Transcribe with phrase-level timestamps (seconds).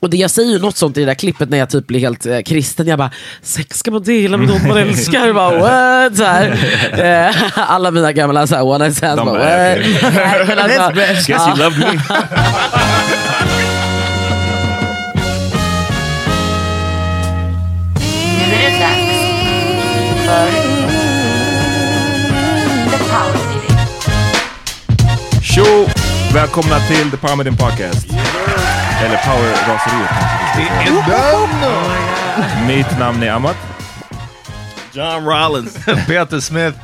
[0.00, 2.00] Och det, jag säger ju något sånt i det där klippet när jag typ blir
[2.00, 2.86] helt eh, kristen.
[2.86, 3.10] Jag bara,
[3.42, 5.26] sex ska man dela med någon man älskar.
[5.26, 6.16] Jag bara, what?
[6.16, 6.58] Så här.
[7.28, 7.34] Eh,
[7.70, 9.24] alla mina gamla så här, one night stands.
[9.24, 9.44] Bara, bara.
[9.44, 11.48] Nej, men alltså, Guess ja.
[11.48, 12.00] you love me.
[25.42, 25.86] Tjo!
[26.34, 28.06] Välkomna till The Power Meeting Podcast.
[29.04, 32.66] Eller Power Raseriet kanske säga.
[32.66, 33.56] Mitt namn är Amat.
[34.92, 35.84] John Rollins.
[36.06, 36.78] Peter Smith.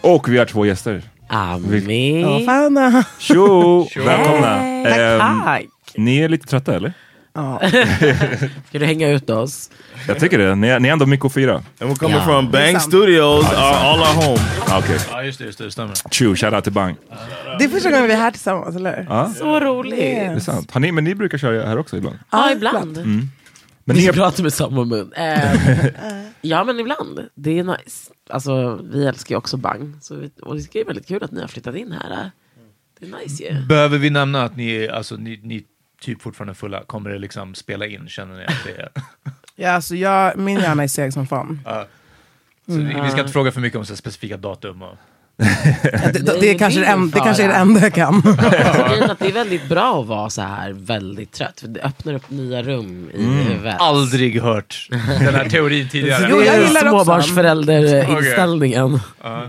[0.00, 1.02] Och vi har två gäster.
[1.28, 2.24] Ami.
[3.18, 3.88] Tjo!
[3.96, 4.56] Välkomna.
[4.88, 5.64] Ehm, Tack.
[5.96, 6.92] ni är lite trötta eller?
[8.68, 9.70] Ska du hänga ut oss?
[10.08, 10.54] Jag tycker det.
[10.54, 11.54] Ni är, ni är ändå mycket att fira.
[11.54, 12.24] And we're coming Ja.
[12.24, 14.38] from Bang Studios, our, all our home.
[14.68, 14.98] Ah, Okej.
[15.10, 15.94] Ja, just det, just det, stämmer.
[16.10, 16.96] Tjo, shoutout till Bang.
[17.58, 19.96] Det är första gången vi är här tillsammans, eller Ja, Så roligt.
[19.96, 20.70] det är sant.
[20.70, 22.18] Har ni, men ni brukar köra här också ibland?
[22.30, 22.98] Ja, ibland.
[22.98, 23.28] Mm.
[23.84, 25.12] Men Vi ni är, pratar med samma mun.
[25.16, 25.54] Eh,
[26.40, 27.20] ja, men ibland.
[27.34, 28.10] Det är nice.
[28.30, 29.94] Alltså, vi älskar ju också Bang.
[30.00, 32.30] Så vi, och det är väldigt kul att ni har flyttat in här.
[33.00, 33.66] Det är nice ju.
[33.66, 35.64] Behöver vi nämna att ni, är- alltså, ni, ni
[36.02, 36.84] typ fortfarande fulla?
[36.84, 38.08] Kommer det liksom spela in?
[38.08, 38.88] Känner ni att det är...
[39.56, 41.60] Ja, alltså jag, min hjärna är seg som fan.
[41.64, 41.86] Ja.
[42.66, 44.82] Så vi, vi ska inte fråga för mycket om så specifika datum.
[44.82, 44.96] Och...
[45.36, 48.20] Det, det, det är kanske är det, en, det kanske är det enda jag kan.
[49.18, 51.60] Det är väldigt bra att vara så här väldigt trött.
[51.60, 53.76] För det öppnar upp nya rum i huvudet.
[53.78, 56.26] Aldrig hört den här teorin tidigare.
[56.30, 59.00] Jo, jag gillar också Småbarnsförälderinställningen.
[59.22, 59.48] Ja.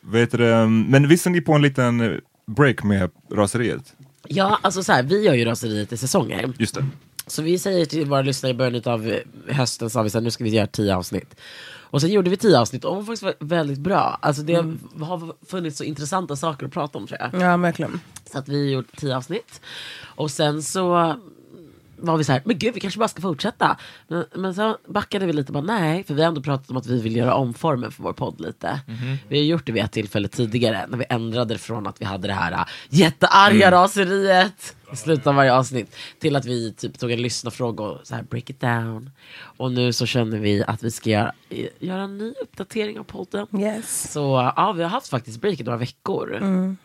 [0.00, 3.94] vet du, men visste ni på en liten break med raseriet?
[4.32, 6.52] Ja, alltså så här, vi gör ju raseriet i säsonger.
[6.58, 6.86] Just det.
[7.26, 9.18] Så vi säger till våra lyssnare i början av
[9.48, 11.36] hösten, sa vi så här, nu ska vi göra tio avsnitt.
[11.90, 14.18] Och sen gjorde vi tio avsnitt och de var faktiskt var väldigt bra.
[14.22, 14.54] Alltså det
[15.00, 17.42] har funnits så intressanta saker att prata om tror jag.
[17.42, 18.00] Ja, verkligen.
[18.32, 19.60] Så att vi gjort tio avsnitt.
[20.02, 21.16] Och sen så
[22.02, 23.76] var vi så här, men gud vi kanske bara ska fortsätta.
[24.08, 26.86] Men, men så backade vi lite, bara nej, för vi har ändå pratat om att
[26.86, 28.80] vi vill göra om formen för vår podd lite.
[29.28, 32.28] Vi har gjort det vid ett tillfälle tidigare, när vi ändrade från att vi hade
[32.28, 37.10] det här äh, jättearga raseriet i slutet av varje avsnitt, till att vi typ tog
[37.10, 39.10] en lyssnarfråga och så här break it down.
[39.40, 41.32] Och nu så känner vi att vi ska göra,
[41.78, 43.46] göra en ny uppdatering av podden.
[43.60, 44.12] Yes.
[44.12, 46.36] Så ja, vi har haft faktiskt break i några veckor.
[46.36, 46.76] Mm.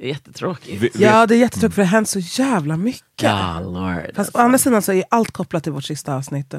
[0.00, 0.82] Det är jättetråkigt.
[0.82, 3.02] Vi- Ja, det är jättetråkigt för det har hänt så jävla mycket.
[3.22, 4.14] Ja, lord.
[4.16, 6.54] Fast å andra sidan så är allt kopplat till vårt sista avsnitt.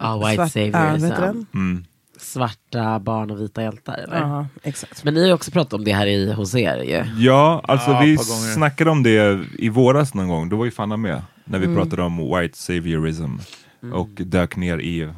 [0.00, 1.46] Ja, white Svart- ja, den?
[1.54, 1.84] Mm.
[2.20, 4.18] Svarta barn och vita hjältar, eller?
[4.20, 5.04] Ja, exakt.
[5.04, 7.04] Men ni har ju också pratat om det här i, hos er ju.
[7.24, 8.18] Ja, alltså Ja, vi
[8.54, 10.48] snackade om det i våras någon gång.
[10.48, 11.22] Då var ju Fanna med.
[11.44, 11.76] När vi Mm.
[11.76, 13.24] pratade om white saviorism.
[13.82, 13.94] Mm.
[13.94, 15.08] Och dök ner i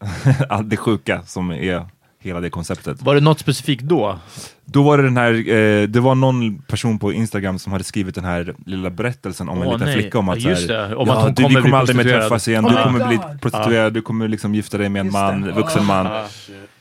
[0.48, 1.86] allt det sjuka som är
[2.22, 3.02] hela det konceptet.
[3.02, 4.18] Var det något specifikt då?
[4.64, 8.14] Då var det den här, eh, det var någon person på Instagram som hade skrivit
[8.14, 9.96] den här lilla berättelsen om en Åh, liten nej.
[9.96, 10.96] flicka om att just här, det.
[10.96, 12.82] Om ja, att hon du, kommer vi bli kommer aldrig mer träffas igen, Oh du
[12.82, 13.40] kommer bli God.
[13.40, 15.52] prostituerad, du kommer liksom gifta dig med en Just man, det.
[15.52, 16.08] vuxen man.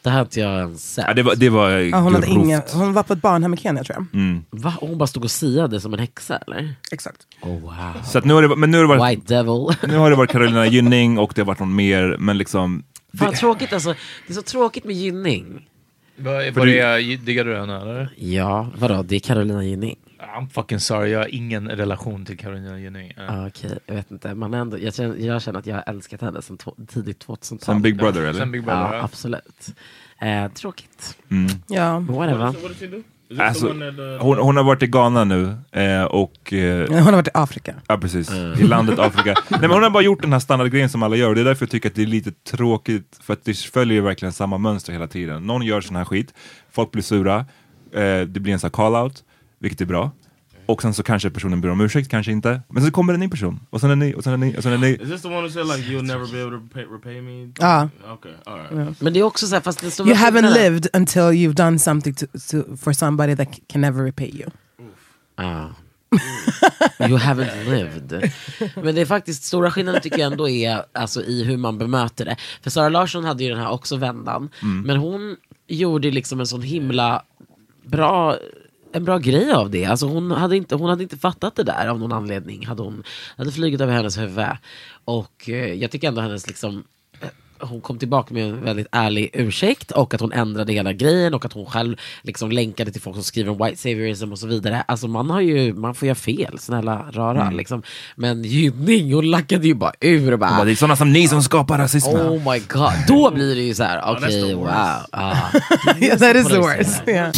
[0.04, 1.06] Det här har inte jag ens sett.
[1.08, 3.58] Ja, det var, det var Ja, hon, hade ingen, hon var på ett barnhem i
[3.58, 4.22] Kenya tror jag.
[4.22, 4.44] Mm.
[4.50, 4.74] Va?
[4.80, 6.76] Hon bara stod och siade som en häxa eller?
[6.92, 7.18] Exakt.
[7.42, 7.74] Oh, wow.
[8.04, 9.68] Så att nu har det, men nu har det varit, White devil.
[9.88, 12.84] nu har det varit Carolina Gynning och det har varit någon mer, men liksom
[13.18, 13.96] Fan tråkigt alltså.
[14.28, 15.68] Det är så tråkigt med Gynning.
[16.16, 18.10] Var, det, diggar du henne eller?
[18.18, 19.04] Ja, vadå?
[19.04, 19.98] Det är Carolina Gynning.
[20.36, 23.14] I'm fucking sorry, jag har ingen relation till Carolina Gynning.
[23.18, 23.34] Uh.
[23.42, 24.36] Ah, Okej, jag vet inte.
[24.36, 27.60] Man ändå, jag, känner, jag känner att jag har älskat henne sen tidigt 2000-tal.
[27.60, 28.40] som Big Brother eller?
[28.40, 29.04] Sen Big Brother, Ja, ja.
[29.04, 29.68] absolut.
[30.20, 31.18] Eh, tråkigt.
[31.30, 31.48] Mm.
[31.68, 32.00] Ja.
[32.00, 32.46] Whatever.
[32.46, 32.56] What
[33.40, 33.68] Alltså,
[34.20, 37.76] hon, hon har varit i Ghana nu eh, och eh, Hon har varit i Afrika.
[37.88, 39.36] Ja precis, i landet Afrika.
[39.50, 41.46] Nej, men hon har bara gjort den här standardgrejen som alla gör och det är
[41.46, 44.94] därför jag tycker att det är lite tråkigt för att det följer verkligen samma mönster
[44.94, 45.48] hela tiden.
[45.48, 46.34] Någon gör sån här skit,
[46.72, 47.38] folk blir sura,
[47.94, 49.24] eh, det blir en sån här call-out,
[49.60, 50.12] vilket är bra.
[50.72, 52.62] Och sen så kanske personen ber om ursäkt, kanske inte.
[52.70, 54.64] Men så kommer en ny person, och sen en ny, och sen en ny, och
[54.64, 54.96] sen en ny.
[54.96, 57.54] Is this the one who said like you'll never be able to repay, repay me?
[57.60, 57.90] Ja.
[58.14, 59.02] Okay, all right.
[59.02, 62.14] Men det är också så här, fast det You haven't lived until you've done something
[62.14, 64.50] to, to, for somebody that can never repay you.
[65.36, 65.68] Ah.
[67.10, 68.32] You haven't lived.
[68.76, 72.26] Men det är faktiskt stora skillnaden tycker jag ändå är alltså, i hur man bemöter
[72.26, 72.36] det.
[72.62, 74.50] För Sara Larsson hade ju den här också vändan.
[74.86, 77.24] Men hon gjorde liksom en sån himla
[77.86, 78.38] bra
[78.94, 79.86] en bra grej av det.
[79.86, 82.66] Alltså hon, hade inte, hon hade inte fattat det där av någon anledning.
[82.66, 83.04] Hade hon
[83.38, 84.46] hade flugit över hennes huvud.
[85.06, 86.84] Och eh, jag tycker ändå hennes liksom
[87.22, 87.28] eh,
[87.68, 91.46] hon kom tillbaka med en väldigt ärlig ursäkt och att hon ändrade hela grejen och
[91.46, 94.82] att hon själv liksom länkade till folk som skriver om white saviorism och så vidare.
[94.88, 97.50] Alltså man, har ju, man får göra fel, snälla rara.
[97.50, 97.84] Liksom.
[98.16, 100.50] Men Gynning, hon lackade ju bara ur och bara...
[100.50, 102.28] Bara, det är sådana som ni som skapar rasismen.
[102.28, 104.68] Oh my god, då blir det ju så här, okej wow.
[105.12, 105.36] ah.
[106.00, 106.92] yeah, that is the På det worst.
[106.92, 107.08] sättet.
[107.08, 107.32] Yeah.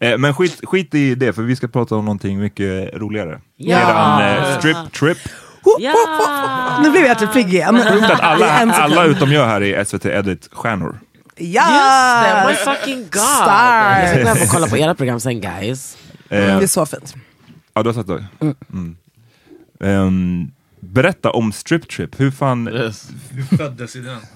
[0.00, 3.40] Eh, men skit, skit i det, för vi ska prata om någonting mycket roligare.
[3.56, 3.78] Ja.
[3.78, 5.18] Eran eh, strip trip.
[5.78, 6.78] Ja!
[6.82, 7.80] Nu blev jag typ pigg igen.
[7.92, 10.98] Sjukt att alla, alla utom jag här är SVT Edit-stjärnor.
[11.36, 12.44] Ja!
[12.44, 13.20] Just det, my fucking god!
[13.22, 13.98] Stars.
[14.00, 15.96] Jag ska gå hem och kolla på era program sen guys.
[16.28, 17.14] Eh, Det är så fint.
[17.74, 18.26] Ja, du har sett det?
[18.72, 18.96] Mm.
[19.80, 20.50] Ehm,
[20.80, 22.20] berätta om Strip Trip.
[22.20, 22.68] Hur fan...
[22.68, 23.08] Yes.
[23.30, 24.18] Du föddes i den.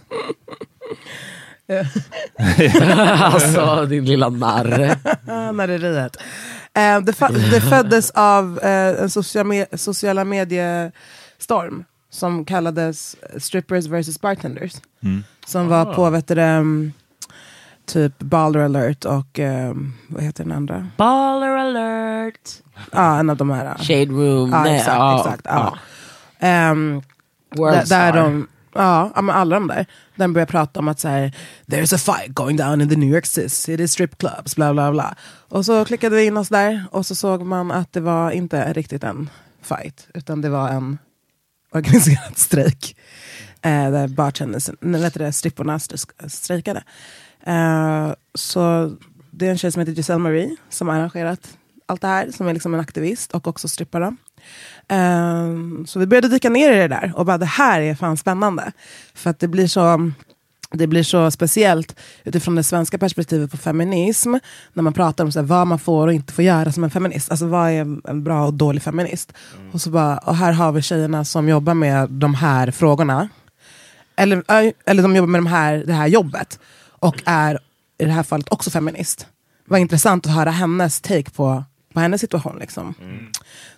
[3.21, 4.97] alltså din lilla narr.
[5.29, 6.17] Ah, Narreriet.
[6.75, 14.21] Eh, det, det föddes av eh, en social me- sociala mediestorm som kallades Strippers vs
[14.21, 14.73] Bartenders.
[15.03, 15.25] Mm.
[15.47, 16.93] Som var på vet du, det, um,
[17.87, 20.87] typ Baller alert och um, vad heter den andra?
[20.97, 22.51] Baller alert!
[22.93, 23.79] Ja, en av de här.
[23.79, 24.51] Shade room.
[24.51, 25.27] Nej, exakt.
[25.27, 25.47] exakt.
[26.39, 27.03] Ehm,
[27.57, 29.87] World där, där de, ja, men alla de där.
[30.17, 31.37] Den börjar prata om att så här,
[31.67, 35.15] there's a fight going down in the New York City strip clubs, bla bla bla.
[35.49, 38.73] Och så klickade vi in oss där och så såg man att det var inte
[38.73, 39.31] riktigt en
[39.63, 40.99] fight, utan det var en
[41.73, 42.97] organiserad strejk.
[43.63, 45.79] Eh, där bartenders, nej, vet det, stripporna
[46.27, 46.83] strejkade.
[47.47, 48.93] Eh, så
[49.31, 52.49] det är en tjej som heter Giselle Marie som har arrangerat allt det här, som
[52.49, 54.17] är liksom en aktivist och också strippare.
[54.89, 58.17] Ehm, så vi började dyka ner i det där och bara det här är fan
[58.17, 58.73] spännande.
[59.15, 60.11] För att det blir så
[60.75, 64.35] det blir så speciellt utifrån det svenska perspektivet på feminism.
[64.73, 66.91] När man pratar om så här, vad man får och inte får göra som en
[66.91, 67.31] feminist.
[67.31, 69.33] Alltså vad är en- bra och dålig feminist?
[69.73, 73.29] Och, så bara, och här har vi tjejerna som jobbar med de här frågorna.
[74.17, 74.43] Eller,
[74.87, 76.59] eller de jobbar med de här, det här jobbet.
[76.91, 77.59] Och är
[77.99, 79.27] i det här fallet också feminist.
[79.65, 82.59] Vad intressant att höra hennes take på, på hennes situation.
[82.61, 82.95] Liksom.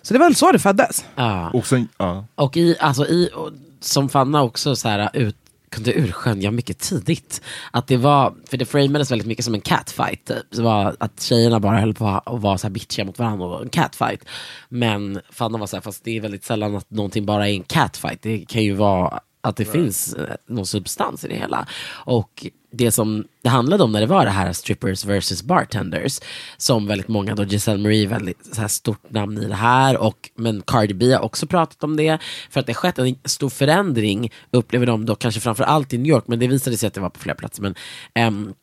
[0.01, 1.05] Så det var väl så det föddes.
[1.15, 1.49] Ja.
[1.49, 2.25] Och sen, ja.
[2.35, 5.35] Och i, alltså i, och, som Fanna också så här, ut,
[5.69, 7.41] kunde urskönja mycket tidigt.
[7.71, 10.25] Att det var, för det framades väldigt mycket som en catfight.
[10.25, 10.51] Typ.
[10.51, 13.61] Det var att tjejerna bara höll på att vara så här bitchiga mot varandra och
[13.61, 14.25] en catfight.
[14.69, 17.63] Men Fanna var så här, fast det är väldigt sällan att någonting bara är en
[17.63, 18.21] catfight.
[18.21, 21.67] Det kan ju vara att det finns eh, någon substans i det hela.
[21.89, 26.19] Och det som det handlade om när det var det här strippers versus bartenders,
[26.57, 30.29] som väldigt många, då Giselle Marie väldigt så här stort namn i det här, och,
[30.35, 32.17] men Cardi B har också pratat om det,
[32.49, 36.07] för att det skett en stor förändring, upplever de då kanske framför allt i New
[36.07, 37.75] York, men det visade sig att det var på flera platser, men
[38.13, 38.53] ehm,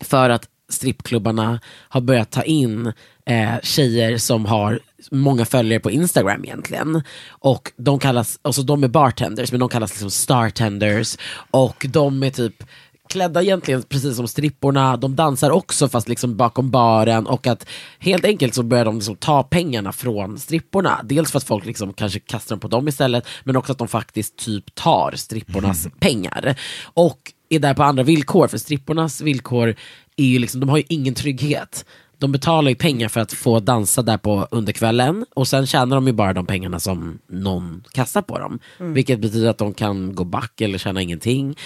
[0.00, 2.92] för att strippklubbarna har börjat ta in
[3.26, 7.02] eh, tjejer som har många följare på Instagram egentligen.
[7.28, 11.16] Och de kallas, alltså de är bartenders, men de kallas liksom startenders.
[11.50, 12.64] Och de är typ
[13.08, 17.66] klädda egentligen precis som stripporna, de dansar också fast liksom bakom baren och att
[17.98, 21.00] helt enkelt så börjar de liksom ta pengarna från stripporna.
[21.04, 23.88] Dels för att folk liksom kanske kastar dem på dem istället, men också att de
[23.88, 26.58] faktiskt typ tar strippornas pengar.
[26.82, 29.74] Och är där på andra villkor, för strippornas villkor
[30.16, 31.84] är ju liksom, de har ju ingen trygghet.
[32.24, 35.96] De betalar ju pengar för att få dansa där på under kvällen och sen tjänar
[35.96, 38.58] de ju bara de pengarna som någon kastar på dem.
[38.78, 41.56] Vilket betyder att de kan gå back eller tjäna ingenting.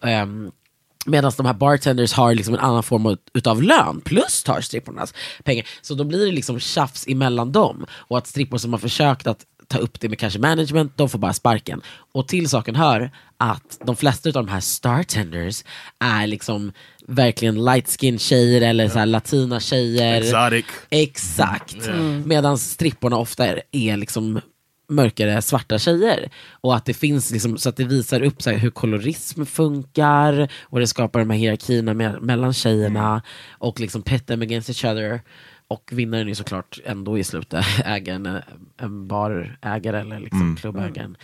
[0.00, 0.50] Um,
[1.06, 5.14] Medan de här bartenders har liksom en annan form av- utav lön, plus tar strippornas
[5.44, 5.66] pengar.
[5.82, 7.86] Så då blir det liksom tjafs emellan dem.
[7.92, 11.18] Och att strippor som har försökt att ta upp det med kanske management, de får
[11.18, 11.80] bara sparken.
[12.12, 15.64] Och till saken hör att de flesta av de här startenders
[15.98, 16.72] är liksom
[17.08, 20.20] verkligen light skin tjejer eller så här latina tjejer.
[20.22, 20.64] Exotic.
[20.90, 21.86] Exakt.
[21.88, 22.22] Mm.
[22.26, 24.40] Medan stripporna ofta är, är liksom
[24.90, 26.30] mörkare svarta tjejer.
[26.60, 30.48] Och att det finns liksom, så att det visar upp så här, hur kolorism funkar
[30.62, 34.84] och det skapar de här hierarkierna me- mellan tjejerna och liksom pit them against each
[34.84, 35.20] other.
[35.68, 38.34] Och vinnaren är såklart ändå i slutet ägaren, eh,
[38.80, 40.56] en barägare eller liksom Mm.
[40.56, 41.16] klubbägaren.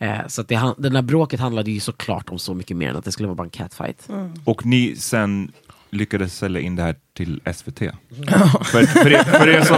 [0.00, 2.96] Eh, så att det, den här bråket handlade ju såklart om så mycket mer än
[2.96, 4.08] att det skulle vara bara en catfight.
[4.44, 5.52] Och ni sen
[5.90, 7.78] lyckades sälja in det här till SVT.
[7.78, 9.76] för, för, er, för, er som,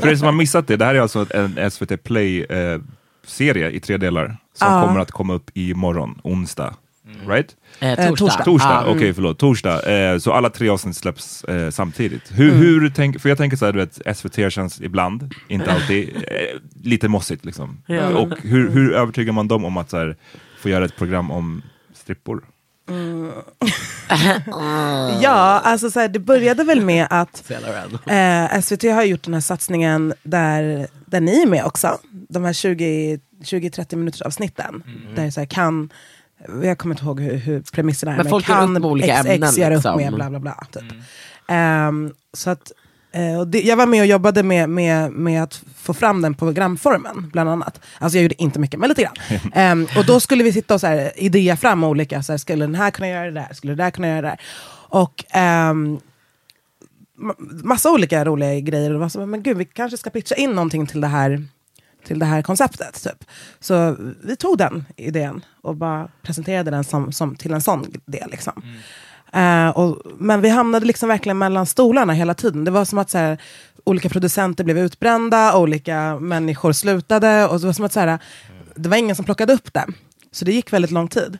[0.00, 3.96] för er som har missat det, det här är alltså en SVT Play-serie i tre
[3.96, 4.86] delar som Ja.
[4.86, 6.74] kommer att komma upp imorgon, onsdag.
[7.28, 7.56] Right?
[7.80, 8.16] Eh, Eh, torsdag.
[8.16, 8.44] torsdag.
[8.44, 8.92] Torsdag, Ja.
[8.94, 9.38] okej förlåt.
[9.38, 9.82] Torsdag.
[10.12, 12.22] Eh, så alla tre avsnitt släpps eh, samtidigt.
[12.34, 16.08] Hur, hur tänk, för jag tänker så här, du vet, SVT känns ibland, inte alltid,
[16.16, 16.22] eh,
[16.82, 17.82] lite mossigt liksom.
[17.86, 18.08] Ja.
[18.08, 20.16] Och hur, hur övertygar man dem om att så här,
[20.62, 21.62] få göra ett program om
[21.94, 22.44] strippor?
[25.22, 27.50] Ja, alltså så här, det började väl med att
[28.06, 31.98] eh, SVT har gjort den här satsningen där, där ni är med också.
[32.28, 34.82] De här 20 20-30 minuters avsnitten.
[35.16, 35.90] Där det så här, kan,
[36.62, 39.28] jag kommer inte ihåg hur, hur premisserna är, Men folk gör kan upp olika XX
[39.30, 39.94] ämnen, göra liksom.
[39.94, 40.64] upp med bla bla bla.
[40.72, 40.82] Typ.
[41.48, 42.72] Ehm, så att,
[43.38, 47.30] och det, jag var med och jobbade med, med, med att få fram den programformen,
[47.32, 47.80] bland annat.
[47.98, 49.14] Alltså jag gjorde inte mycket, men lite grann.
[49.54, 52.64] Ehm, och då skulle vi sitta och så här, idea fram olika, så här, skulle
[52.64, 54.40] den här kunna göra det där, skulle det där kunna göra det där.
[54.92, 55.24] Och
[57.20, 58.90] ma- massa olika roliga grejer.
[58.90, 61.44] Och det var så, men gud, vi kanske ska pitcha in någonting till det här,
[62.04, 63.02] till det här konceptet.
[63.02, 63.24] Typ.
[63.60, 68.30] Så vi tog den idén och bara presenterade den som, som, till en sån del.
[68.30, 68.62] Liksom.
[69.32, 72.64] Eh, och, men vi hamnade liksom verkligen mellan stolarna hela tiden.
[72.64, 73.38] Det var som att så här,
[73.84, 77.46] olika producenter blev utbrända, olika människor slutade.
[77.46, 78.18] Och det var som att så här,
[78.74, 79.86] det var ingen som plockade upp det.
[80.32, 81.38] Så det gick väldigt long tid.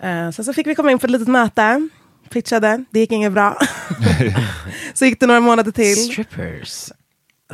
[0.00, 1.88] Eh, sen så fick vi komma in på ett litet möte,
[2.30, 3.58] pitchade, det gick inget bra.
[4.94, 5.96] så gick det några månader till.
[5.96, 6.90] Strippers.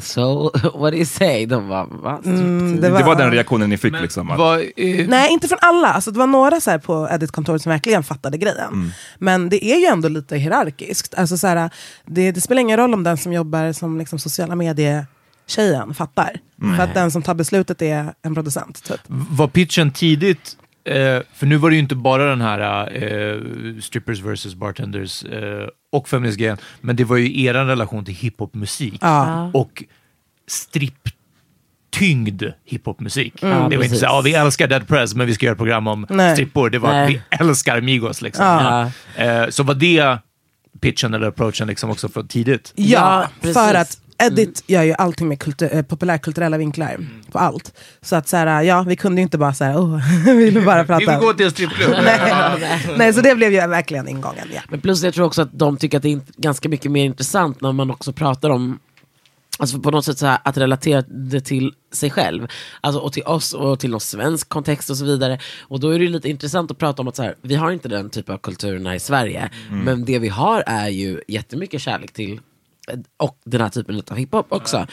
[0.00, 1.46] So, what do you say?
[1.46, 2.20] De bara, va?
[2.25, 4.30] Mm, Det det var, den reaktionen ni fick liksom?
[4.30, 5.88] Att, Vad, eh, Nej, inte från alla.
[5.92, 8.92] Alltså, det var några så här, på editkontoret som verkligen fattade grejen.
[9.18, 11.14] Men det är ju ändå lite hierarkiskt.
[11.14, 11.70] Alltså, så här,
[12.06, 16.30] det, det spelar ingen roll om den som jobbar som liksom, sociala medier-tjejen fattar.
[16.76, 18.84] För att den som tar beslutet är en producent.
[18.84, 19.00] Typ.
[19.08, 20.56] var pitchen tidigt?
[20.84, 23.40] Eh, för nu var det ju inte bara den här eh,
[23.80, 29.50] strippers versus bartenders eh, och feminist-grejen, men det var ju er relation till hiphopmusik Ja.
[29.54, 29.82] och
[30.46, 33.42] stripptyngd hiphopmusik.
[33.42, 33.98] Mm, det var inte precis.
[34.00, 36.34] så ja, vi älskar Dead Press, men vi ska göra ett program om Nej.
[36.36, 36.70] strippor.
[36.70, 37.22] Det var Nej.
[37.30, 38.44] vi älskar Migos liksom.
[38.46, 38.90] Ja.
[39.24, 40.18] Eh, så var det
[40.80, 42.72] pitchen eller approachen liksom också från tidigt?
[42.76, 47.75] Ja, Ja, för att Edit gör ju allting med kultur, eh, populärkulturella vinklar på allt.
[48.00, 50.85] Så att så här, ja, vi kunde ju inte bara säga, oh, vi vill bara
[50.85, 50.99] prata.
[50.99, 51.90] Vi vill gå till en strippklubb.
[52.04, 52.97] Nej.
[52.99, 54.49] Nej, så det blev ju verkligen ingången.
[54.54, 54.61] Ja.
[54.69, 57.61] Men plus jag tror också att de tycker att det är ganska mycket mer intressant
[57.61, 58.78] när man också pratar om
[59.59, 62.49] Alltså på något sätt så här, att relatera det till sig själv.
[62.81, 65.38] Alltså, och till oss och till någon svensk kontext och så vidare.
[65.61, 67.71] Och då är det ju lite intressant att prata om att så här, vi har
[67.71, 69.50] inte den typen av kulturerna i Sverige.
[69.85, 72.40] Men det vi har är ju jättemycket kärlek till
[73.16, 74.87] och den här typen av hiphop också.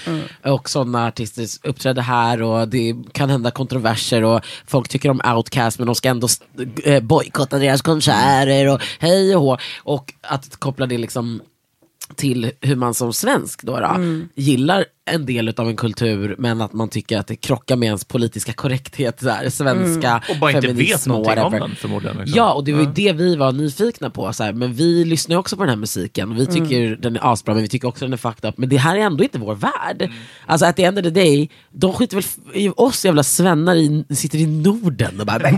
[0.44, 5.80] Och sådana artister uppträder här och det kan hända kontroverser och folk tycker om Outcast
[5.80, 6.28] men de ska ändå
[6.84, 9.58] eh, bojkotta deras konserter och hej och hå.
[9.84, 11.42] Och att koppla det liksom
[12.16, 13.98] till hur man som svensk då, då
[14.36, 18.06] gillar en del av en kultur men att man tycker att det krockar med ens
[18.06, 22.18] politiska korrekthet, så här, svenska Och bara inte vet någonting om den förmodligen.
[22.18, 22.38] Liksom.
[22.38, 24.34] Ja, och det var ju det vi var nyfikna på.
[24.34, 24.54] Så här.
[24.54, 26.36] Men vi lyssnar ju också på den här musiken.
[26.36, 28.58] Vi tycker den är asbra, men vi tycker också den är fucked up.
[28.58, 30.12] Men det här är ändå inte vår värld.
[30.46, 34.06] Alltså at the end of the day, de skiter väl i oss jävla svennar i,
[34.16, 35.52] sitter i Norden och, bara,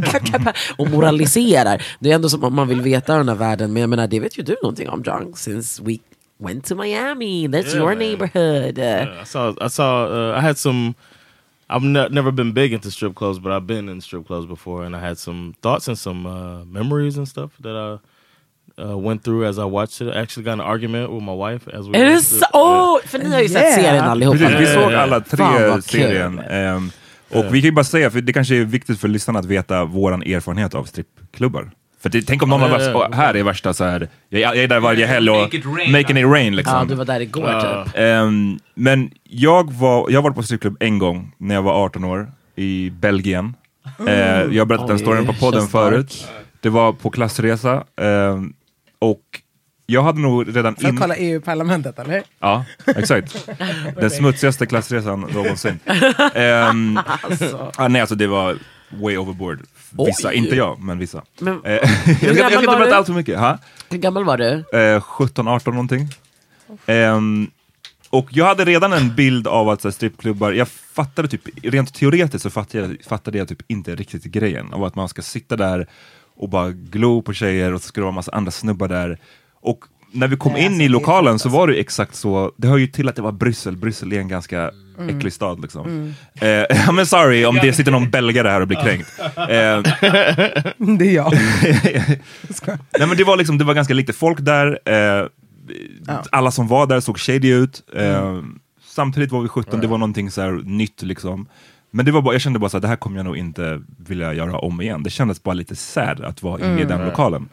[0.78, 1.84] och moraliserar.
[2.00, 3.74] Det är ändå som om man vill veta den här världen.
[3.74, 5.98] Men jag menar, det vet ju du någonting om, John, since we
[6.42, 7.48] went to Miami.
[7.48, 8.00] That's Yeah, your man.
[8.00, 8.80] neighborhood.
[8.80, 9.54] Uh, Yeah, I saw.
[9.62, 10.06] I saw.
[10.06, 10.94] Uh, I had some.
[11.70, 14.86] I've ne- never been big into strip clubs, but I've been in strip clubs before,
[14.86, 18.00] and I had some thoughts and some uh, memories and stuff that I
[18.84, 20.16] uh, went through as I watched it.
[20.16, 21.98] I actually got in an argument with my wife as we.
[21.98, 22.36] Är det så?
[22.36, 22.44] it.
[22.54, 23.76] Åh, för ni har ju sett Yeah.
[23.76, 24.38] serien allihopa.
[24.38, 26.40] Precis, vi såg alla tre serien.
[26.40, 26.92] Ehm,
[27.30, 29.86] och vi kan ju bara säga, för det kanske är viktigt för lyssnarna att veta
[29.86, 31.72] våran erfarenhet av strippklubbar.
[32.02, 34.08] För det, tänk om någon av oss här är värsta så här.
[34.30, 35.92] Jag, jag är där varje helg och Make it rain.
[35.92, 36.78] making it rain liksom.
[36.78, 37.84] Ja, du var där igår Ja.
[37.86, 37.94] typ.
[37.98, 42.32] Ehm, men jag var, jag var på strippklubb en gång när jag var 18 år
[42.56, 43.56] i Belgien.
[44.08, 46.28] Eh, jag har berättat den storyn på podden förut.
[46.60, 47.84] Det var på klassresa.
[48.02, 48.54] ehm,
[49.00, 49.22] och
[49.86, 50.98] jag hade nog redan För att in...
[50.98, 52.24] kolla EU-parlamentet, eller?
[52.40, 53.50] Ja, exakt.
[54.00, 55.80] Den smutsigaste klassresan någonsin.
[56.36, 57.00] Ehm,
[57.78, 58.56] ah, nej, alltså det var
[58.94, 59.60] way overboard.
[59.90, 60.36] Vissa, Oj.
[60.36, 61.24] inte jag, men vissa.
[61.40, 61.72] Men, Eh,
[62.06, 63.40] jag, ska, jag ska inte berätta allt för mycket.
[63.40, 63.58] Ha?
[63.90, 64.80] hur gammal var du?
[64.80, 66.08] Eh, 17, 18 någonting.
[66.86, 67.52] Ehm,
[68.10, 71.94] och jag hade redan en bild av att så här, strippklubbar, jag fattade typ, rent
[71.94, 75.56] teoretiskt så fattade jag, fattade jag typ inte riktigt grejen av att man ska sitta
[75.56, 75.88] där
[76.36, 79.18] och bara glo på tjejer och så ska det vara massa andra snubbar där.
[79.62, 82.52] Och när vi kom Nej, in alltså, i lokalen så var det ju exakt så,
[82.58, 85.18] det hör ju till att det var Bryssel, Bryssel är en ganska Mm.
[85.18, 86.14] äcklig stad liksom.
[86.42, 89.08] Eh, ja men sorry om det sitter någon belgare här och blir kränkt.
[89.38, 89.82] Eh,
[90.98, 91.34] Det är jag.
[93.00, 95.28] Nej men det var liksom, det var ganska lite folk där, eh,
[96.32, 98.42] alla som var där såg shady ut, eh,
[98.86, 101.48] samtidigt var vi 17, det var någonting så här nytt liksom.
[101.92, 103.82] Men det var bara, jag kände bara så här, det här kommer jag nog inte
[103.98, 105.04] vilja göra om igen.
[105.04, 107.50] Det kändes bara lite sad att vara inne i den lokalen.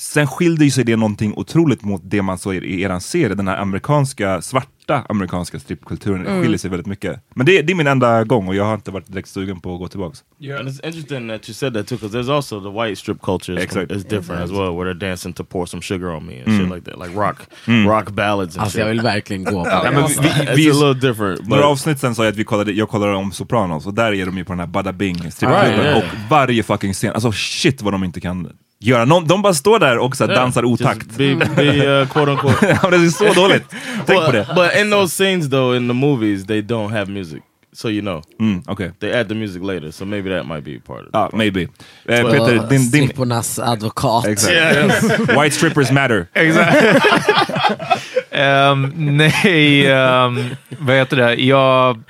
[0.00, 3.48] Sen skilde ju sig det någonting otroligt mot det man såg i, eran serie, den
[3.48, 7.20] här amerikanska, svarta amerikanska strippkulturen skiljer sig väldigt mycket.
[7.34, 9.72] Men det, det är min enda gång och jag har inte varit direkt sugen på
[9.74, 10.24] att gå tillbaks.
[10.58, 13.52] And it's interesting that you said that too, because there's also the white strip culture
[13.58, 13.96] is, Exactly.
[13.96, 16.74] is different as well, where they're dancing to pour some sugar on me and shit
[16.74, 17.36] like that, like rock,
[17.86, 18.80] rock ballads and Alltså shit.
[18.80, 19.90] jag vill verkligen gå på Nej, det.
[19.90, 22.72] men vi, It's vi, a little different, Några avsnitt sen sa jag att vi kollade,
[22.72, 25.64] jag kollade om Sopranos och där är de ju på den här Bada Bing strippklubben
[25.64, 25.98] Right, yeah.
[25.98, 28.48] och varje fucking scen, alltså shit vad de inte kan
[28.80, 29.04] göra.
[29.04, 31.16] Någon, de bara står där och så här, dansar otakt.
[31.16, 32.78] be, be uh, quote unquote.
[32.82, 33.64] Ja, det är så dåligt.
[34.06, 34.46] Tänk på but, det.
[34.54, 38.22] but in those scenes though, in the movies, they don't have music, so you know
[38.40, 39.90] Mm, Okej, they add the music later.
[39.90, 41.10] So maybe that might be part of it.
[41.12, 41.62] ja, maybe.
[41.62, 41.68] Eh,
[42.06, 42.68] Well, Peter, din...
[42.68, 44.26] din Strippornas advokat.
[44.26, 45.02] exakt.
[45.42, 46.26] White strippers matter.
[48.30, 50.44] Ehm, nej, um,
[50.78, 51.34] vad heter det?
[51.34, 52.02] Jag,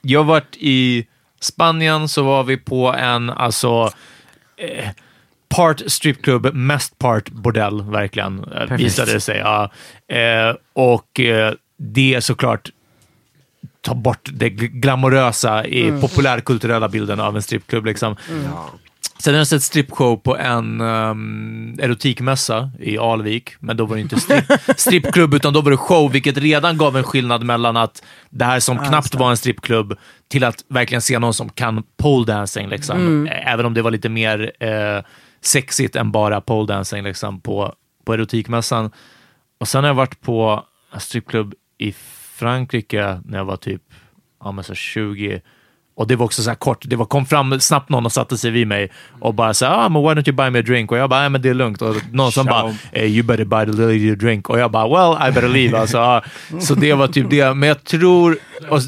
[0.00, 1.06] jag varit i
[1.40, 3.90] Spanien, så var vi på en, alltså,
[4.56, 4.88] eh,
[5.52, 9.38] part stripklubb, mest part bordell, verkligen, eh, visade det sig.
[9.38, 9.70] Ja.
[10.16, 12.70] Eh, och eh, det är såklart
[13.80, 17.86] ta bort det gl- glamorösa i populärkulturella bilden av en strippklubb.
[17.86, 18.16] Liksom.
[19.18, 24.02] Sen har jag sett strippshow på en um, erotikmässa i Alvik, men då var det
[24.02, 24.44] inte strip,
[24.76, 28.60] strippklubb, utan då var det show, vilket redan gav en skillnad mellan att det här
[28.60, 33.28] som knappt var en strippklubb till att verkligen se någon som kan pole dancing, liksom.
[33.30, 35.04] även om det var lite mer eh,
[35.42, 37.74] sexigt än bara pole dancing liksom, på,
[38.04, 38.90] på erotikmässan.
[39.58, 41.92] Och sen har jag varit på en strippklubb i
[42.32, 43.82] Frankrike när jag var typ
[44.44, 45.40] ja, men så 20.
[45.94, 46.82] Och det var också så här kort.
[46.86, 49.72] Det var, kom fram snabbt någon och satte sig vid mig och bara så här,
[49.72, 50.92] ah, men why don't you buy me a drink?
[50.92, 51.82] Och jag bara, ah, men det är lugnt.
[51.82, 54.48] Och någon som bara, eh, you better buy the lady a drink.
[54.50, 55.78] Och jag bara, well, I better leave.
[55.78, 56.22] Alltså, ah.
[56.60, 57.54] Så det var typ det.
[57.54, 58.36] Men jag tror...
[58.70, 58.80] Och,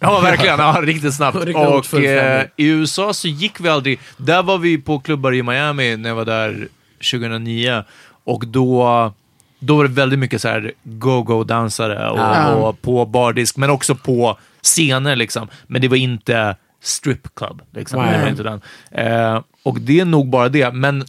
[0.00, 0.58] ja, verkligen.
[0.58, 1.36] Ja, riktigt snabbt.
[1.36, 3.98] Riktigt Och eh, i USA så gick vi aldrig...
[4.16, 6.68] Där var vi på klubbar i Miami när jag var där
[7.10, 7.82] 2009.
[8.24, 9.12] Och då...
[9.58, 12.54] Då var det väldigt mycket så här go-go-dansare och, Ja.
[12.54, 15.16] och på bardisk, men också på scener.
[15.16, 15.48] Liksom.
[15.66, 17.62] Men det var inte strip club.
[17.72, 18.02] Liksom.
[18.02, 18.12] Nej.
[18.12, 18.60] Det var inte den.
[18.90, 21.04] Eh, och det är nog bara det, men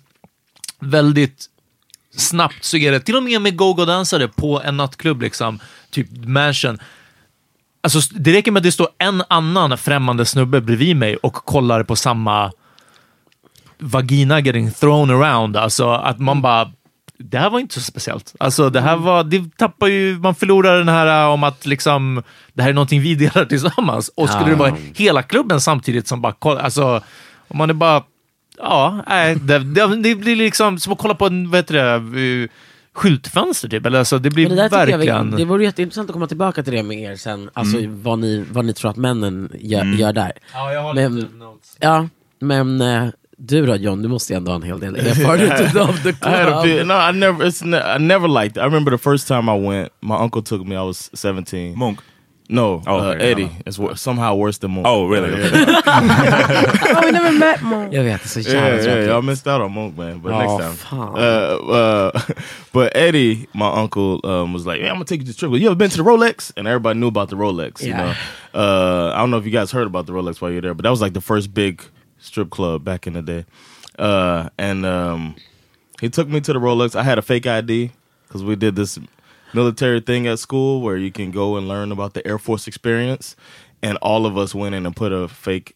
[0.80, 1.46] väldigt
[2.18, 6.80] snabbt så är det, till och med med go-go-dansare på en nattklubb, liksom, typ Mansion.
[7.82, 11.84] Alltså, det räcker med att det står en annan främmande snubbe bredvid mig och kollar
[11.84, 12.52] på samma
[13.78, 15.58] vagina getting thrown around.
[15.58, 16.72] Alltså att man bara
[17.18, 18.36] det här var inte så speciellt.
[18.40, 22.24] Alltså, det här var, det tappar ju, man förlorar den här äh, om att liksom,
[22.54, 24.12] det här är någonting vi delar tillsammans.
[24.16, 24.50] Och skulle Ja.
[24.50, 27.02] det vara hela klubben samtidigt som bara, kolla- alltså,
[27.48, 28.04] om man är bara,
[28.58, 32.44] ja, nej, det, det, det blir liksom som att kolla på en, vad heter det,
[32.44, 32.50] eh,
[32.94, 33.86] skyltfönster typ.
[33.86, 35.32] Eller, alltså, det blir det, jag, verkligen...
[35.32, 38.46] vi- det vore jätteintressant att komma tillbaka till det med er sen, alltså vad, ni,
[38.52, 40.32] vad ni tror att männen gör, gör där.
[40.54, 41.78] Ja, jag har Men- lite notes.
[41.80, 42.08] Ja,
[42.40, 46.04] men eh, du då John, du måste ju ändå ha en hel del erfarenhet av
[46.04, 46.88] the I had a few, club.
[46.88, 47.46] no, I never.
[47.46, 48.58] It's ne- I never liked.
[48.58, 48.62] It.
[48.62, 49.90] I remember the first time I went.
[50.02, 50.76] My uncle took me.
[50.76, 51.78] I was seventeen.
[51.78, 52.00] Monk.
[52.48, 53.46] No, Oh, uh, okay, Eddie.
[53.46, 53.52] no.
[53.66, 54.86] It's wor- somehow worse than Monk.
[54.88, 55.30] Oh, really?
[55.32, 55.66] Yeah, Okay.
[56.96, 57.90] Oh, we never met Mo.
[57.92, 59.08] Jag vet, det är så Yeah, jävla yeah, tråkigt.
[59.10, 60.20] y'all missed out on Monk, man.
[60.22, 60.76] But Oh, next time.
[60.76, 61.18] fuck.
[61.18, 62.12] Uh, uh,
[62.72, 65.52] but Eddie, my uncle, um, was like, "Yeah, I'm gonna take you to the trip.
[65.62, 67.82] You ever been to the Rolex?" And everybody knew about the Rolex.
[67.82, 67.98] You Yeah.
[68.06, 68.14] know,
[68.62, 70.84] uh, I don't know if you guys heard about the Rolex while you're there, but
[70.84, 71.82] that was like the first big
[72.20, 73.46] strip club back in the day.
[73.98, 75.36] Uh, and um,
[76.02, 76.96] he took me to the Rolex.
[76.96, 77.92] I had a fake ID
[78.28, 79.00] because we did this
[79.54, 83.36] military thing at school where you can go and learn about the Air Force experience.
[83.82, 85.76] And all of us went in and put a fake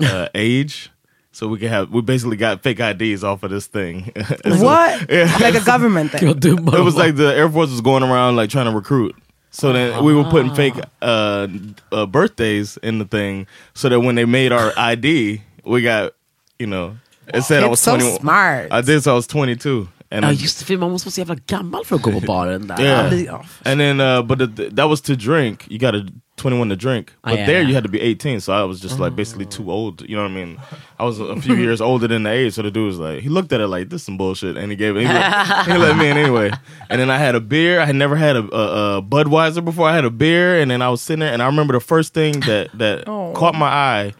[0.00, 0.90] uh, age.
[1.34, 4.12] So we could have, we basically got fake IDs off of this thing.
[4.44, 5.10] What?
[5.10, 5.34] Yeah.
[5.40, 6.28] Like a government thing?
[6.28, 9.16] It was like the Air Force was going around like trying to recruit.
[9.54, 11.46] So then we were putting fake uh,
[11.92, 16.12] uh, birthdays in the thing, so that when they made our ID, we got,
[16.58, 16.96] you know,
[17.34, 18.20] it said I was so 21.
[18.20, 18.72] smart.
[18.72, 19.88] I did, so I was 22.
[20.10, 22.12] And Ja I- just det, för man måste vara så jävla gammal för att gå
[22.12, 22.80] på baren där.
[22.80, 23.04] Yeah.
[23.04, 23.44] Ja, det- ja.
[23.64, 25.64] And then, uh, but the, that was to drink.
[25.70, 27.06] You got to 21 to drink.
[27.24, 27.68] Oh, But yeah, there yeah.
[27.68, 28.40] you had to be 18.
[28.40, 30.02] So I was just like basically too old.
[30.02, 30.58] You know what I mean?
[30.98, 32.52] I was a few years older than the age.
[32.54, 34.56] So the dude was like, he looked at it like, this is some bullshit.
[34.56, 36.50] And he gave it, he let, he let me in anyway.
[36.90, 37.80] And then I had a beer.
[37.80, 39.88] I had never had a, a, a Budweiser before.
[39.88, 40.60] I had a beer.
[40.60, 41.32] And then I was sitting there.
[41.32, 43.32] And I remember the first thing that, that Oh.
[43.34, 44.14] caught my eye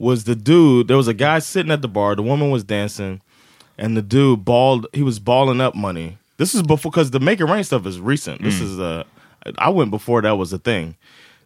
[0.00, 0.88] was the dude.
[0.88, 2.16] There was a guy sitting at the bar.
[2.16, 3.20] The woman was dancing,
[3.78, 4.86] and the dude balled.
[4.92, 6.18] He was balling up money.
[6.38, 8.42] This is before because the make it rain stuff is recent.
[8.42, 9.04] This is uh,
[9.58, 10.96] I went before that was a thing.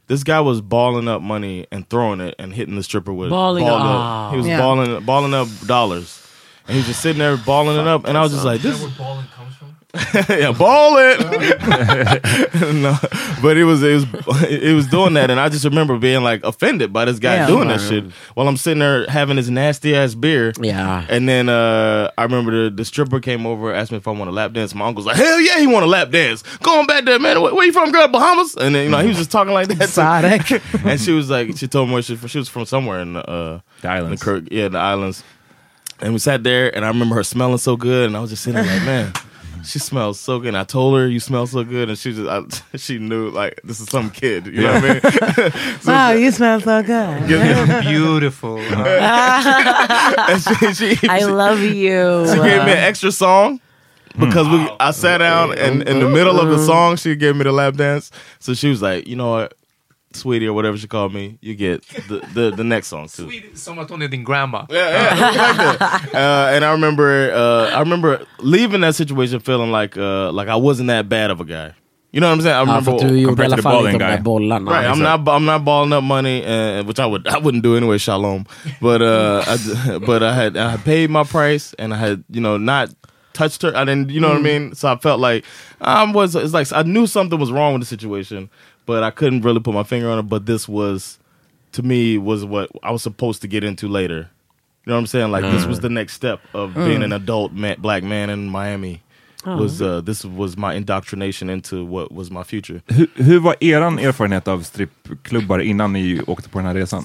[0.07, 3.31] This guy was balling up money and throwing it and hitting the stripper with.
[3.31, 4.27] Balling Balled up.
[4.27, 4.31] up.
[4.33, 4.59] He was Yeah.
[4.59, 6.21] balling balling up dollars.
[6.67, 8.77] And he was just sitting there balling it up, and I was just like, "This,
[8.77, 9.74] is where balling comes from?
[10.29, 11.21] yeah, ball it."
[12.75, 12.97] no,
[13.43, 14.07] but it was it was
[14.51, 17.47] it was doing that, and I just remember being like offended by this guy Yeah.
[17.47, 18.05] doing that shit
[18.35, 20.53] while I'm sitting there having this nasty ass beer.
[20.61, 21.07] Yeah.
[21.09, 24.29] And then uh, I remember the, the stripper came over, asked me if I want
[24.29, 24.75] a lap dance.
[24.75, 26.43] My uncle's like, "Hell yeah, he want a lap dance.
[26.59, 27.41] Go on back there, man.
[27.41, 28.09] Where, where you from, girl?
[28.09, 29.81] Bahamas?" And then you know he was just talking like that.
[29.83, 30.61] Exotic.
[30.85, 33.89] and she was like, she told me she, she was from somewhere in uh, The
[33.89, 34.21] islands.
[34.21, 35.23] the Kirk, yeah, the islands.
[36.01, 38.43] And we sat there, and I remember her smelling so good, and I was just
[38.43, 39.13] sitting there like, man,
[39.65, 40.49] she smells so good.
[40.49, 43.61] And I told her, you smell so good, and she just, I, she knew like
[43.65, 45.81] this is some kid, you know what I mean?
[45.87, 47.27] Wow, you smell so good.
[47.27, 48.59] Beautiful.
[48.59, 52.27] and she, she, I love you.
[52.27, 53.61] She gave me an extra song
[54.15, 54.25] hmm.
[54.25, 54.71] because we.
[54.81, 57.75] I sat down and in the middle of the song, she gave me the lap
[57.75, 58.11] dance.
[58.39, 59.55] So she was like, you know what,
[60.17, 63.29] sweetie or whatever she called me, you get the the, the next song too.
[63.55, 64.67] Som att hon är din grandma.
[64.71, 66.15] Yeah, yeah, like.
[66.15, 70.57] Uh, and I remember, uh, I remember leaving that situation feeling like, uh, like I
[70.57, 71.73] wasn't that bad of a guy.
[72.13, 72.55] You know what I'm saying?
[72.57, 72.91] I Ja, remember.
[72.91, 74.23] för att du gjorde i compared to alla the fall balling inte de där guy.
[74.23, 74.71] bollarna.
[74.71, 75.21] Right, I'm not.
[75.29, 77.27] I'm not balling up money, uh, which I would.
[77.27, 77.99] I wouldn't do anyway.
[77.99, 78.47] Shalom,
[78.81, 82.41] but uh, I, but I had I had paid my price, and I had you
[82.41, 82.91] know not
[83.33, 83.73] touched her.
[83.77, 84.11] I didn't.
[84.11, 84.75] You know what I mean?
[84.77, 85.45] So I felt like
[85.81, 86.37] I was.
[86.37, 88.49] It's like I knew something was wrong with the situation,
[88.87, 90.29] but I couldn't really put my finger on it.
[90.29, 91.19] But this was,
[91.73, 94.31] to me, was what I was supposed to get into later.
[94.87, 95.31] You know what I'm saying?
[95.33, 99.01] Like this was the next step of being an adult man, black man in Miami.
[99.47, 102.81] Was uh, this was my indoctrination into what was my future?
[102.89, 107.05] Hur, hur var eran erfarenhet av strippklubbar innan ni åkte på den här resan?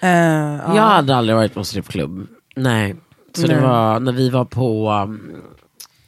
[0.00, 0.76] Eh, ja.
[0.76, 2.26] Jag hade aldrig varit på strippklubb.
[2.56, 2.94] Nej.
[3.32, 3.62] Så det Nej.
[3.62, 4.90] var när vi var på...
[4.90, 5.42] Um,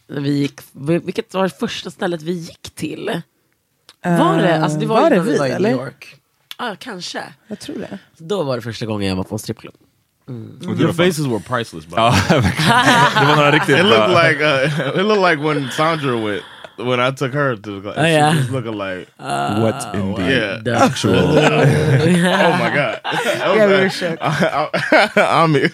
[0.08, 3.22] när vi gick, vilket var det första stället vi gick till?
[4.18, 4.62] Var det?
[4.62, 5.68] Alltså det var, var ju det vi var i eller?
[5.70, 6.16] New York.
[6.58, 7.22] Ja, kanske.
[7.48, 7.98] Jag tror det.
[8.18, 9.74] Då var det första gången jag var på en strippklubb.
[10.80, 11.86] Your faces were priceless.
[11.86, 11.96] By.
[13.20, 16.42] Det var några riktigt It looked like uh, it looked like when Sandra went
[16.78, 17.96] when I took her to the class.
[17.98, 18.32] Oh, yeah.
[18.32, 20.22] She was looking like What in the
[20.66, 20.82] yeah.
[20.86, 21.14] Actual...
[21.14, 23.00] oh my god.
[23.04, 24.18] I was Yeah, we were shook.
[24.20, 24.68] I,
[25.16, 25.70] I, I mean,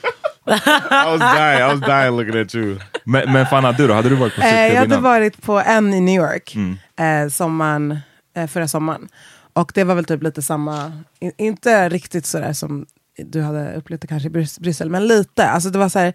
[0.46, 1.62] I was dying.
[1.62, 2.78] I was dying looking at you.
[3.04, 3.94] Men, men Fanna, du då?
[3.94, 5.02] Hade du varit på Eh, jag hade innan?
[5.02, 6.56] varit på en i New York
[7.00, 7.98] eh, sommaren,
[8.34, 9.08] eh, förra sommaren.
[9.52, 14.00] Och det var väl typ lite samma, in, inte riktigt sådär som du hade upplevt
[14.00, 15.48] det kanske i Bryssel, men lite.
[15.48, 16.14] Alltså det var så här,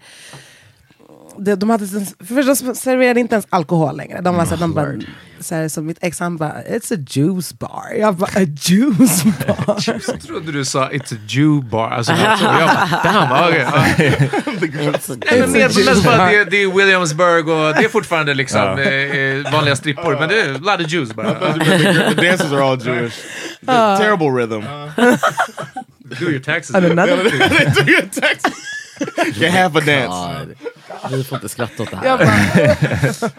[1.40, 4.20] de, de hade, för så serverade inte ens alkohol längre.
[4.20, 4.92] De var så de bara,
[5.40, 7.92] så här, så mitt ex han bara, it's a juice bar.
[7.98, 9.78] Jag bara, a juice bar?
[9.86, 11.90] Jag trodde du sa it's a Jew bar.
[11.90, 13.64] Alltså, jag bara, damn, okay,
[14.84, 15.06] bara att
[16.28, 20.16] det, det är Williamsburg och det är fortfarande liksom eh, eh, vanliga strippor.
[20.20, 21.54] Men det är a lot of Jews bara.
[21.54, 23.14] the dancers are all Jewish.
[23.60, 24.64] The terrible rhythm.
[26.20, 26.74] Do your taxes.
[26.74, 27.16] And another
[29.34, 30.46] Get half a dance.
[30.46, 30.56] God.
[31.10, 32.18] Vi får inte skratta åt det här.
[32.18, 33.30] Bara,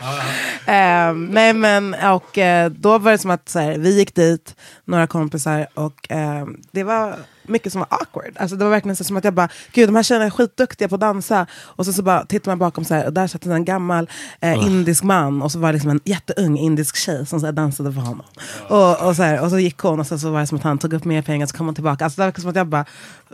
[0.66, 4.56] Ehm, nej men, och eh, då var det som att så här, vi gick dit,
[4.86, 7.16] några kompisar, och ehm, det var
[7.50, 8.38] mycket som var awkward.
[8.38, 10.88] Alltså, det var verkligen så som att jag bara, gud de här tjejerna är skitduktiga
[10.88, 11.48] på att dansa.
[11.52, 14.10] Och så, så bara tittar man bakom så här, och där satt en gammal
[14.40, 17.54] eh, indisk man och så var det liksom en jätteung indisk tjej som så här,
[17.54, 18.26] dansade för honom.
[18.68, 20.64] Och, och, så här, och så gick hon och så, så var det som att
[20.64, 22.04] han tog upp mer pengar så kom hon tillbaka.
[22.04, 22.86] Alltså, det var som att jag bara,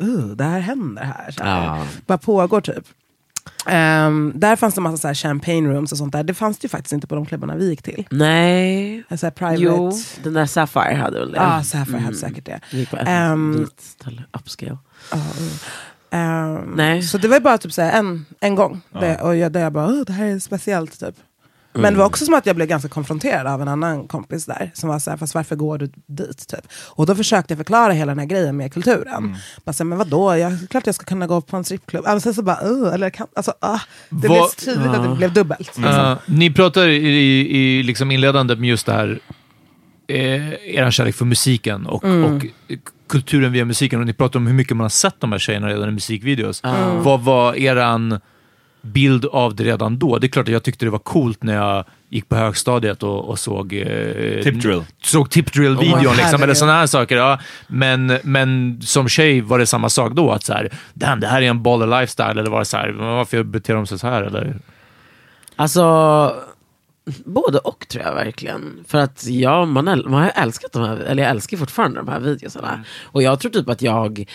[0.01, 1.31] uh, det här händer här.
[1.31, 1.65] Så här.
[1.65, 1.85] Ja.
[2.05, 2.85] Bara pågår typ.
[3.67, 6.23] Ehm, där fanns det massa så här champagne rooms och sånt där.
[6.23, 8.07] Det fanns det ju faktiskt inte på de klubbarna vi gick till.
[8.11, 9.03] Nej.
[9.17, 9.61] Så här private.
[9.61, 9.91] Jo,
[10.23, 11.37] den där Sapphire hade väl det.
[11.37, 12.59] Ja, ah, Sapphire hade säkert det.
[12.71, 14.77] Vi gick på ett Ehm, ställe, upscale.
[16.11, 17.01] Ehm, Nej.
[17.03, 18.81] Så det var ju bara typ så här en, en gång.
[18.99, 21.15] Det, och jag, där jag bara, "Åh, det här är speciellt typ.
[21.75, 24.71] Men det var också som att jag blev ganska konfronterad av en annan kompis där.
[24.73, 26.47] Som var så här, fast varför går du dit?
[26.47, 26.59] Typ.
[26.89, 29.35] Och då försökte jag förklara hela den här grejen med kulturen.
[29.65, 32.05] Bara så här, men vadå, jag, klart jag ska kunna gå på en strippklubb.
[32.07, 35.15] Alltså, så bara, "Ugh", eller kan, alltså, ah, det Vad- blev så tydligt att det
[35.15, 35.77] blev dubbelt.
[35.77, 35.83] liksom.
[35.83, 39.19] Uh, ni pratar i, i, i liksom inledande med just det här,
[40.07, 42.35] eh, er kärlek för musiken och, Mm.
[42.35, 42.45] och
[43.09, 43.99] kulturen via musiken.
[43.99, 46.61] Och ni pratar om hur mycket man har sett de här tjejerna redan i musikvideos.
[47.03, 48.19] Vad var eran
[48.85, 50.17] bild av det redan då?
[50.17, 53.29] Det är klart att jag tyckte det var coolt när jag gick på högstadiet och,
[53.29, 53.73] och såg...
[53.73, 54.83] Eh, Tip drill.
[55.03, 57.17] Såg tip drill-videon Oh, liksom, eller sådana här saker.
[57.17, 57.39] Ja.
[57.67, 60.31] Men, men som tjej var det samma sak då.
[60.31, 62.39] Att så här, Damn, det här är en baller lifestyle.
[62.39, 64.23] Eller var det så här, varför beter de sig så här?
[64.23, 64.55] Eller?
[65.55, 65.83] Alltså,
[67.25, 68.83] både och tror jag verkligen.
[68.87, 72.19] För att ja, man, man har älskat de här, eller jag älskar fortfarande de här
[72.19, 72.83] videosarna.
[73.03, 74.25] Och jag tror typ att jag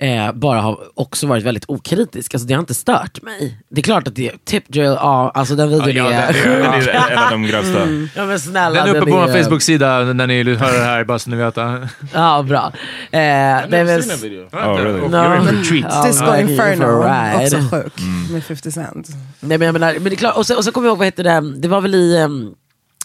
[0.00, 2.34] eh, bara har också varit väldigt okritisk.
[2.34, 3.58] Alltså det har inte stört mig.
[3.70, 6.32] Det är klart att det är tip drill, ja, alltså den videon Ja, är...
[6.32, 7.80] det- Det är en av de grövsta.
[8.16, 8.84] Ja men snälla.
[8.86, 11.36] Den är uppe på är- vår Facebook-sida när ni hör det här, bara så ni
[11.36, 11.56] vet.
[11.56, 11.78] Ja,
[12.12, 12.72] Ja, bra.
[13.10, 14.02] Eh, är väl...
[14.22, 14.42] video.
[14.52, 15.00] Oh, really?
[15.08, 15.16] No.
[15.16, 15.94] you're in for treats.
[15.96, 17.92] Ja, Disco Inferno, också sjuk.
[18.30, 19.08] Med 50 Cent.
[19.40, 20.98] Nej men jag menar, men det är klart, och sen, och sen kommer jag ihåg,
[20.98, 22.54] vad heter det, det var väl i, um,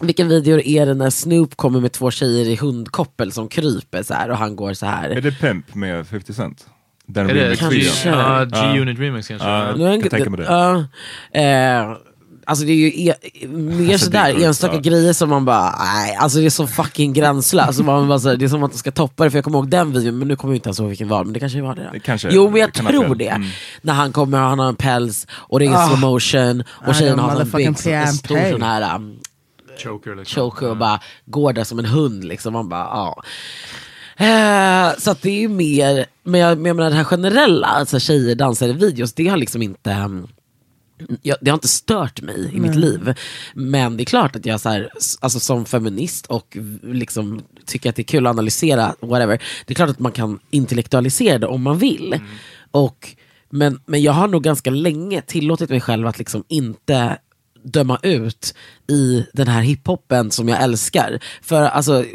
[0.01, 4.13] vilken video är det när Snoop kommer med två tjejer i hundkoppel som kryper så
[4.13, 5.21] här och han går så Är här.
[5.21, 6.65] det Pimp med 50 Cent?
[7.07, 8.09] Den kanske?
[8.09, 8.45] Ja.
[8.45, 9.47] G-Unit Remix kanske?
[9.47, 10.45] Är jag kan tänka mig det.
[10.45, 10.75] Ja,
[11.39, 11.97] eh,
[12.45, 13.15] alltså det är ju e
[13.47, 17.79] mer Alltså, sådär enstaka grejer som man bara, nej, alltså det är så fucking gränslöst.
[17.79, 19.91] Man bara, det är som att man ska toppa det, för jag kommer ihåg den
[19.93, 21.83] videon, men nu kommer jag inte ens ihåg vilken var, men det kanske var det.
[21.83, 21.89] Då.
[21.93, 23.27] Det kanske- jo men jag tror det.
[23.29, 23.47] Mm.
[23.81, 25.87] När han kommer och han har en päls och det är Ah.
[25.87, 29.19] slow motion och I tjejen am har en big, en stor sån här um,
[29.83, 30.41] Choker liksom.
[30.51, 32.53] choker och bara går där som en hund liksom.
[32.53, 33.23] Man bara, ja.
[34.17, 38.35] Eh, så det är mer, men jag, men jag menar det här generella, alltså tjejer
[38.35, 40.27] dansar i videos, det har liksom inte um,
[41.21, 43.13] jag, det har inte stört mig i mitt liv.
[43.53, 47.95] Men det är klart att jag så här, alltså som feminist och liksom tycker att
[47.95, 49.41] det är kul att analysera, whatever.
[49.65, 52.19] Det är klart att man kan intellektualisera det om man vill.
[52.71, 53.15] Och,
[53.49, 57.17] men, men jag har nog ganska länge tillåtit mig själv att liksom inte
[57.63, 58.55] döma ut
[58.87, 61.19] i den här hiphopen som jag älskar.
[61.41, 62.05] För alltså,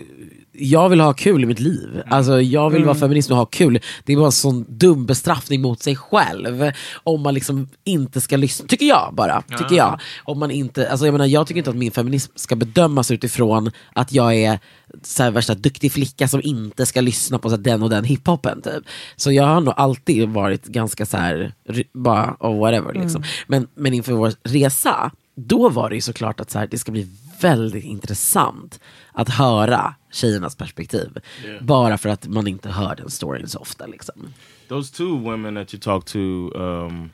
[0.61, 2.03] jag vill ha kul i mitt liv.
[2.07, 3.81] Alltså, jag vill vara feminist och ha kul.
[4.05, 6.70] Det är bara en sån dum bestraffning mot sig själv.
[6.94, 9.42] Om man liksom inte ska lyssna, tycker jag bara.
[9.59, 10.01] Tycker jag.
[10.25, 13.70] Om man inte, alltså jag, menar, jag tycker inte att min feminism ska bedömas utifrån
[13.92, 14.59] att jag är
[15.03, 18.05] så här, värsta duktig flicka som inte ska lyssna på så här, den och den
[18.05, 18.62] hiphopen.
[18.62, 18.85] Typ.
[19.16, 21.53] Så jag har nog alltid varit ganska så här,
[21.92, 22.94] bara oh, whatever.
[22.94, 23.23] Liksom.
[23.46, 26.92] Men, men inför vår resa, då var det ju såklart att så här, det ska
[26.92, 27.09] bli
[27.40, 28.81] väldigt intressant
[29.12, 31.09] att höra tjejernas perspektiv.
[31.61, 33.87] Bara för att man inte hör den storyn så ofta.
[33.87, 34.33] Liksom.
[34.68, 36.18] Those two women that you talked to,
[36.59, 37.11] um,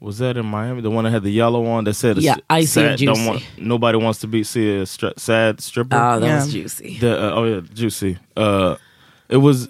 [0.00, 0.82] was that in Miami?
[0.82, 3.28] The one that had the yellow on that said, Yeah, Icy and sad, don't Juicy.
[3.30, 5.96] want, nobody wants to be see a stri sad stripper.
[5.96, 6.36] Ah, that Yeah.
[6.44, 6.98] was juicy.
[7.00, 8.16] The, uh, oh yeah, juicy.
[8.36, 8.76] Uh,
[9.28, 9.68] it was.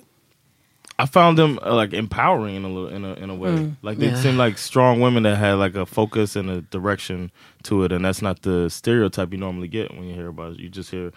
[1.00, 3.72] I found them uh, like empowering in a little in a in a way.
[3.82, 4.20] Like they Yeah.
[4.22, 7.30] seemed like strong women that had like a focus and a direction
[7.62, 10.58] to it, and that's not the stereotype you normally get when you hear about it.
[10.60, 11.12] You just hear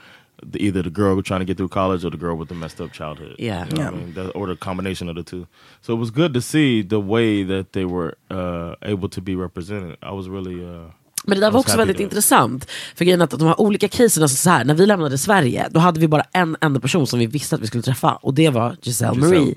[0.52, 2.82] the, either the girl trying to get through college or the girl with the messed
[2.82, 3.36] up childhood.
[3.40, 3.66] Yeah.
[3.70, 3.90] You know Yeah.
[3.90, 4.14] I mean?
[4.14, 5.46] That- or the combination of the two.
[5.82, 9.36] So it was good to see the way that they were uh, able to be
[9.36, 9.98] represented.
[10.04, 10.56] I was really.
[10.66, 10.92] Uh,
[11.26, 12.04] Men det där var också väldigt there.
[12.04, 12.68] intressant.
[12.96, 15.80] För grejen att de här olika casen, alltså så här, när vi lämnade Sverige, då
[15.80, 18.50] hade vi bara en enda person som vi visste att vi skulle träffa och det
[18.50, 19.56] var Giselle, Giselle, Marie.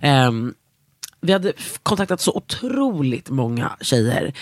[0.00, 0.54] Ehm,
[1.20, 1.52] vi hade
[1.82, 4.32] kontaktat så otroligt många tjejer.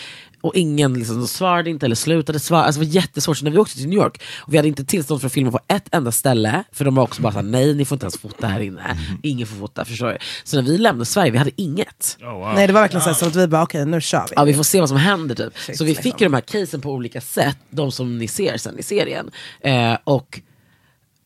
[0.40, 2.64] Och ingen liksom, svarade inte eller slutade svara.
[2.64, 3.36] Alltså, det var jättesvårt.
[3.36, 5.50] Så när vi åkte till New York och vi hade inte tillstånd för att filma
[5.50, 6.64] på ett enda ställe.
[6.72, 8.98] För de var också bara såhär, nej ni får inte ens fota här inne.
[9.22, 10.18] Ingen får fota, förstår du?
[10.44, 12.18] Så när vi lämnade Sverige, vi hade inget.
[12.54, 14.32] Nej det var verkligen så, här, så att vi bara okej nu kör vi.
[14.36, 15.76] Ja, vi får se vad som händer typ.
[15.76, 16.02] så vi liksom.
[16.02, 19.30] fick ju de här casen på olika sätt, de som ni ser sen i serien.
[19.60, 20.40] Eh, och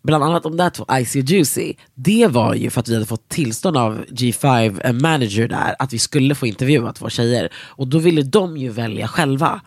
[0.02, 3.06] bland annat de där två, Icy och Juicy, det var ju för att vi hade
[3.06, 7.48] fått tillstånd av G5, en manager där, att vi skulle få intervjua två tjejer.
[7.54, 9.60] Och då ville de ju välja själva.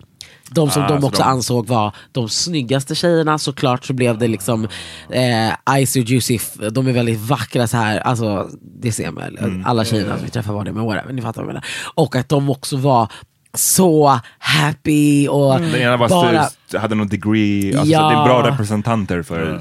[0.50, 4.18] De som Ah, de så också de- ansåg var de snyggaste tjejerna, såklart så blev
[4.18, 4.68] det liksom
[5.10, 6.40] eh, Icy och Juicy,
[6.72, 7.98] de är väldigt vackra så här.
[8.00, 8.50] alltså
[8.82, 9.66] det ser man, Mm.
[9.66, 11.66] alla tjejerna som vi träffar var det, men whatever, ni fattar vad jag menar.
[11.94, 13.12] Och att de också var
[13.54, 16.80] så happy och Den ena var bara...
[16.80, 18.10] hade någon degree, alltså, Ja.
[18.10, 19.60] det är bra representanter för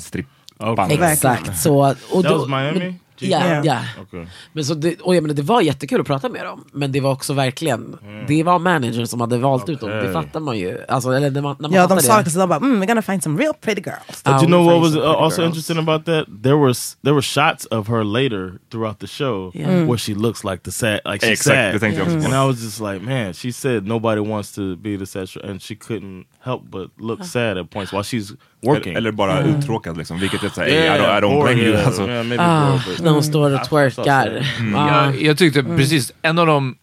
[0.56, 0.92] strippband.
[0.92, 1.58] Exakt.
[1.58, 1.74] Så,
[2.12, 2.78] och That då, was Miami?
[2.78, 3.66] Men, ja, Yeah.
[3.66, 3.78] ja.
[4.02, 4.26] Okay.
[4.52, 7.00] Men, så det, och jag menar, det var jättekul att prata med dem, men det
[7.00, 7.96] var också verkligen,
[8.28, 10.78] det var managern som hade valt ut dem, det fattar man ju.
[10.88, 12.30] Alltså, eller när man, när man Ja de sa det.
[12.30, 14.22] så de bara mm, we're gonna find some real pretty girls.
[14.24, 16.26] But you know what was uh, also pretty interesting about that?
[16.42, 19.86] There was there were shots of her later throughout the show Yeah.
[19.88, 21.96] where she looks like the sad, like she's Exakt, sad.
[21.96, 22.14] på.
[22.24, 25.62] And I was just like, man, she said nobody wants to be the sad, and
[25.62, 28.94] she couldn't help but look sad at points while she's working.
[28.94, 31.76] Eller, bara uttråkad liksom, vilket är såhär, Yeah, I don't, I don't blame you.
[31.76, 32.08] Alltså.
[32.08, 33.90] yeah, maybe Ah, bored, när hon står och twerkar.
[33.90, 35.04] thought Ah.
[35.04, 36.76] Jag, jag tyckte precis, en av de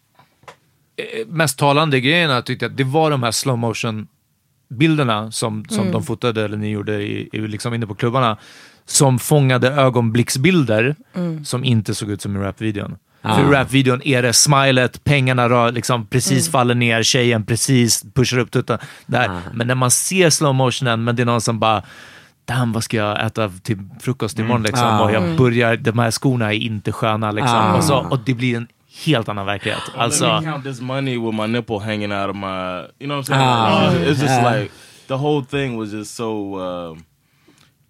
[0.96, 4.06] eh, mest talande grejerna tyckte jag att det var de här slow motion
[4.68, 8.36] bilderna som, som de fotade, eller ni gjorde i, i, liksom inne på klubbarna,
[8.84, 10.96] som fångade ögonblicksbilder
[11.44, 12.96] som inte såg ut som i rapvideon.
[13.22, 13.36] Ah.
[13.36, 18.50] För rapvideon är det smilet, pengarna rör, liksom precis faller ner, tjejen precis pushar upp
[18.50, 18.78] tuttan.
[19.06, 19.28] Där.
[19.28, 19.38] Ah.
[19.54, 21.82] Men när man ser slow motionen, men det är någon som bara
[22.44, 24.62] Damn, vad ska jag äta till frukost imorgon?
[24.62, 24.86] Liksom?
[24.86, 25.00] Ah.
[25.00, 27.30] Och jag börjar, de här skorna är inte sköna.
[27.30, 27.56] Liksom.
[27.56, 27.76] Ah.
[27.76, 28.66] Och, så, och det blir en
[29.04, 29.80] helt annan verklighet.
[29.86, 32.48] Let me Alltså, count this money with my nipple hanging out of my.
[32.98, 33.42] You know what I'm saying?
[33.42, 33.92] Ah.
[33.92, 34.72] It's just- like
[35.06, 37.04] the whole thing was just so um,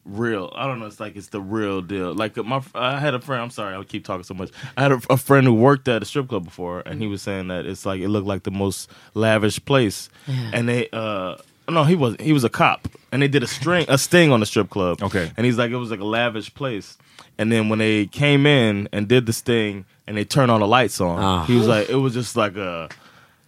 [0.05, 0.53] real.
[0.57, 0.87] I don't know.
[0.87, 2.12] It's like it's the real deal.
[2.15, 3.43] Like my, I had a friend.
[3.43, 4.51] I'm sorry, I keep talking so much.
[4.77, 7.23] I had a, a friend who worked at a strip club before, and he was
[7.23, 10.09] saying that it's like it looked like the most lavish place.
[10.53, 11.37] And they, uh,
[11.69, 12.21] no, he wasn't.
[12.23, 15.03] He was a cop, and they did a string, a sting on the strip club.
[15.03, 15.31] Okay.
[15.37, 16.97] and he's like, it was like a lavish place.
[17.38, 20.67] And then when they came in and did the sting, and they turned all the
[20.67, 21.45] lights on, Ah.
[21.45, 22.88] he was like, it was just like a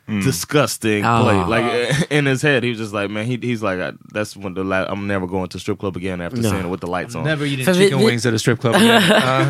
[0.07, 1.23] disgusting Ah.
[1.23, 1.49] place.
[1.49, 4.55] Like in his head, he was just like, man, he, he's like, I, that's when
[4.55, 6.51] the la- I'm never going to strip club again after No.
[6.51, 7.25] seeing it with the lights on.
[7.25, 9.03] never eating För vi- chicken vi- wings at a strip club again.
[9.03, 9.47] Uh,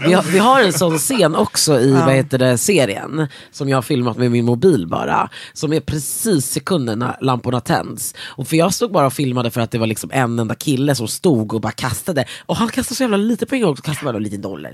[0.06, 3.76] Vi har, vi har en sån scen också i vad heter det, serien, som jag
[3.76, 8.14] har filmat med min mobil bara, som är precis sekunden när lamporna tänds.
[8.26, 10.94] Och för jag stod bara och filmade för att det var liksom en enda kille
[10.94, 12.24] som stod och bara kastade.
[12.46, 14.70] Och han kastade så jävla lite pengar också, kastade bara en liten dollar.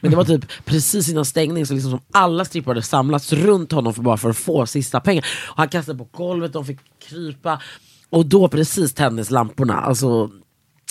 [0.00, 3.94] Men det var typ precis innan stängning, så liksom som alla strippare samlats runt honom
[3.94, 5.24] för bara för att få sista pengar.
[5.48, 7.62] Och han kastade på golvet, de fick krypa.
[8.10, 9.80] Och då precis tändes lamporna.
[9.80, 10.30] Alltså,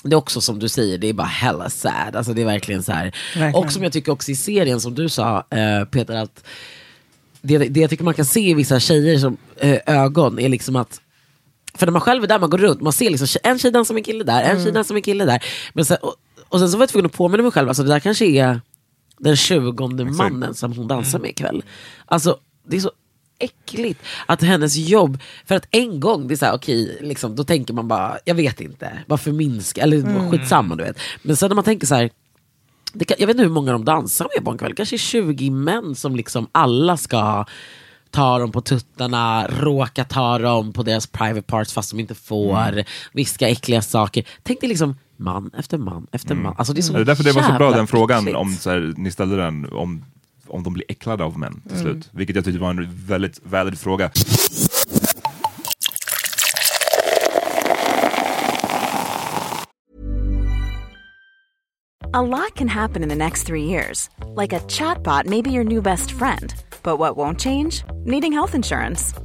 [0.04, 2.15] det är också som du säger, det är bara hella sad.
[2.15, 3.15] Alltså det är verkligen så här.
[3.36, 3.56] Verkligen.
[3.56, 6.45] Och som jag tycker också i serien, som du sa eh, Peter, att
[7.41, 10.75] det, det jag tycker man kan se i vissa tjejer som eh, ögon är liksom
[10.75, 11.01] att
[11.73, 13.93] för när man själv är där, man går runt, man ser liksom en tjej dansar
[13.93, 15.43] med en kille där, en tjej dansar med en kille där.
[15.73, 16.15] Men sen, och,
[16.49, 18.62] och sen så var jag tvungen att påminna mig själv, alltså det där kanske är
[19.17, 21.63] den tjugonde mannen som hon dansar med ikväll.
[22.06, 22.91] Alltså det är så
[23.39, 27.43] äckligt att hennes jobb, för att en gång, det är så här, okej, liksom, då
[27.43, 30.32] tänker man bara, jag vet inte, bara förminska, eller mm.
[30.32, 31.00] skitsamma du vet.
[31.21, 32.10] Men sen när man tänker så här,
[33.08, 35.95] kan, jag vet inte hur många de dansar med på en kväll, kanske 20 män
[35.95, 37.45] som liksom alla ska
[38.12, 42.84] ta dem på tuttarna, råka ta dem på deras private parts fast de inte får,
[43.13, 44.24] viska äckliga saker.
[44.43, 46.56] Tänk dig liksom man efter man efter man.
[46.58, 48.38] Alltså det är så Ja, Det är därför det var så bra den frågan, äckligt.
[48.38, 50.06] om, så här, ni ställde den, om,
[50.47, 52.10] om de blir äcklade av män till slut.
[52.12, 54.12] Vilket jag tyckte var en väldigt valid fråga.
[62.13, 64.10] A lot can happen in the next three years.
[64.41, 66.53] Like a chatbot may be your new best friend.
[66.81, 67.84] But what won't change?
[68.05, 69.25] Needing health insurance.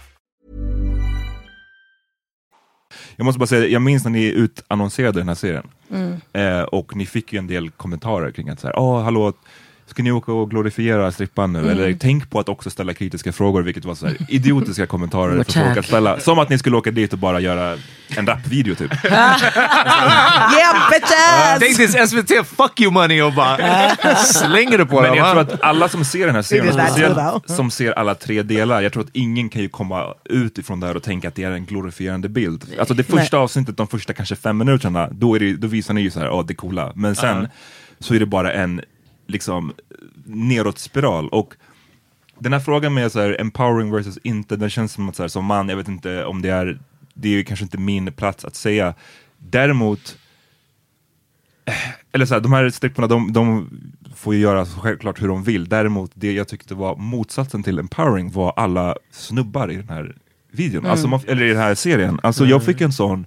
[3.15, 5.67] Jag måste bara säga, jag minns när ni utannonserade den här serien.
[5.91, 6.21] Mm.
[6.33, 9.33] Eh, och ni fick ju en del kommentarer kring att så här, åh hallå,
[9.91, 11.59] ska ni åka och glorifiera strippan nu?
[11.59, 11.71] Mm.
[11.71, 15.51] Eller tänk på att också ställa kritiska frågor, vilket var så här idiotiska kommentarer för
[15.51, 16.19] folk att ställa.
[16.19, 17.77] Som att ni skulle åka dit och bara göra
[18.17, 18.91] en rapvideo typ.
[19.05, 19.31] yeah
[20.91, 21.59] bitches!
[21.59, 23.57] Take this SVT fuck you money och bara
[24.15, 25.17] slänger det på Men dem.
[25.17, 25.45] jag va?
[25.45, 28.93] tror att alla som ser den här serien, speciellt som ser alla tre delar, jag
[28.93, 31.51] tror att ingen kan ju komma ut ifrån det här och tänka att det är
[31.51, 32.65] en glorifierande bild.
[32.79, 36.01] Alltså det första avsnittet, de första kanske fem minuterna, då, är det, då visar ni
[36.01, 36.91] ju så här, ja det coola.
[36.95, 37.47] Men sen
[37.99, 38.81] så är det bara en
[39.31, 39.73] liksom
[40.25, 41.29] neråt spiral.
[41.29, 41.53] Och
[42.39, 45.27] den här frågan med så här, empowering versus inte, den känns som att så här,
[45.27, 46.79] som man, jag vet inte om det är,
[47.13, 48.93] det är ju kanske inte min plats att säga.
[49.37, 50.17] Däremot
[52.11, 53.69] eller så här, de här stripporna, de, de
[54.15, 55.69] får ju göra självklart hur de vill.
[55.69, 60.15] Däremot, det jag tyckte var motsatsen till empowering var alla snubbar i den här
[60.51, 60.91] videon, Mm.
[60.91, 62.19] alltså man, eller i den här serien.
[62.23, 63.25] Alltså jag fick en sån,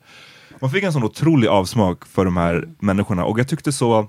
[0.61, 4.09] man fick en sån otrolig avsmak för de här människorna och jag tyckte så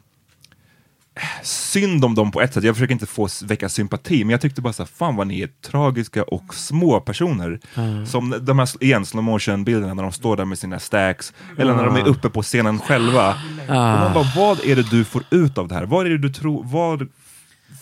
[1.43, 4.61] synd om dem på ett sätt, jag försöker inte få väcka sympati, men jag tyckte
[4.61, 7.59] bara så här, fan vad ni är tragiska och små personer.
[8.05, 11.75] Som de här, igen, slow motion bilderna när de står där med sina stacks, eller
[11.75, 13.29] när de är uppe på scenen själva.
[13.67, 15.85] Och man bara, vad är det du får ut av det här?
[15.85, 17.07] Vad är det du tror, vad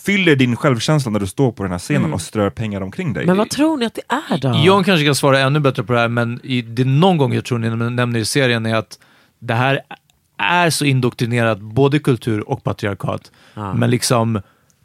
[0.05, 3.25] fyller din självkänsla när du står på den här scenen och strör pengar omkring dig?
[3.25, 4.61] Men vad tror ni att det är då?
[4.65, 7.45] John kanske kan svara ännu bättre på det här, men i, det någon gång jag
[7.45, 8.99] tror ni nämner i serien är att
[9.39, 9.79] det här
[10.43, 13.31] är så indoktrinerat, både kultur och patriarkat.
[13.75, 14.41] Men liksom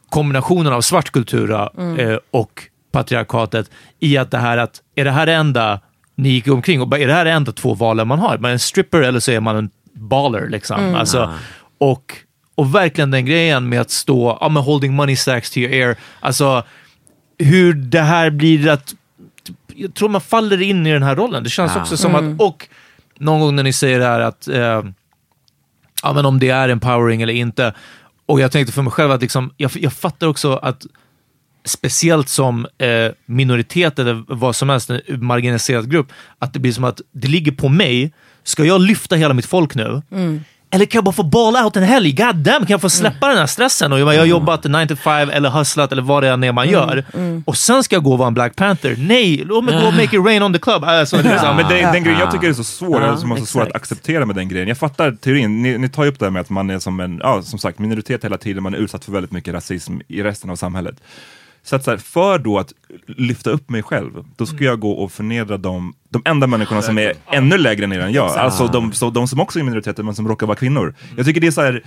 [0.09, 1.51] kombinationen av svart kultur
[1.99, 5.81] eh, och patriarkatet i att det här att, är det här det enda
[6.15, 8.35] ni gick omkring och bara, är det här det enda två valen man har?
[8.35, 10.95] Är man en stripper eller så är man en baller liksom.
[10.95, 11.33] Alltså,
[11.79, 12.17] och,
[12.55, 16.65] och verkligen den grejen med att stå, men holding money stacks to your ear, alltså
[17.39, 18.95] hur det här blir att
[19.75, 21.45] jag tror man faller in i den här rollen.
[21.45, 22.69] Det känns också som att, och
[23.19, 24.83] någon gång när ni säger det här att, eh,
[26.03, 27.75] ja men om det är empowering eller inte.
[28.27, 30.87] Och jag tänkte för mig själv att liksom, jag, jag fattar också att
[31.65, 36.85] speciellt som eh, minoritet eller vad som helst, en marginaliserad grupp, att det blir som
[36.85, 38.13] att det ligger på mig.
[38.43, 40.03] Ska jag lyfta hela mitt folk nu?
[40.11, 40.41] Mm.
[40.71, 42.13] Eller kan jag bara få balla out en helg?
[42.13, 43.93] God damn, kan jag få släppa den här stressen?
[43.93, 46.53] Och jag, jag har jobbat 9 to 5 eller hustlat eller vad det än är
[46.53, 47.05] man gör.
[47.45, 48.95] Och sen ska jag gå och vara en Black Panther.
[48.99, 50.85] Nej, låt mig gå och make it rain on the club.
[50.85, 51.57] Alltså, Ja, liksom.
[51.57, 53.63] men den, den grejen jag tycker är så svår, Ja, alltså, som är så svår
[53.63, 54.69] att acceptera med den grejen.
[54.69, 57.01] Jag fattar teorin, ni, ni tar ju upp det här med att man är som
[57.01, 60.23] en, ja som sagt, minoritet hela tiden, man är utsatt för väldigt mycket rasism i
[60.23, 60.97] resten av samhället.
[61.63, 62.73] Så att så här, för då att
[63.07, 66.99] lyfta upp mig själv, då ska jag gå och förnedra de, de enda människorna som
[66.99, 68.31] är ännu lägre ner än jag.
[68.31, 70.95] Alltså de, så, de som också är minoriteter men som råkar vara kvinnor.
[71.17, 71.83] Jag tycker det är så här,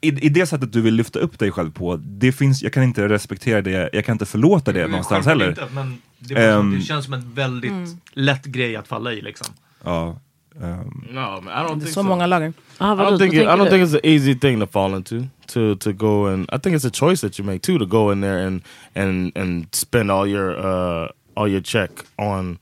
[0.00, 2.82] i, I det sättet du vill lyfta upp dig själv på, det finns, jag kan
[2.82, 5.48] inte respektera det, jag kan inte förlåta det någonstans heller.
[5.48, 7.72] Inte, men det, som att Ehm, det känns som en väldigt
[8.12, 9.20] lätt grej att falla i.
[9.20, 9.46] Liksom.
[9.84, 10.18] Ja,
[10.62, 12.02] ehm, No, man, I don't Det är think så so.
[12.02, 12.52] många lager.
[12.78, 15.22] Ah, I don't think it, I don't think it's an easy thing to fall into.
[15.54, 18.10] To to go and I think it's a choice that you make too to go
[18.12, 18.62] in there and
[18.94, 22.58] and and spend all your uh all your check on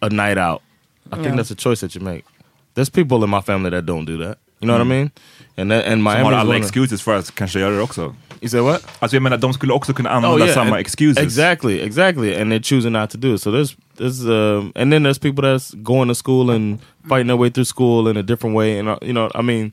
[0.00, 0.62] a night out.
[1.12, 2.24] I think that's a choice that you make.
[2.74, 4.38] There's people in my family that don't do that.
[4.60, 5.10] You know what I mean?
[5.56, 7.76] And that, and som Miami har is alla one of- excuses för att kanske göra
[7.76, 8.14] det också.
[8.40, 8.82] You say what?
[8.98, 11.22] Alltså jag menar, de skulle också kunna använda samma and- excuses.
[11.24, 13.40] Exactly, exactly, and they're choosing not to do it.
[13.42, 17.36] So there's there's um, and then there's people that's going to school and fighting their
[17.38, 19.72] way through school in a different way, and uh, you know, I mean,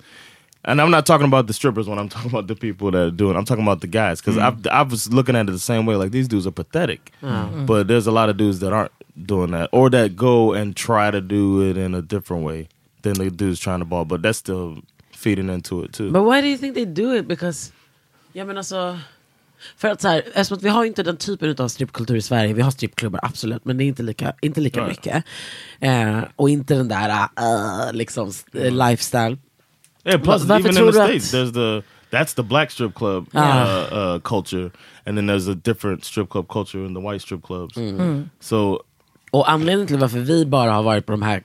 [0.64, 3.12] and I'm not talking about the strippers when I'm talking about the people that are
[3.12, 3.36] doing.
[3.36, 5.96] I'm talking about the guys because I I was looking at it the same way.
[5.96, 8.92] Like these dudes are pathetic, but there's a lot of dudes that aren't
[9.26, 12.70] doing that or that go and try to do it in a different way
[13.02, 14.06] than the dudes trying to ball.
[14.06, 14.82] But that's still
[15.12, 16.12] feeding into it too.
[16.12, 17.28] But why do you think they do it?
[17.28, 17.72] Because,
[18.34, 18.98] ja men alltså,
[19.78, 22.22] för att så här, eftersom att vi har ju inte den typen av strippkultur i
[22.22, 25.24] Sverige, vi har strippklubbar absolut, men det är inte lika, inte lika mycket.
[25.80, 29.38] Eh, och inte den där uh, liksom, uh, lifestyle.
[30.04, 31.84] Yeah, plus Varför even in the states, there's the
[32.18, 33.66] that's the black strip club Ah.
[33.66, 34.72] uh, uh, culture,
[35.06, 37.78] and then there's a different strip club culture in the white strip clubs.
[37.78, 38.30] Mm.
[38.40, 38.84] So
[39.32, 41.44] Och anledningen till varför vi bara har varit på de här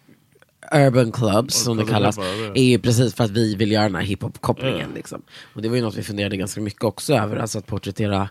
[0.73, 2.19] urban clubs, som det kallas,
[2.55, 4.89] är ju precis för att vi vill göra den här hiphop-kopplingen.
[4.91, 4.95] Ja.
[4.95, 5.23] Liksom.
[5.55, 8.29] Och det var ju något vi funderade ganska mycket också över, alltså att porträttera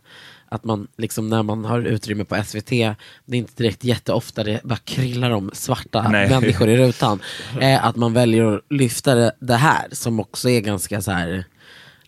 [0.50, 2.96] att man, liksom, när man har utrymme på SVT, det
[3.28, 6.30] är inte direkt jätteofta det bara kryllar om svarta Nej.
[6.30, 7.20] människor i rutan.
[7.62, 11.46] Eh, att man väljer att lyfta det, det här, som också är ganska så här,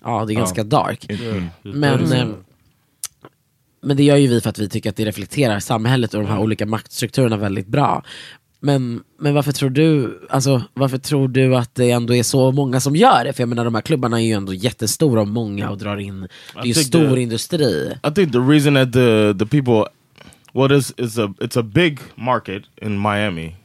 [0.03, 1.05] ja det är ganska dark.
[1.09, 1.47] Mm.
[1.61, 2.27] Men, eh,
[3.81, 6.29] men det gör ju vi för att vi tycker att det reflekterar samhället och de
[6.29, 8.03] här olika maktstrukturerna väldigt bra.
[8.59, 12.79] Men, men varför tror du alltså, varför tror du att det ändå är så många
[12.79, 13.33] som gör det?
[13.33, 16.21] För jag menar de här klubbarna är ju ändå jättestora och många och drar in,
[16.53, 17.93] det är ju stor the- industri.
[18.03, 19.89] I think the reason that the the people,
[20.53, 23.55] well, it's it's a it's a big market in Miami.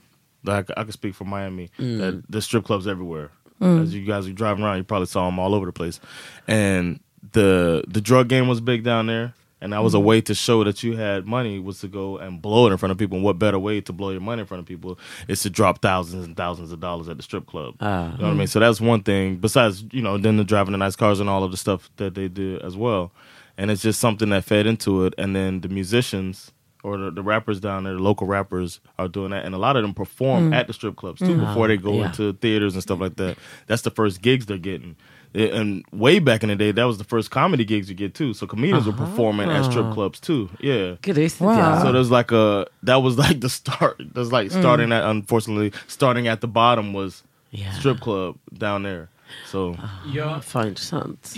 [0.45, 1.68] That I, can speak for Miami.
[1.78, 3.28] That there's strip clubs everywhere.
[3.61, 6.01] As you guys are driving around, you probably saw them all over the place.
[6.49, 6.99] And
[7.32, 9.32] the the drug game was big down there.
[9.62, 10.06] And that was a mm-hmm.
[10.06, 12.90] way to show that you had money was to go and blow it in front
[12.90, 13.16] of people.
[13.16, 14.98] And what better way to blow your money in front of people
[15.28, 17.76] is to drop thousands and thousands of dollars at the strip club.
[17.80, 18.10] Ah.
[18.12, 18.38] You know what I mm.
[18.38, 18.46] mean?
[18.48, 19.36] So that's one thing.
[19.36, 22.16] Besides, you know, then the driving the nice cars and all of the stuff that
[22.16, 23.12] they do as well.
[23.56, 25.14] And it's just something that fed into it.
[25.16, 26.50] And then the musicians
[26.82, 29.44] or the, the rappers down there, the local rappers are doing that.
[29.44, 30.54] And a lot of them perform mm.
[30.56, 31.46] at the strip clubs too mm.
[31.46, 32.06] before they go Yeah.
[32.06, 33.38] into theaters and stuff like that.
[33.68, 34.96] That's the first gigs they're getting.
[35.35, 38.35] And way back in the day, that was the first comedy gigs you get too.
[38.35, 39.07] So comedians were uh-huh.
[39.07, 40.51] performing at strip clubs too.
[40.61, 40.97] Yeah.
[41.01, 41.51] Gud, Wow.
[41.51, 41.83] inte jag.
[41.83, 43.97] So there's like a that was like the start.
[44.14, 44.61] There's like mm.
[44.61, 47.72] starting at unfortunately starting at the bottom was Yeah.
[47.72, 49.09] strip club down there.
[49.47, 49.76] So
[50.14, 50.41] Ja.
[50.41, 51.35] Fan intressant.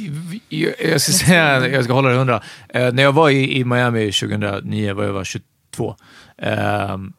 [0.48, 2.42] Jag, jag ska säga, jag ska hålla det hundra.
[2.68, 5.96] Eh, när jag var i, i Miami 2009, var jag var 22,
[6.38, 7.12] ehm,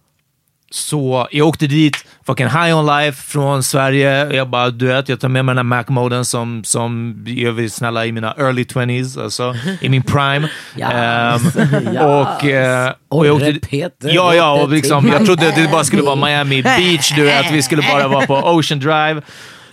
[0.76, 4.34] så jag åkte dit, fucking high on life från Sverige.
[4.34, 7.72] Jag bara, du vet, jag tar med mig den här Mac-moden som, som jag vill
[7.72, 10.50] snälla i mina early 20s, alltså i min prime.
[10.78, 10.92] Yes.
[10.92, 15.84] Ehm, och, eh, och jag åkte, Peter ja, och liksom, jag trodde att det bara
[15.84, 16.64] skulle vara Miami.
[16.64, 19.22] Beach, du vet, vi skulle bara vara på Ocean Drive.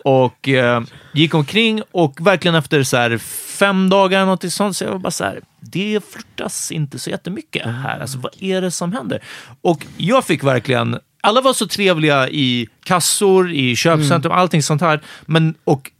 [0.05, 0.83] Och eh,
[1.13, 3.19] gick omkring och verkligen efter så här
[3.63, 7.11] fem dagar eller något sånt, så jag var bara så här, det flörtas inte så
[7.11, 8.01] jättemycket här.
[8.01, 9.23] Alltså vad är det som händer?
[9.63, 15.01] Och jag fick verkligen, alla var så trevliga i kassor, i köpcentrum, allting sånt här.
[15.27, 15.91] Men, och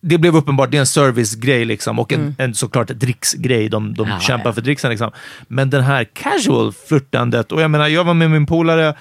[0.00, 3.68] det blev uppenbart, det är en servicegrej liksom, och en, en såklart dricksgrej.
[3.68, 4.54] De, de Ja, kämpar ja.
[4.54, 4.90] för dricksen.
[4.90, 5.10] Liksom.
[5.48, 8.94] Men den här casual flirtandet, och jag menar, jag var med min polare,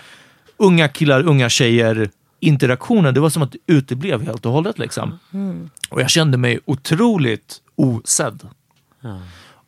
[0.58, 2.10] unga killar, unga tjejer,
[2.40, 4.80] interaktionen, det var som att det uteblev helt och hållet.
[4.80, 5.20] Liksom.
[5.90, 8.48] Och jag kände mig otroligt osedd.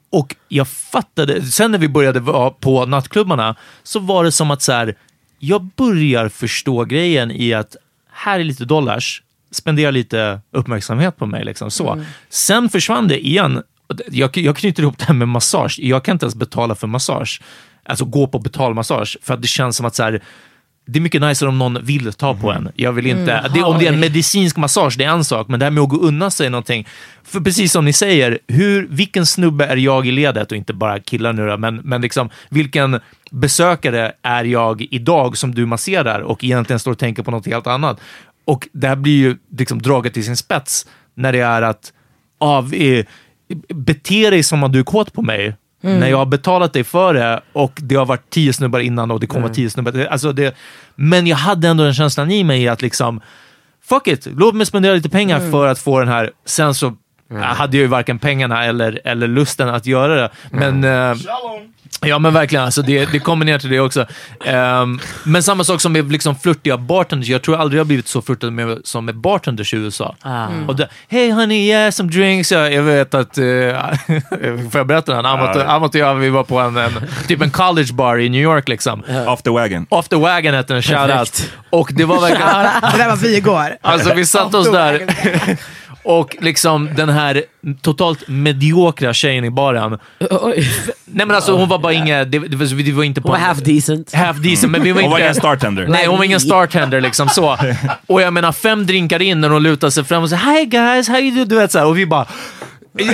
[0.09, 4.61] Och jag fattade, sen när vi började vara på nattklubbarna, så var det som att
[4.61, 4.95] så här,
[5.39, 7.75] jag börjar förstå grejen i att
[8.11, 11.45] här är lite dollars, spendera lite uppmärksamhet på mig.
[11.45, 12.03] Liksom, så.
[12.29, 13.63] Sen försvann det igen.
[14.07, 15.79] Jag, jag knyter ihop det här med massage.
[15.81, 17.41] Jag kan inte ens betala för massage.
[17.83, 19.17] Alltså gå på betalmassage.
[19.21, 20.23] För att det känns som att så här,
[20.91, 22.71] det är mycket nicer om någon vill ta på en.
[22.75, 25.59] Jag vill inte, det, om det är en medicinsk massage, det är en sak, men
[25.59, 26.87] det här med att gå undan sig någonting.
[27.23, 30.99] För precis som ni säger, hur, vilken snubbe är jag i ledet och inte bara
[30.99, 32.99] killar nu då, men, men liksom, vilken
[33.31, 37.67] besökare är jag idag som du masserar och egentligen står och tänker på något helt
[37.67, 37.99] annat?
[38.45, 41.93] Och det här blir ju liksom draget till sin spets när det är att
[42.39, 43.05] av, eh,
[43.67, 45.55] bete dig som att du är kåt på mig.
[45.81, 49.19] När jag har betalat dig för det och det har varit tio snubbar innan och
[49.19, 50.07] det kommer vara tio snubbar.
[50.11, 50.55] Alltså det,
[50.95, 53.21] men jag hade ändå den känslan i mig att liksom,
[53.83, 56.31] fuck it, låt mig spendera lite pengar för att få den här.
[56.45, 56.95] Sen så
[57.37, 60.29] hade jag ju varken pengarna eller, eller lusten att göra det.
[60.51, 61.15] Men, eh,
[62.01, 64.05] Ja men verkligen, alltså det, det kommer ner till det också.
[64.45, 67.29] Ehm, men samma sak som med liksom flörtiga bartenders.
[67.29, 70.15] Jag tror aldrig jag har blivit så flörtad med, som med bartenders i USA.
[70.67, 72.51] Och det, Hey honey, yeah some drinks.
[72.51, 73.43] Jag, jag vet att, uh,
[74.71, 75.25] får jag berätta den?
[75.25, 76.91] Amat, Amat och jag, vi var på en, en,
[77.27, 79.03] typ en college bar i New York liksom.
[79.27, 79.85] Off the wagon.
[79.89, 81.51] Off the wagon hette den, shoutout.
[81.69, 82.49] Och det var verkligen...
[82.91, 83.77] det där var vi igår.
[83.81, 85.05] Alltså vi satte oss där
[86.09, 87.43] och liksom den här
[87.81, 89.97] totalt mediokra tjejen i baren.
[91.05, 93.27] Nej men alltså hon var bara inget, det, det, var, det var inte på...
[93.27, 94.13] Hon var half decent.
[94.13, 95.11] half decent, men vi var Hon inte...
[95.11, 95.87] var ingen startender.
[95.87, 97.57] Nej, hon var ingen startender liksom så.
[98.07, 101.07] Och jag menar fem drinkar in när hon lutar sig fram och säger Hi guys,
[101.07, 101.45] how you do?
[101.45, 102.25] Du vet så här, och vi bara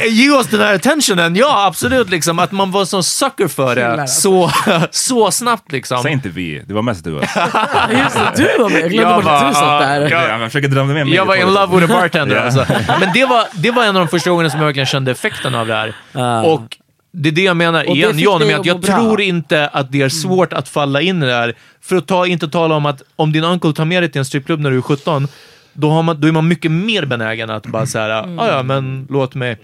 [0.10, 1.36] Ge oss den här attentionen!
[1.36, 2.10] Ja, absolut.
[2.10, 4.52] Liksom, att man var sån sucker för det så,
[4.92, 5.72] så snabbt.
[5.72, 6.04] Liksom.
[6.04, 7.10] Säg inte vi, det var mest du.
[7.12, 8.82] Just det, du var med.
[8.82, 10.10] Jag glömde Jag bort att du satt där.
[10.12, 11.16] ja, Jag försöker dra med mig.
[11.16, 12.36] Jag var in love with a bartender.
[12.46, 12.66] Alltså.
[13.00, 15.56] Men det var, det var en av de första gångerna som jag verkligen kände effekten
[15.56, 15.94] av det här.
[16.46, 16.78] Och
[17.18, 18.96] det är det jag menar Och igen, John, med att jag bra.
[18.96, 21.54] tror inte att det är svårt att falla in i det här.
[21.82, 24.26] För att ta, inte tala om att om din uncle tar med dig till en
[24.26, 25.28] strippklubb när du är 17,
[25.76, 28.40] då, har man, då är man mycket mer benägen att bara säga, Mm.
[28.40, 29.58] ah, ja men låt mig.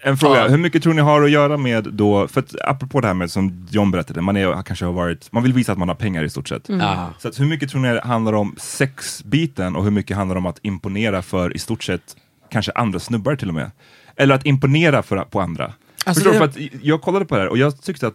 [0.00, 0.48] En fråga, Ja.
[0.48, 3.30] hur mycket tror ni har att göra med då, för att apropå det här med
[3.30, 6.24] som John berättade, man är, kanske har varit, man vill visa att man har pengar
[6.24, 6.68] i stort sett.
[6.68, 6.80] Mm.
[6.80, 7.10] Ja.
[7.18, 10.58] Så att hur mycket tror ni handlar om sexbiten och hur mycket handlar om att
[10.62, 12.16] imponera för i stort sett
[12.50, 13.70] kanske andra snubbar till och med?
[14.16, 15.64] Eller att imponera för, på andra.
[15.64, 16.46] Alltså Förstår du?
[16.46, 18.14] det- För att jag kollade på det här och jag tyckte att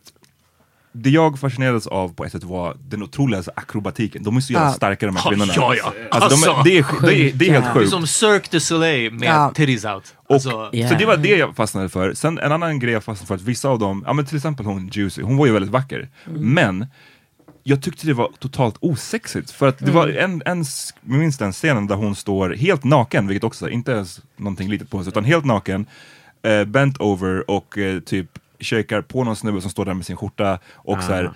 [0.94, 4.24] det jag fascinerades av på ett sätt var den otroliga alltså, akrobatiken.
[4.24, 4.74] De är så jävla Ja.
[4.74, 5.54] starka de här kvinnorna.
[5.56, 5.94] ja, ja.
[6.12, 7.90] Alltså, de, Alltså, är- det, är, det, är, det är helt Det är sjukt.
[7.90, 9.52] som Cirque du Soleil med Ja.
[9.56, 10.16] titties out.
[10.28, 10.50] Och, Alltså,
[10.90, 12.14] Så det var det jag fastnade för.
[12.14, 14.66] Sen en annan grej jag fastnade för, att vissa av dem, ja men till exempel
[14.66, 16.10] hon Juicy, hon var ju väldigt vacker.
[16.26, 16.86] Men
[17.64, 19.52] jag tyckte det var totalt osexigt.
[19.52, 20.66] För att det var en, en,
[21.06, 24.90] jag minns den scenen där hon står helt naken, vilket också, inte ens någonting litet
[24.90, 25.86] på sig, utan helt naken,
[26.46, 28.28] eh, bent over och eh, typ
[28.64, 31.32] shakar på någon snubbe som står där med sin skjorta och så här,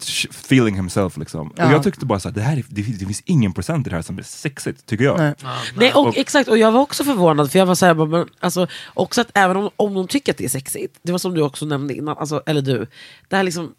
[0.00, 1.52] sh- feeling himself liksom.
[1.56, 1.66] Ja.
[1.66, 3.86] Och jag tyckte bara så här, det här är, det, finns- det finns ingen procent
[3.86, 5.18] i det här som är sexigt, tycker jag.
[5.18, 5.34] Nej.
[5.74, 8.28] Nej, och, Och- exakt, och jag var också förvånad för jag var såhär, bara, men,
[8.40, 11.34] alltså, också att även om, om de tycker att det är sexigt, det var som
[11.34, 12.86] du också nämnde innan, alltså, eller du,
[13.28, 13.74] det här liksom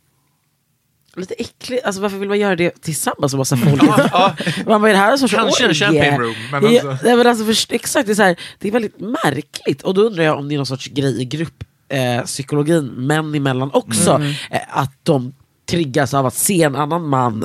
[1.16, 3.82] Lite äckligt, alltså varför vill man göra det tillsammans med massa folk?
[4.66, 7.18] man bara, är det här en sorts Kanske en champagne room, men Ja, alltså- nej,
[7.18, 9.82] men alltså, för, exakt, det är, så här, det är väldigt märkligt.
[9.82, 13.36] Och då undrar jag om det är någon sorts grej i grupppsykologin, eh, psykologin, män
[13.36, 14.32] emellan också, Mm.
[14.52, 15.34] eh, att de
[15.70, 17.44] triggas av att se en annan man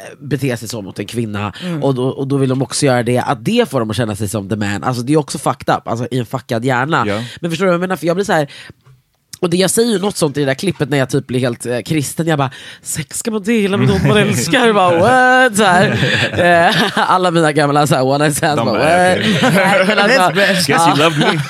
[0.00, 1.82] eh, bete sig så mot en kvinna Mm.
[1.82, 4.16] och, då, och då vill de också göra det, att det får dem att känna
[4.16, 4.84] sig som the man.
[4.84, 7.04] Alltså det är också fucked up, alltså i en fuckad hjärna.
[7.06, 7.22] Ja.
[7.40, 7.96] Men förstår du vad jag menar?
[7.96, 8.50] För jag blir så här.
[9.40, 11.40] Och det jag säger ju något sånt i det där klippet när jag typ blir
[11.40, 12.50] helt eh, kristen, jag bara
[12.82, 15.56] sex ska man dela med någon man älskar, bara, what?
[15.56, 15.98] Så här.
[16.68, 16.74] Eh,
[17.10, 18.82] alla mina gamla så här, one night stands, bara, what?
[19.42, 20.32] Nej, men alltså,
[20.72, 21.26] Guess you loved me.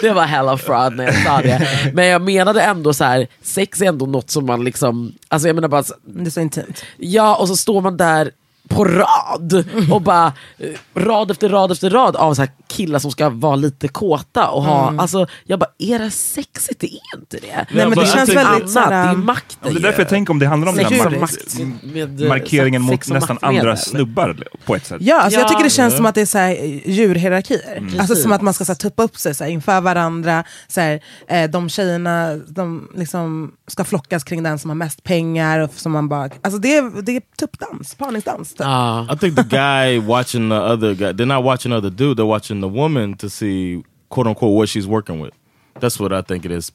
[0.00, 1.68] Det var hella fraud när jag sa det.
[1.94, 5.54] Men jag menade ändå så här, sex är ändå något som man liksom, alltså jag
[5.54, 6.84] menar bara, Det är så intimt.
[6.96, 8.30] ja och så står man där
[8.70, 13.28] på rad och bara eh, rad efter rad efter rad av så killar som ska
[13.28, 16.80] vara lite kåta och ha, alltså jag bara, är det sexigt?
[16.80, 17.66] Det är inte det.
[17.74, 20.00] Nej, men det är känns väldigt annat, såhär, det är makten Ja, det är därför
[20.02, 23.38] jag tänker om det handlar om den här mark- makt med, eh, markeringen mot nästan
[23.42, 24.98] andra snubbar på ett sätt.
[25.00, 25.48] Ja, alltså jag Ja.
[25.48, 27.76] tycker det känns som att det är så här, eh, djurhierarkier.
[27.76, 28.22] Alltså Precis.
[28.22, 30.44] som att man ska så här, tuppa upp sig så här, inför varandra.
[30.68, 35.60] Så här, eh, de tjejerna de liksom ska flockas kring den som har mest pengar.
[35.60, 38.54] Och som man bara, alltså det, är, det är tuppdans, parningsdans.
[38.60, 38.66] Typ.
[38.66, 39.06] Ja.
[39.10, 42.26] I think the guy watching the other guy, they're not watching the other dude, they're
[42.26, 45.34] watching the woman to see, quote unquote, what she's working with.
[45.80, 46.70] That's what I think it is.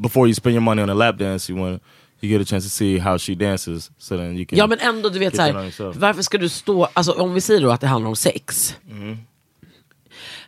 [0.00, 1.82] Before you spend your money on a lap dance, you want
[2.20, 4.58] you get a chance to see how she dances, so then you can.
[4.58, 7.40] Ja men ändå, du vet så that här, varför ska du stå, alltså om vi
[7.40, 8.76] säger då att det handlar om sex.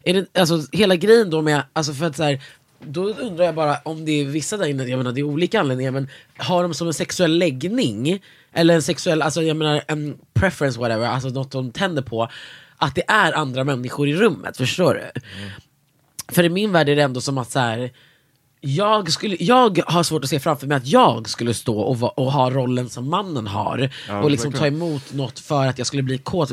[0.05, 2.43] Är det, alltså hela grejen då med, alltså för att så här,
[2.81, 5.61] då undrar jag bara om det är vissa där inne, jag menar det är olika
[5.61, 8.23] anledningar, men har de som en sexuell läggning,
[8.53, 12.29] eller en sexuell, alltså jag menar en preference whatever, alltså något de tänder på,
[12.77, 15.21] att det är andra människor i rummet, förstår du?
[16.29, 17.93] För i min värld är det ändå som att så här,
[18.61, 22.09] jag, skulle, jag har svårt att se framför mig att jag skulle stå och, va,
[22.09, 23.91] och ha rollen som mannen har
[24.23, 26.51] och liksom ta emot något för att jag skulle bli kåt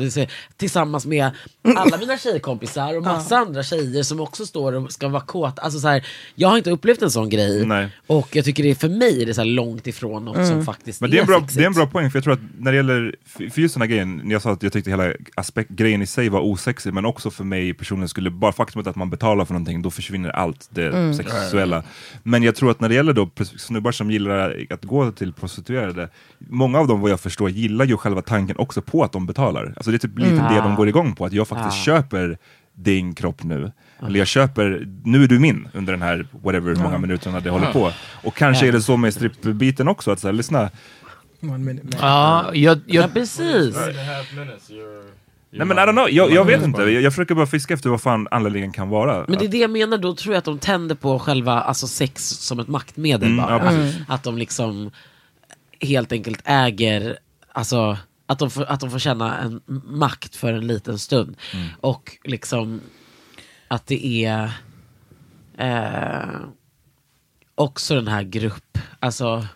[0.56, 1.30] tillsammans med
[1.76, 5.62] alla mina tjejkompisar och massa andra tjejer som också står och ska vara kåta.
[5.62, 7.88] Alltså så här, jag har inte upplevt en sån grej Nej.
[8.06, 10.64] och jag tycker det är för mig är det så här långt ifrån något som
[10.64, 11.58] faktiskt Men det är, en bra, sexigt.
[11.58, 13.82] det är en bra poäng, för jag tror att när det gäller, för just den
[13.82, 16.92] här grejen, när jag sa att jag tyckte hela aspekt, grejen i sig var osexig,
[16.92, 20.30] men också för mig personligen skulle, bara faktumet att man betalar för någonting, då försvinner
[20.30, 21.82] allt det sexuella.
[22.22, 26.08] Men jag tror att när det gäller då snubbar som gillar att gå till prostituerade,
[26.38, 29.72] många av dem vad jag förstår gillar ju själva tanken också på att de betalar.
[29.76, 32.38] Alltså det är typ lite det de går igång på, att jag faktiskt köper
[32.74, 33.72] din kropp nu.
[34.06, 37.50] Eller jag köper, nu är du min under den här whatever hur många minuterna det
[37.50, 37.92] håller på.
[38.24, 40.70] Och kanske är det så med strippbiten också, att så här, lyssna,
[41.42, 42.10] One minute man.
[42.10, 43.76] Ja, jag, Ja jag, precis.
[45.50, 46.82] Nej men I don't know, jag, jag vet inte.
[46.82, 49.24] Jag, jag försöker bara fiska efter vad fan anledningen kan vara.
[49.28, 51.86] Men det är det jag menar, då tror jag att de tänder på själva alltså
[51.86, 53.70] sex som ett maktmedel Mm, ja, bara.
[53.70, 54.02] precis.
[54.08, 54.90] att de liksom
[55.80, 57.18] helt enkelt äger,
[57.52, 57.96] alltså
[58.26, 61.36] att de, får, att de får känna en makt för en liten stund.
[61.54, 61.66] Mm.
[61.80, 62.80] Och liksom
[63.68, 64.50] att det är
[65.58, 66.28] eh,
[67.54, 69.46] också den här grupp, alltså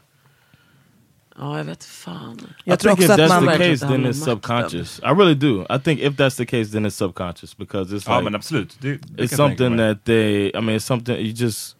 [1.38, 2.38] Ja, jag vet fan.
[2.64, 3.58] Jag I tror think if också att that's man...
[3.58, 4.14] the case, then it's om makten.
[4.14, 5.00] subconscious.
[5.02, 5.66] I really do.
[5.70, 8.76] I think if that's the case, then it's subconscious because it's Ja like men absolut.
[8.80, 10.50] Det, det it's something that they.
[10.54, 11.76] I mean, it's something you just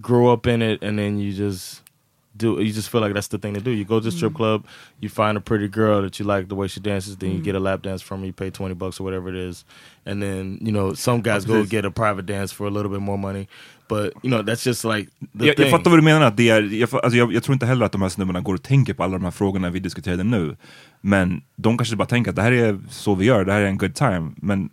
[0.00, 1.82] grow up in it, and then you just
[2.36, 2.60] do.
[2.60, 3.70] You just feel like that's the thing to do.
[3.70, 4.36] You go to the strip mm.
[4.36, 4.66] club,
[5.00, 7.44] you find a pretty girl that you like the way she dances, then you mm.
[7.44, 8.26] get a lap dance from her.
[8.26, 9.64] You pay twenty bucks or whatever it is,
[10.04, 13.00] and then you know some guys go get a private dance for a little bit
[13.00, 13.48] more money.
[13.88, 15.62] But you know that's just like the Jag, thing.
[15.66, 17.86] jag fattar vad du menar, att det är, jag, alltså jag, jag tror inte heller
[17.86, 20.56] att de här snubbarna går och tänker på alla de här frågorna vi diskuterade nu.
[21.00, 23.66] Men de kanske bara tänker att det här är så vi gör, det här är
[23.66, 24.32] en good time.
[24.36, 24.70] Men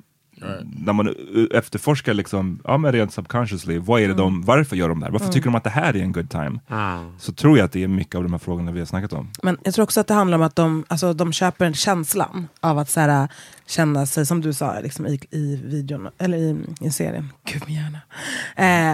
[0.86, 1.16] när man
[1.54, 5.12] efterforskar liksom, ja men rent subconsciously, vad är det de, varför gör de det här?
[5.12, 5.34] Varför Mm.
[5.34, 6.60] tycker de att det här är en good time?
[6.68, 7.00] Ah.
[7.18, 9.30] Så tror jag att det är mycket av de här frågorna vi har snackat om.
[9.44, 12.48] Men jag tror också att det handlar om att de, alltså, de köper en känslan
[12.60, 13.28] av att så här,
[13.68, 17.30] känna sig, som du sa liksom, i, i videon, eller i, i serien.
[17.52, 18.00] Gud min hjärna.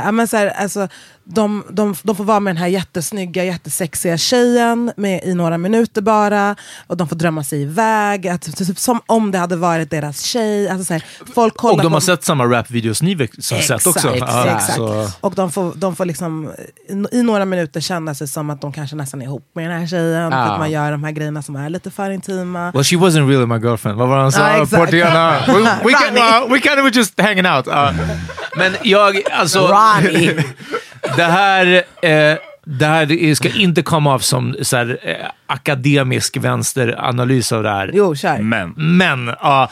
[0.05, 0.88] Eh, men så här, alltså,
[1.24, 6.01] de, de, de får vara med den här jättesnygga, jättesexiga tjejen med, i några minuter
[6.01, 6.55] bara.
[6.88, 10.70] Och de får drömma sig iväg, att, typ, som om det hade varit deras tjej.
[10.70, 11.03] Alltså, så här,
[11.36, 14.09] folk kollar Och de på, har sett samma rap-videos ni har sett också.
[14.13, 14.76] Exakt, exakt.
[14.76, 16.51] så- Och de får, de får liksom
[17.11, 19.80] i, i några minuter känna sig som att de kanske nästan är ihop med den
[19.80, 20.32] här tjejen.
[20.32, 20.43] För Ja.
[20.43, 22.72] att man gör de här grejerna som är lite för intima.
[22.72, 23.97] Well, she wasn't really my girlfriend.
[23.97, 24.59] Vad var han sa?
[24.64, 24.84] Exakt.
[24.84, 25.43] Portiana.
[25.47, 25.53] We,
[25.86, 27.68] we, can, uh, we kind of were just hanging out.
[27.68, 27.91] Uh,
[28.57, 29.68] men jag, alltså...
[29.68, 30.43] Ronnie.
[31.16, 31.84] det här...
[32.01, 32.38] Eh,
[32.78, 35.16] det här det ska inte komma av som så här, eh,
[35.47, 37.91] akademisk vänsteranalys av det här.
[37.93, 38.38] Jo, kör.
[38.38, 38.74] Men.
[38.78, 39.70] Men, ja.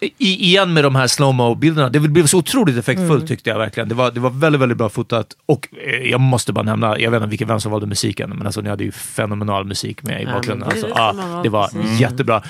[0.00, 1.88] i, igen med de här slowmo-bilderna.
[1.88, 3.26] Det blev så otroligt effektfullt Mm.
[3.26, 3.88] tyckte jag verkligen.
[3.88, 5.26] Det var, det var väldigt, väldigt bra fotat.
[5.46, 8.46] Och eh, jag måste bara nämna, jag vet inte vilken vem som valde musiken, men
[8.46, 10.68] alltså ni hade ju fenomenal musik med i bakgrunden.
[10.68, 11.70] Alltså, man det var.
[11.74, 11.96] Mm.
[11.96, 12.42] jättebra.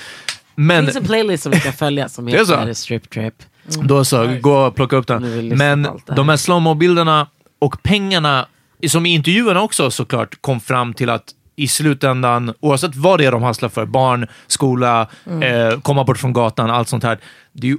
[0.58, 3.34] Det Men finns en playlist som vi kan följa som Det heter Strip Trip.
[3.82, 5.48] då så, gå och plocka upp den.
[5.58, 7.26] Men det de här slowmo-bilderna
[7.58, 8.46] och pengarna,
[8.88, 11.24] som i intervjuerna också såklart kom fram till att
[11.56, 15.68] i slutändan, oavsett vad det är de hasslar för, barn, skola, Mm.
[15.72, 17.18] eh, komma bort från gatan, allt sånt här.
[17.52, 17.78] Det är ju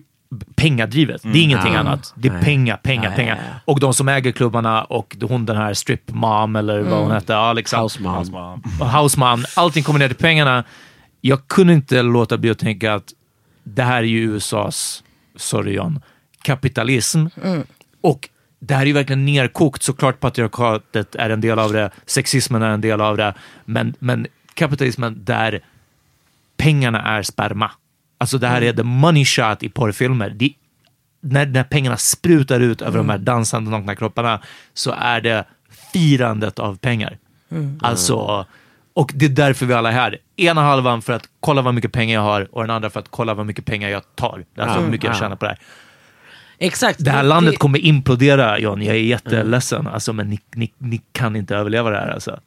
[0.56, 1.22] pengadrivet.
[1.24, 1.88] Det är ingenting Mm.
[1.88, 2.14] annat.
[2.16, 2.44] Det är Nej.
[2.44, 3.62] pengar, pengar, ja, pengar.
[3.66, 7.12] Och de som äger klubbarna och hon den här strip mom eller vad hon Mm.
[7.16, 7.54] hette.
[7.54, 7.82] Liksom.
[7.84, 8.16] House mom.
[8.18, 8.64] House mom.
[9.02, 9.46] House mom.
[9.56, 10.64] Allting kommer ner till pengarna.
[11.22, 13.14] Jag kunde inte låta bli att tänka att
[13.64, 15.04] det här är ju USAs,
[15.36, 16.02] sorry John,
[16.42, 17.26] kapitalism.
[18.02, 19.84] Och det här är ju verkligen nerkokt.
[19.84, 23.34] Såklart patriarkatet är en del av det, sexismen är en del av det,
[23.66, 25.64] men, men kapitalismen där
[26.58, 27.72] pengarna är sperma.
[28.18, 30.30] Alltså det här är the money shot i porrfilmer.
[30.30, 30.54] Det,
[31.22, 34.42] när, när pengarna sprutar ut över de här dansande nakna kropparna
[34.74, 35.46] så är det
[35.94, 37.18] firandet av pengar.
[37.52, 37.80] Mm.
[37.82, 38.46] Alltså,
[38.94, 40.18] och det är därför vi alla är här.
[40.38, 43.10] Ena halvan för att kolla vad mycket pengar jag har och den andra för att
[43.10, 44.44] kolla vad mycket pengar jag tar.
[44.58, 44.92] Alltså hur Mm.
[44.92, 45.20] mycket jag Ja.
[45.20, 45.60] tjänar på det här.
[46.58, 47.04] Exakt.
[47.06, 49.88] Det här Det- landet det- kommer implodera John, jag är jätteledsen.
[49.88, 52.08] Alltså, men ni, ni, ni kan inte överleva det här.
[52.10, 52.40] Alltså.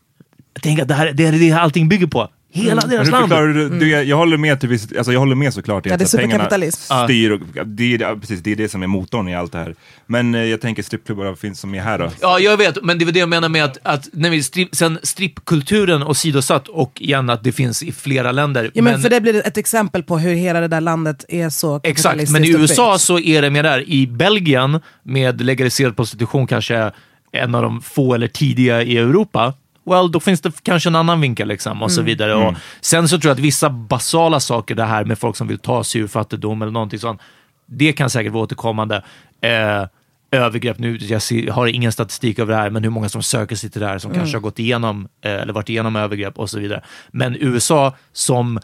[0.62, 2.28] Tänker att det här det är det allting bygger på.
[2.54, 3.30] Hela Men deras land.
[3.54, 6.04] du, du, jag håller med till viss, alltså jag håller med såklart Ja, att det
[6.04, 6.94] är superkapitalism.
[7.04, 9.74] styr och, det, är, precis, det är det som är motorn i allt det här.
[10.06, 12.10] Men eh, jag tänker strippklubbar finns som är här då.
[12.20, 14.68] Ja, jag vet, men det var det jag menar med att, att när vi strip,
[14.72, 18.70] sen strippkulturen åsidosatt och igen att det finns i flera länder.
[18.74, 21.76] Ja, men för det blir ett exempel på hur hela det där landet är så
[21.76, 23.88] Exakt, kapitalistiskt men i USA så är det mer där.
[23.90, 26.90] I Belgien, med legaliserad prostitution kanske
[27.32, 29.54] en av de få eller tidiga i Europa,
[29.84, 32.06] well, då finns det kanske en annan vinkel liksom och så Mm.
[32.06, 32.32] vidare.
[32.32, 32.46] Mm.
[32.46, 35.58] Och sen så tror jag att vissa basala saker, det här med folk som vill
[35.58, 37.20] ta sig ur fattigdom eller någonting sånt,
[37.66, 39.02] det kan säkert vara återkommande.
[39.40, 39.86] Eh,
[40.30, 43.56] övergrepp, nu jag ser, har ingen statistik över det här, men hur många som söker
[43.56, 44.20] sig till det här som Mm.
[44.20, 46.82] kanske har gått igenom eh, eller varit igenom övergrepp och så vidare.
[47.10, 48.58] Men USA som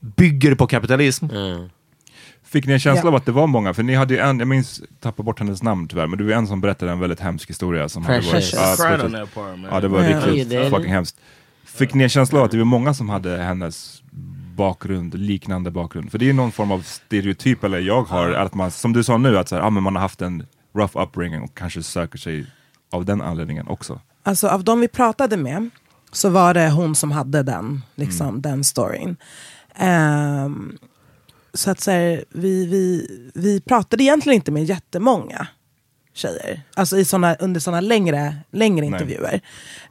[0.00, 1.70] bygger på kapitalism, Mm.
[2.48, 3.08] Fick ni en känsla Ja.
[3.08, 3.74] av att det var många?
[3.74, 6.32] För ni hade ju en, jag minns, tappar bort hennes namn tyvärr, men du var
[6.32, 7.88] en som berättade en väldigt hemsk historia.
[7.88, 8.54] Som hade varit, Precious.
[8.54, 9.12] Ja, Cried on Precious.
[9.28, 9.68] that part, man.
[9.72, 10.20] ja, det var Ja.
[10.26, 10.70] riktigt det.
[10.70, 11.16] fucking hemskt.
[11.64, 14.02] Fick ni en känsla av att det var många som hade hennes
[14.56, 16.10] bakgrund, liknande bakgrund?
[16.10, 19.04] För det är ju någon form av stereotyp, eller jag har, att man, som du
[19.04, 20.46] sa nu, att så här, ah, men man har haft en
[20.76, 22.46] rough upbringing och kanske söker sig
[22.92, 24.00] av den anledningen också.
[24.22, 25.70] Alltså av de vi pratade med
[26.12, 29.16] så var det hon som hade den, liksom, den storyn.
[29.76, 30.78] Ehm,
[31.54, 35.48] så att så här, vi, vi, vi pratade egentligen inte med jättemånga
[36.14, 36.62] tjejer.
[36.74, 39.40] Alltså i såna, under sådana längre, längre intervjuer.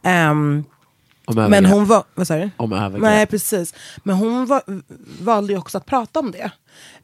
[0.03, 0.64] Ehm,
[1.30, 2.49] Om men hon var, vad sa du?
[2.57, 3.01] Om övergrepp.
[3.01, 3.73] Nej precis.
[4.03, 4.61] Men hon var,
[5.23, 6.51] valde ju också att prata om det.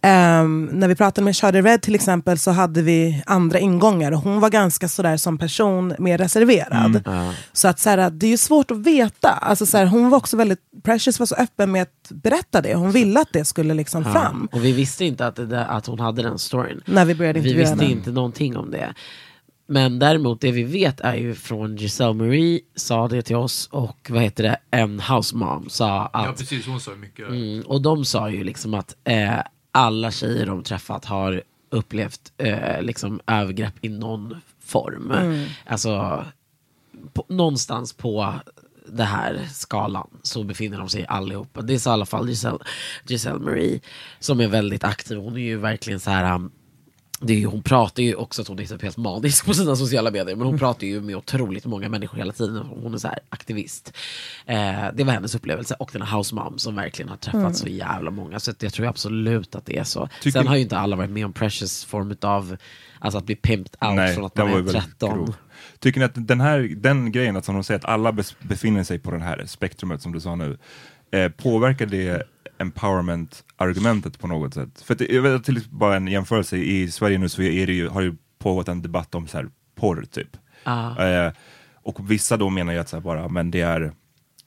[0.01, 4.19] Ehm, när vi pratade med Charlie Red till exempel så hade vi andra ingångar och
[4.19, 7.01] hon var ganska sådär som person mer reserverad.
[7.05, 7.33] Ja.
[7.53, 9.29] Så att så här, det är ju svårt att veta.
[9.29, 12.75] Alltså, så här, hon var också väldigt, Precious var så öppen med att berätta det.
[12.75, 14.47] Hon ville att det skulle liksom fram.
[14.51, 16.81] Och vi visste inte att, det där, att hon hade den storyn.
[16.85, 17.97] När vi började Vi intervjua visste henne.
[17.97, 18.93] inte någonting om det.
[19.65, 24.07] Men däremot det vi vet är ju från Giselle Marie sa det till oss och
[24.09, 27.27] vad heter det, en house mom sa att precis, hon sa mycket.
[27.27, 29.39] Mm, och de sa ju liksom att eh,
[29.71, 35.11] alla tjejer de träffat har upplevt eh, liksom övergrepp i någon form.
[35.11, 35.47] Mm.
[35.65, 36.25] Alltså,
[37.13, 38.33] på, någonstans på
[38.87, 41.61] det här skalan så befinner de sig allihopa.
[41.61, 42.59] Det sa i alla fall Giselle,
[43.07, 43.79] Giselle Marie
[44.19, 45.17] som är väldigt aktiv.
[45.17, 46.51] Hon är ju verkligen så här um,
[47.25, 50.11] det är hon pratar ju också att hon är typ helt manisk på sina sociala
[50.11, 50.35] medier.
[50.35, 52.57] Men hon pratar ju med otroligt många människor hela tiden.
[52.83, 53.93] Hon är så aktivist.
[54.45, 54.57] Eh,
[54.93, 55.75] det var hennes upplevelse.
[55.79, 57.53] Och den här house mom som verkligen har träffat Mm.
[57.53, 58.39] så jävla många.
[58.39, 60.09] Så jag tror absolut att det är så.
[60.21, 62.57] Tycker- Sen har ju inte alla varit med om Precious form av
[62.99, 65.15] alltså att bli pimped out Nej, från att man är ju väldigt 13.
[65.15, 65.35] grov.
[65.79, 68.99] Tycker ni att den här den grejen, att som de säger att alla befinner sig
[68.99, 70.57] på det här spektrumet som du sa nu,
[71.11, 72.23] eh, påverkar det
[72.57, 74.81] empowerment-argumentet på något sätt?
[74.81, 77.73] För att, det- jag vet till bara en jämförelse, i Sverige nu så är det
[77.73, 80.37] ju, har ju pågått en debatt om så här, porr typ.
[80.63, 81.05] Ah.
[81.07, 81.31] Eh,
[81.83, 83.91] och vissa då menar ju att så här, bara, men det är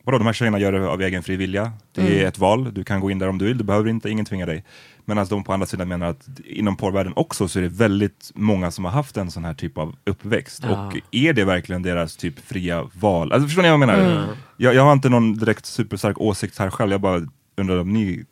[0.05, 1.73] Vadå, de här tjejerna gör det av egen fri vilja.
[1.93, 2.27] Det är Mm.
[2.29, 4.47] ett val, du kan gå in där om du vill, du behöver inte, ingen tvingar
[4.47, 4.65] dig.
[5.05, 8.71] Medan de på andra sidan menar att inom porrvärlden också så är det väldigt många
[8.71, 10.63] som har haft en sån här typ av uppväxt.
[10.63, 10.87] Ja.
[10.87, 13.33] Och är det verkligen deras typ fria val?
[13.33, 13.99] Alltså förstår ni vad jag menar?
[14.19, 14.37] Mm.
[14.57, 18.25] Jag, jag har inte någon direkt superstark åsikt här själv, jag bara undrar om ni...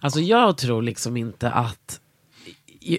[0.00, 2.00] Alltså jag tror liksom inte att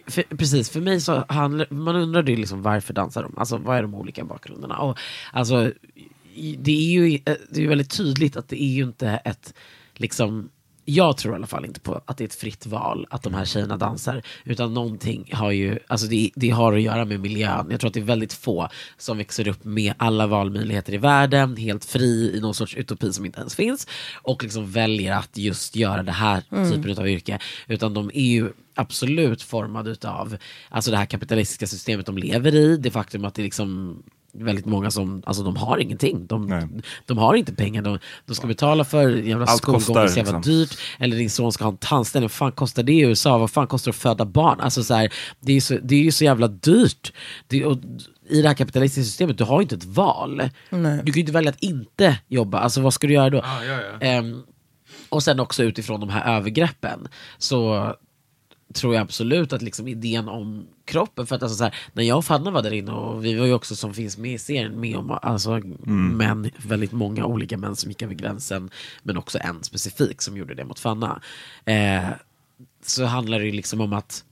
[0.08, 3.38] för, precis, för mig så handlar man undrar ju liksom varför dansar de?
[3.38, 4.78] Alltså vad är de olika bakgrunderna?
[4.78, 4.98] Och,
[5.34, 5.72] alltså,
[6.58, 9.54] det är ju eh, det är väldigt tydligt att det är ju inte ett
[9.94, 10.50] liksom
[10.90, 13.34] jag tror i alla fall inte på att det är ett fritt val att de
[13.34, 14.22] här tjejerna dansar.
[14.44, 17.68] Utan någonting har ju, alltså det, det har att göra med miljön.
[17.72, 21.58] Jag tror att det är väldigt få som växer upp med alla valmöjligheter i världen,
[21.58, 23.88] helt fri i någon sorts utopi som inte ens finns.
[24.22, 26.72] Och liksom väljer att just göra det här Mm.
[26.72, 27.40] typen av yrke.
[27.68, 30.38] Utan de är ju absolut formade utav
[30.70, 32.78] alltså det här kapitalistiska systemet de lever i.
[32.78, 34.04] Det faktum att det liksom
[34.38, 36.28] väldigt många som, alltså de har ingenting.
[36.28, 36.62] De,
[37.06, 37.82] de har inte pengar.
[37.82, 40.52] De, de ska betala för jävla Allt skolgång, kostar, så jävla liksom.
[40.52, 40.78] dyrt.
[41.00, 43.38] Eller din son ska ha en tandställning, vad fan kostar det i USA?
[43.38, 44.60] Vad fan kostar det att föda barn?
[44.60, 47.14] Alltså så här, det, är ju så, det är ju så jävla dyrt.
[47.48, 47.78] Det, och,
[48.30, 50.42] I det här kapitalistiska systemet, du har ju inte ett val.
[50.70, 51.00] Nej.
[51.04, 52.60] Du kan ju inte välja att inte jobba.
[52.60, 53.38] Alltså vad ska du göra då?
[53.38, 54.08] ja, ja.
[54.08, 54.44] Ehm,
[55.10, 57.08] och sen också utifrån de här övergreppen
[57.38, 57.94] så
[58.74, 62.18] tror jag absolut att liksom idén om kroppen, för att alltså så här, när jag
[62.18, 64.80] och Fanna var där inne och vi var ju också som finns med i serien
[64.80, 68.70] med om alltså män, väldigt många olika män som gick över gränsen,
[69.04, 71.22] men också en specifik som gjorde det mot Fanna.
[71.66, 72.10] Eh,
[72.86, 74.24] så handlar det ju liksom om att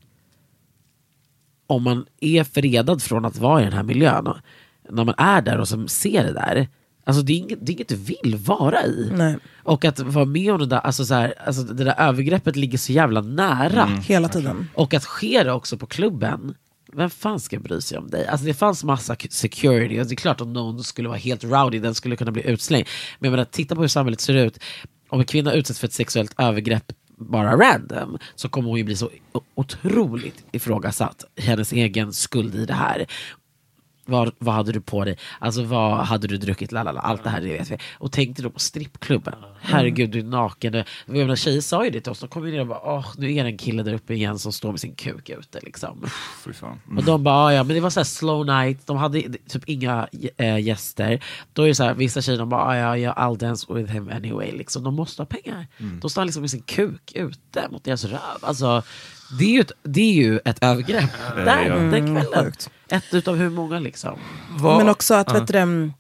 [1.68, 4.34] om man är fredad från att vara i den här miljön,
[4.90, 6.68] när man är där och som ser det där,
[7.06, 9.12] alltså det är inget, det är inget du vill vara i.
[9.14, 9.38] Nej.
[9.64, 12.78] Och att vara med om det där, alltså så här, alltså det där övergreppet ligger
[12.78, 13.84] så jävla nära.
[13.84, 14.02] Mm.
[14.02, 14.68] Hela tiden.
[14.74, 16.56] Och att ske det också på klubben,
[16.94, 18.28] vem fan ska bry sig om dig?
[18.28, 21.80] Alltså det fanns massa security, och det är klart att någon skulle vara helt rowdy,
[21.80, 22.88] den skulle kunna bli utslängd.
[23.20, 24.60] Men jag menar, titta på hur samhället ser ut.
[25.10, 28.96] Om en kvinna utsätts för ett sexuellt övergrepp bara random, så kommer hon ju bli
[28.96, 29.10] så
[29.56, 31.26] otroligt ifrågasatt.
[31.38, 33.06] Hennes egen skuld i det här.
[34.08, 35.18] Vad, vad hade du på dig?
[35.40, 36.72] Alltså vad hade du druckit?
[36.72, 37.78] Lalala, allt det här det vet vi.
[37.94, 39.34] Och tänkte då på strippklubben.
[39.62, 40.74] Herregud, du är naken.
[40.74, 42.20] Jag menar, tjejer sa ju det till oss.
[42.20, 44.52] De kom ner och bara, åh, nu är det en kille där uppe igen som
[44.54, 45.60] står med sin kuk ute.
[45.64, 46.06] Liksom.
[46.54, 46.80] Fan.
[46.98, 49.70] Och de bara, "Ah, ja men det var så här slow night, de hade typ
[49.70, 51.24] inga äh, gäster.
[51.54, 53.92] Då är det så här, vissa tjejer de bara, "Ah, ja, ja I'll dance with
[53.94, 54.52] him anyway.
[54.52, 55.68] Liksom, de måste ha pengar.
[55.78, 56.00] Mm.
[56.00, 58.20] De står liksom med sin kuk ute mot deras röv.
[58.42, 58.84] Alltså,
[59.40, 61.10] det är ju ett, det är ju ett övergrepp.
[61.36, 61.76] Där, ja.
[61.76, 62.46] den Mm, kvällen.
[62.46, 62.70] sjukt.
[62.90, 64.20] Ett utav hur många liksom.
[64.62, 65.92] Men också att, vet du, det,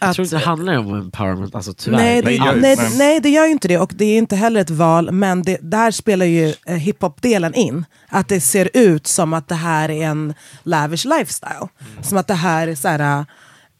[0.00, 1.98] Jag tror inte det handlar om empowerment, alltså tyvärr.
[1.98, 3.78] Nej, det, nej, nej, det gör ju inte det.
[3.78, 5.12] Och det är inte heller ett val.
[5.12, 7.84] Men det, där spelar ju eh, hiphop-delen in.
[8.08, 11.68] Att det ser ut som att det här är en lavish lifestyle.
[12.02, 13.24] Som att det här är så här,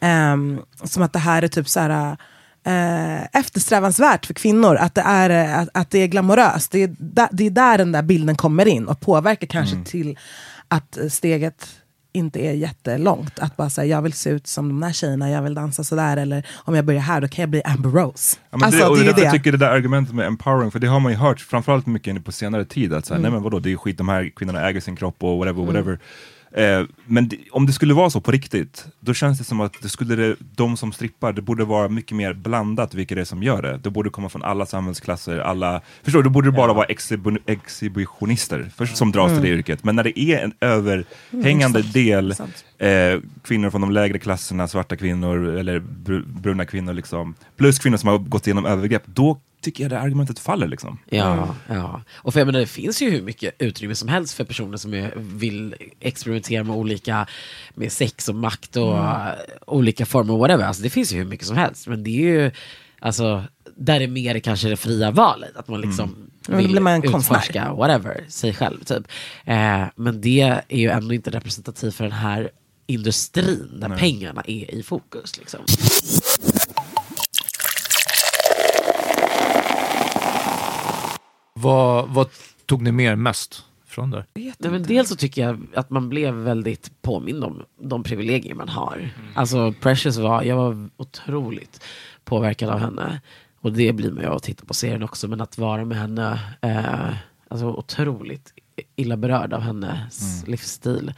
[0.00, 2.16] ehm, som att det här är typ så här,
[2.66, 4.76] eh, eftersträvansvärt för kvinnor.
[4.76, 6.70] Att det är, eh, att, att det är glamoröst.
[6.70, 10.18] Det är, där, det är där den där bilden kommer in och påverkar kanske till
[10.68, 11.68] att steget
[12.12, 13.38] inte är jättelångt.
[13.38, 16.16] Att bara säga jag vill se ut som de där tjejerna, jag vill dansa sådär.
[16.16, 18.36] Eller om jag börjar här då kan jag bli Amber Rose.
[18.50, 20.14] Ja, men alltså, det, och det det är är därför jag tycker det där argumentet
[20.14, 23.14] med empowering, för det har man ju hört framförallt mycket på senare tid, att så
[23.14, 23.22] här, Mm.
[23.30, 25.98] nej men vadå, det är skit, de här kvinnorna äger sin kropp och whatever, Mm.
[26.54, 29.82] Eh, men det, om det skulle vara så på riktigt, då känns det som att
[29.82, 33.24] det skulle det, de som strippar, det borde vara mycket mer blandat vilka det är
[33.24, 33.80] som gör det.
[33.82, 37.38] Det borde komma från alla samhällsklasser, alla, förstår du, då borde det bara vara exhibi
[37.46, 39.58] exhibitionister för, som dras till det Mm.
[39.58, 39.84] yrket.
[39.84, 42.34] Men när det är en överhängande Mm, del
[42.78, 47.96] eh, kvinnor från de lägre klasserna, svarta kvinnor eller br bruna kvinnor, liksom, plus kvinnor
[47.96, 50.68] som har gått igenom övergrepp, då tycker jag det argumentet faller.
[50.68, 50.98] Liksom.
[51.08, 52.02] Ja, ja.
[52.14, 54.94] Och för jag menar, det finns ju hur mycket utrymme som helst för personer som
[54.94, 57.26] är, vill experimentera med olika,
[57.74, 59.32] med sex och makt och Mm.
[59.66, 60.64] olika former, whatever.
[60.64, 61.86] Alltså det finns ju hur mycket som helst.
[61.86, 62.50] Men det är ju,
[63.00, 63.44] alltså,
[63.76, 65.56] där är mer kanske det fria valet.
[65.56, 66.28] Att man liksom Mm.
[66.46, 67.36] Ja, då vill blir man en konstnär.
[67.38, 69.06] utforska, whatever, sig själv typ.
[69.44, 72.50] Eh, men det är ju ändå inte representativt för den här
[72.86, 73.98] industrin där Nej.
[73.98, 75.38] pengarna är i fokus.
[75.38, 75.60] Liksom.
[81.62, 82.28] Vad, vad
[82.66, 84.26] tog ni med er mest från där?
[84.34, 88.68] Nej, men dels så tycker jag att man blev väldigt påmind om de privilegier man
[88.68, 89.10] har.
[89.34, 91.84] Alltså Precious var, jag var otroligt
[92.24, 93.20] påverkad av henne.
[93.60, 95.28] Och det blir man ju av att titta på serien också.
[95.28, 97.14] Men att vara med henne, eh,
[97.48, 98.52] alltså otroligt
[98.96, 101.12] illa berörd av hennes livsstil.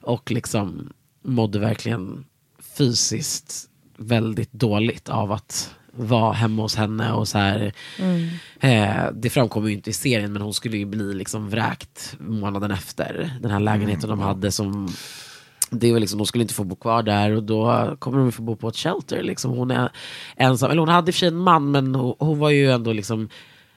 [0.00, 2.24] Och liksom mådde verkligen
[2.76, 7.72] fysiskt väldigt dåligt av att vara hemma hos henne och så här.
[7.98, 8.28] Mm.
[8.60, 12.70] Eh, det framkommer ju inte i serien men hon skulle ju bli liksom vräkt månaden
[12.70, 13.30] efter.
[13.40, 14.88] Den här lägenheten de hade som
[15.70, 18.42] det var liksom, de skulle inte få bo kvar där och då kommer de få
[18.42, 19.22] bo på ett shelter.
[19.22, 19.50] Liksom.
[19.50, 19.90] Hon är
[20.36, 22.70] ensam, eller hon hade i och för sig en man men hon, hon var ju
[22.70, 23.28] ändå liksom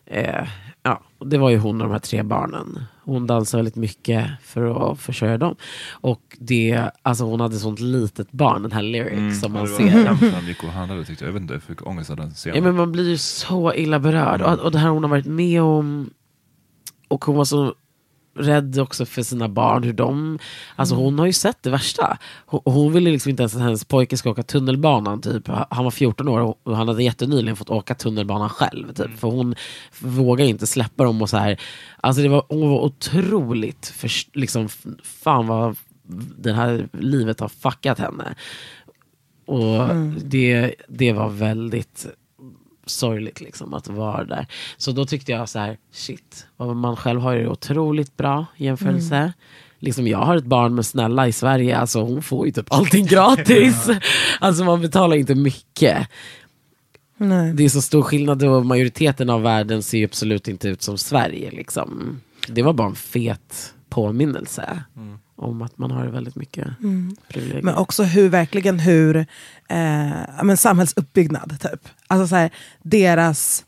[0.06, 0.48] eh,
[0.84, 2.86] ja, det var ju hon och de här tre barnen.
[3.08, 5.56] Hon dansade väldigt mycket för att försörja dem.
[5.92, 10.06] Och det, alltså hon hade sånt litet barn, den här lyric som man ser.
[10.06, 11.30] han gick och handlade tyckte jag.
[11.30, 12.56] Jag vet inte, jag fick ångest av den scenen.
[12.56, 14.42] Ja, men man blir ju så illa berörd.
[14.42, 16.10] Och, och det här hon har varit med om.
[17.08, 17.74] Och hon var så
[18.38, 19.84] rädd också för sina barn.
[19.84, 20.40] Hur de,
[20.76, 22.18] alltså Hon har ju sett det värsta.
[22.46, 25.22] Hon, hon ville liksom inte ens att hennes pojke ska åka tunnelbanan.
[25.22, 25.48] Typ.
[25.70, 28.94] Han var 14 år och han hade jättenyligen fått åka tunnelbanan själv.
[28.94, 29.20] Typ.
[29.20, 29.56] För hon
[30.00, 31.22] vågar inte släppa dem.
[31.22, 31.62] och så här.
[32.02, 34.70] Alltså det var, Hon var otroligt, för, liksom,
[35.04, 35.76] fan vad
[36.38, 38.36] det här livet har fuckat henne.
[39.46, 40.16] Och Mm.
[40.24, 42.08] det, det var väldigt
[42.88, 44.48] sorgligt liksom att vara där.
[44.78, 49.16] Så då tyckte jag så här, shit, man själv har ju otroligt bra jämförelse.
[49.16, 49.32] Mm.
[49.80, 53.06] Liksom jag har ett barn med Snälla i Sverige, alltså hon får ju typ allting
[53.10, 53.90] gratis.
[54.40, 56.08] alltså man betalar inte mycket.
[57.18, 57.54] Nej.
[57.54, 60.98] Det är så stor skillnad och majoriteten av världen ser ju absolut inte ut som
[60.98, 61.52] Sverige.
[61.52, 62.22] Liksom.
[62.48, 64.84] Det var bara en fet påminnelse
[65.38, 67.16] om att man har väldigt mycket Mm.
[67.28, 67.62] privilegier.
[67.64, 69.26] Men också hur verkligen hur eh,
[70.44, 71.90] men samhällsuppbyggnad typ.
[72.08, 72.50] Alltså så här,
[72.84, 73.66] deras,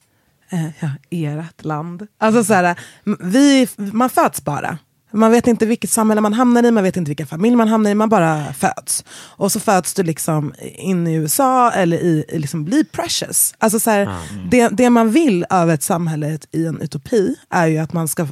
[0.49, 2.07] eh, ja, ert land.
[2.17, 2.79] Alltså så här,
[3.19, 4.77] vi, man föds bara.
[5.11, 7.91] Man vet inte vilket samhälle man hamnar i, man vet inte vilken familj man hamnar
[7.91, 9.05] i, man bara föds.
[9.11, 13.53] Och så föds du liksom in i USA eller i, i liksom bli precious.
[13.57, 14.15] Alltså så här,
[14.51, 18.27] det, det man vill av ett samhälle i en utopi är ju att man ska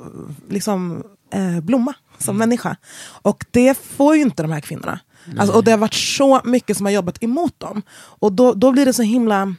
[0.49, 2.75] liksom, eh, blomma som människa.
[3.21, 4.99] Och det får ju inte de här kvinnorna.
[5.37, 7.81] Alltså, och det har varit så mycket som har jobbat emot dem.
[7.95, 9.55] Och då, då blir det så himla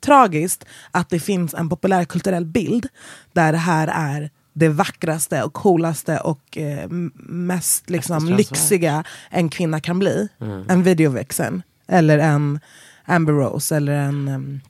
[0.00, 2.86] tragiskt att det finns en populärkulturell bild
[3.32, 6.88] där det här är det vackraste och coolaste och eh,
[7.28, 10.28] mest liksom, lyxiga en kvinna kan bli.
[10.40, 10.64] Mm.
[10.68, 11.62] En videovixen.
[11.88, 12.60] Eller en
[13.04, 14.60] Amber Rose eller en um,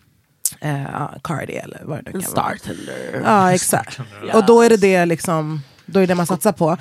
[0.61, 2.57] eh, Cardi eller vad det nu kan vara.
[2.57, 3.23] Startender.
[3.25, 4.01] Ja exakt.
[4.29, 4.35] Ja.
[4.39, 6.77] Och då är det det liksom, då är det man satsar på.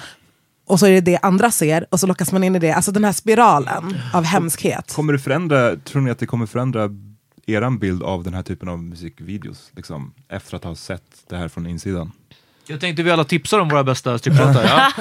[0.71, 2.71] Och så är det det andra ser och så lockas man in i det.
[2.71, 4.93] Alltså den här spiralen av hemskhet.
[4.93, 6.89] Kommer det förändra, tror ni att det kommer förändra
[7.45, 9.71] eran bild av den här typen av musikvideos?
[9.75, 12.11] Liksom, efter att ha sett det här från insidan?
[12.67, 14.63] Jag tänkte vi alla tipsar om våra bästa striplåtar.
[14.63, 14.91] Ja.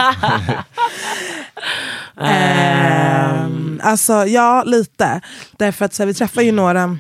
[2.27, 5.21] Ehm, alltså ja, lite.
[5.57, 6.99] Därför att så här, vi träffar ju några,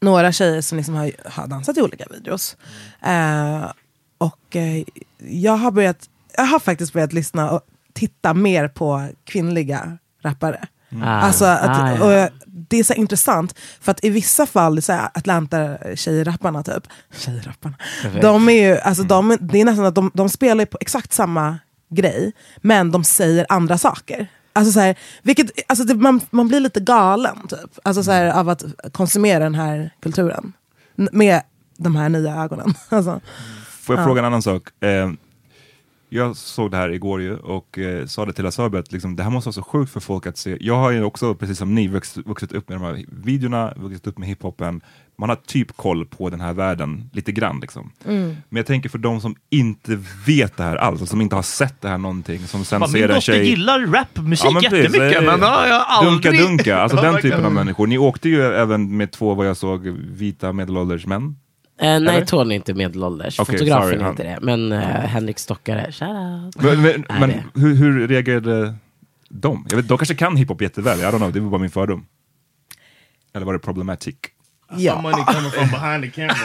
[0.00, 2.56] några tjejer som liksom har, har dansat i olika videos.
[3.02, 3.70] Eh,
[4.18, 4.84] och eh,
[5.18, 7.62] jag har börjat, jag har faktiskt börjat lyssna och
[7.94, 10.64] titta mer på kvinnliga rappare.
[11.02, 11.06] Ah.
[11.06, 12.28] Alltså att, Ah, ja.
[12.46, 16.86] det är så intressant, för att i vissa fall, så här, Atlanta-tjejrapparna typ,
[17.16, 17.74] tjejrapparna,
[18.20, 21.58] de är ju, alltså, de, det är nästan att de, de spelar på exakt samma
[21.90, 24.26] grej, men de säger andra saker.
[24.52, 28.30] Alltså, så här, vilket, alltså, det, man, man blir lite galen typ, alltså, så här,
[28.32, 30.52] av att konsumera den här kulturen.
[30.98, 31.42] N- Med
[31.76, 32.74] de här nya ögonen.
[32.88, 33.20] Alltså,
[33.80, 34.06] Får jag Ja.
[34.06, 34.62] fråga en annan sak?
[34.84, 35.10] Eh,
[36.14, 39.22] jag såg det här igår ju och eh, sa det till Asabi att liksom, det
[39.22, 40.56] här måste vara så sjukt för folk att se.
[40.60, 44.06] Jag har ju också, precis som ni, vuxit, vuxit upp med de här videorna, vuxit
[44.06, 44.80] upp med hiphopen.
[45.18, 47.92] Man har typ koll på den här världen, lite grann liksom.
[48.04, 48.36] Mm.
[48.48, 51.42] Men jag tänker för de som inte vet det här alls, och som inte har
[51.42, 53.48] sett det här någonting, som sen Fan, ser min en tjej...
[53.48, 56.32] gillar rapmusik men precis, jättemycket, eh, men ja, jag aldrig...
[56.32, 57.86] Dunka dunka, alltså Ja, den typen av människor.
[57.86, 61.36] Ni åkte ju även med två, vad jag såg, vita medelålders män.
[61.80, 62.26] Eh, nej?
[62.26, 63.40] Tony är inte medelålders.
[63.40, 64.38] Okej, Fotografen sorry, är han- inte det.
[64.42, 66.62] Men eh, Henrik Stockare, shoutout.
[66.64, 68.74] Men, men, men det- hur, hur reagerade
[69.28, 69.66] de?
[69.70, 72.06] Jag vet, de kanske kan hiphop jätteväl, I don't know, det var bara min fördom.
[73.34, 74.14] Eller var det problematic?
[74.76, 74.92] Ja.
[74.92, 76.36] Some money coming from behind the camera.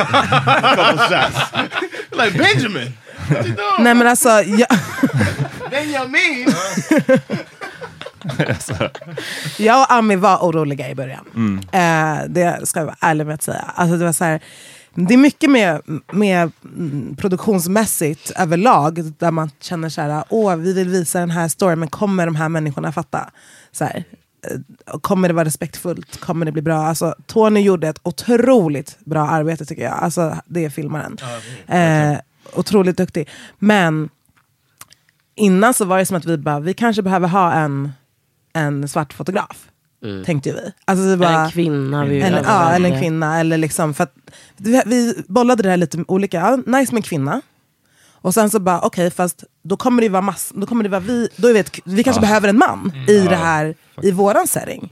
[0.45, 1.51] A couple shots.
[2.11, 2.93] like Benjamin.
[3.29, 3.83] What you doing?
[3.83, 4.67] nej men alltså, jag,
[5.71, 6.47] Benjamin.
[9.57, 11.25] Jag och Ami var oroliga i början.
[11.35, 11.59] Mm.
[11.71, 13.71] Eh, det ska jag vara ärlig med att säga.
[13.75, 14.39] Alltså det, var så här,
[14.93, 15.81] det är mycket med,
[16.11, 16.51] med
[17.17, 21.87] produktionsmässigt överlag där man känner så här, åh vi vill visa den här storyn men
[21.87, 23.29] kommer de här människorna fatta?
[23.71, 24.03] Så här,
[24.47, 26.19] eh, kommer det vara respektfullt?
[26.19, 26.77] Kommer det bli bra?
[26.77, 29.93] Alltså, Tony gjorde ett otroligt bra arbete tycker jag.
[29.93, 31.17] Alltså, det är filmaren.
[31.67, 32.19] Eh,
[32.53, 33.29] otroligt duktig.
[33.59, 34.09] Men
[35.35, 37.91] innan så var det som att vi bara, vi kanske behöver ha en,
[38.53, 39.69] en svart fotograf.
[40.03, 40.25] Mm.
[40.25, 40.71] Tänkte vi.
[40.85, 42.05] Alltså bara, en kvinna.
[42.05, 43.39] Vi eller, ja, eller en kvinna.
[43.39, 44.13] Eller liksom, för att,
[44.57, 46.37] vi, vi bollade det här lite olika.
[46.37, 47.41] Ja, nice med en kvinna.
[48.21, 50.99] Och sen så bara, okej fast då kommer det vara mass, då kommer det vara
[50.99, 52.27] vi, då vet, vi kanske Ja.
[52.27, 53.09] behöver en man Mm.
[53.09, 54.89] i Ja, det här, i våran setting.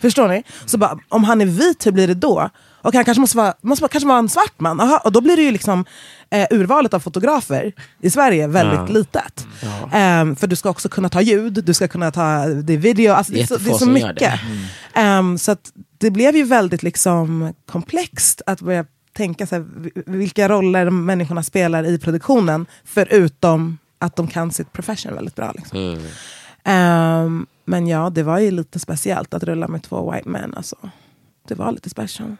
[0.00, 0.42] Förstår ni?
[0.66, 2.50] Så bara, om han är vit, hur blir det då?
[2.82, 4.80] Och han kanske måste vara, måste vara, kanske vara en svart man.
[4.80, 5.84] Aha, och då blir det ju liksom
[6.30, 8.86] eh, urvalet av fotografer i Sverige väldigt Ja.
[8.86, 9.46] litet.
[9.92, 13.12] Ehm, för du ska också kunna ta ljud, du ska kunna ta det är video,
[13.12, 14.18] alltså, det, är så, det är så mycket.
[14.18, 14.40] det.
[14.94, 15.56] Ehm, så
[15.98, 19.64] det blev ju väldigt liksom komplext att börja tänka så här,
[20.06, 25.52] vilka roller människorna spelar i produktionen, förutom att de kan sitt profession väldigt bra.
[25.56, 25.78] Liksom.
[25.78, 26.00] Mm.
[26.64, 30.54] Ehm, men ja, det var ju lite speciellt att rulla med två white men.
[30.54, 30.76] Alltså.
[31.48, 32.36] Det var lite special.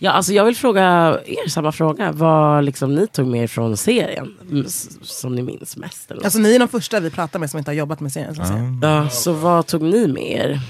[0.00, 0.82] Ja, alltså jag vill fråga
[1.26, 2.12] er samma fråga.
[2.12, 4.34] Vad liksom ni tog med er från serien?
[4.50, 4.64] mm,
[5.02, 6.10] Som ni minns mest?
[6.10, 6.24] Eller?
[6.24, 8.34] Alltså, ni är de första vi pratar med som inte har jobbat med serien.
[8.34, 8.78] Så att säga.
[8.82, 10.60] ja, så vad tog ni med er?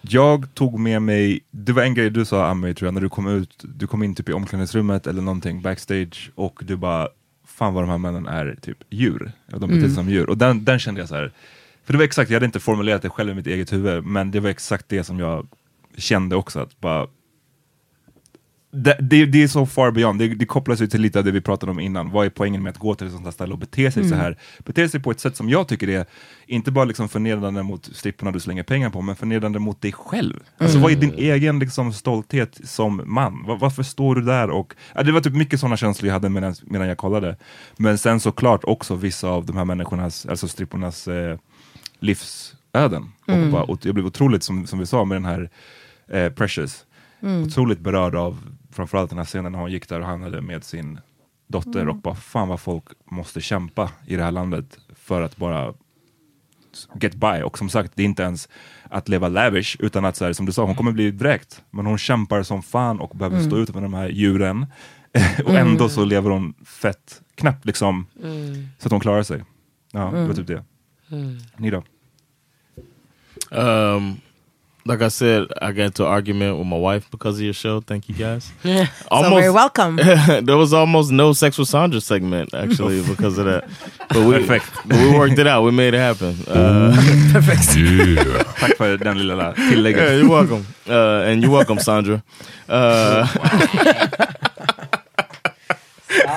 [0.00, 3.08] Jag tog med mig, det var en grej du sa Ami tror jag, när du
[3.08, 7.08] kom ut, du kom in typ i omklädningsrummet eller någonting backstage och du bara,
[7.46, 9.32] fan vad de här männen är typ djur.
[9.46, 9.94] Ja, de beter sig Mm.
[9.94, 10.30] som djur.
[10.30, 11.32] Och den, den kände jag så här.
[11.84, 14.30] för det var exakt, jag hade inte formulerat det själv i mitt eget huvud, men
[14.30, 15.46] det var exakt det som jag
[15.96, 17.06] kände också, att bara
[18.76, 21.30] det, det, det är så far beyond, det, det kopplas ju till lite av det
[21.30, 22.10] vi pratade om innan.
[22.10, 24.06] Vad är poängen med att gå till ett sånt här ställe och bete sig så
[24.14, 24.18] Mm.
[24.20, 24.36] här?
[24.64, 26.06] Bete sig på ett sätt som jag tycker är,
[26.46, 30.34] inte bara liksom förnedrande mot stripporna du slänger pengar på, men förnedrande mot dig själv.
[30.58, 30.82] Alltså Mm.
[30.82, 33.44] vad är din egen liksom, stolthet som man?
[33.46, 34.50] Va- varför står du där?
[34.50, 37.36] Och, ja, det var typ mycket sådana känslor jag hade medan, medan jag kollade.
[37.76, 41.38] Men sen såklart också vissa av de här människornas, alltså strippornas eh,
[42.00, 43.12] livsöden.
[43.28, 43.44] Mm.
[43.44, 45.50] Och bara, och jag blev otroligt, som, som vi sa med den här
[46.10, 46.82] eh, Precious,
[47.22, 47.42] Mm.
[47.42, 48.38] otroligt berörd av
[48.76, 51.00] framförallt den här scenen när hon gick där och handlade med sin
[51.48, 51.88] dotter Mm.
[51.88, 55.74] och bara fan vad folk måste kämpa i det här landet för att bara
[57.00, 57.42] get by.
[57.44, 58.48] Och som sagt, det är inte ens
[58.82, 61.62] att leva lavish utan att så här, som du sa, hon kommer bli vräkt.
[61.70, 63.50] Men hon kämpar som fan och behöver Mm.
[63.50, 64.66] stå ut med de här djuren.
[65.44, 65.68] och Mm.
[65.68, 68.68] ändå så lever hon fett knappt liksom, Mm.
[68.78, 69.44] så att hon klarar sig.
[69.92, 70.36] Ja, det var Mm.
[70.36, 70.64] typ det.
[71.10, 71.38] Mm.
[71.56, 71.82] Ni då?
[73.50, 74.16] Um,
[74.86, 77.80] like I said, I got into an argument with my wife because of your show.
[77.80, 78.52] Thank you guys.
[78.62, 78.86] Yeah.
[79.10, 79.96] So very welcome.
[80.46, 83.64] there was almost no sex with Sandra segment actually because of that.
[84.08, 84.66] But we, Perfect.
[84.86, 85.62] but we worked it out.
[85.64, 86.36] We made it happen.
[86.46, 86.94] Uh,
[87.32, 87.76] Perfect.
[87.76, 88.42] Yeah.
[88.60, 90.02] Tack för den lilla tillägget.
[90.02, 90.64] Yeah, you're welcome.
[90.88, 92.22] Uh, and you're welcome, Sandra.
[92.68, 93.26] Uh,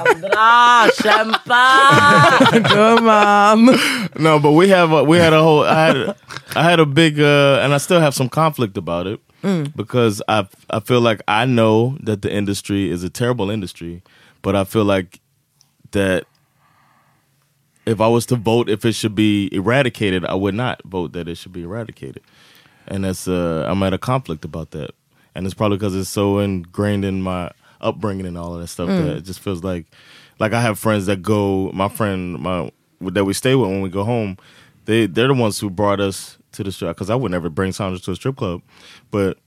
[0.04, 2.40] Sandra, kämpa!
[2.70, 4.20] Gumman!
[4.20, 6.16] no, but we have a, we had a whole I had
[6.56, 9.74] I had a big uh, and I still have some conflict about it Mm.
[9.74, 14.02] because I I feel like I know that the industry is a terrible industry,
[14.42, 15.22] but I feel like
[15.92, 16.26] that
[17.86, 21.30] if I was to vote if it should be eradicated, I would not vote that
[21.30, 22.22] it should be eradicated,
[22.86, 24.92] and that's uh, I'm at a conflict about that,
[25.34, 27.50] and it's probably because it's so ingrained in my
[27.82, 28.98] upbringing and all of that stuff Mm.
[28.98, 29.86] that it just feels like
[30.40, 31.72] like I have friends that go.
[31.74, 32.72] My friend, my
[33.02, 34.38] that we stay with when we go home,
[34.86, 37.72] they they're the ones who brought us to the strip because I would never bring
[37.72, 38.62] Sandra to a strip club,
[39.12, 39.38] but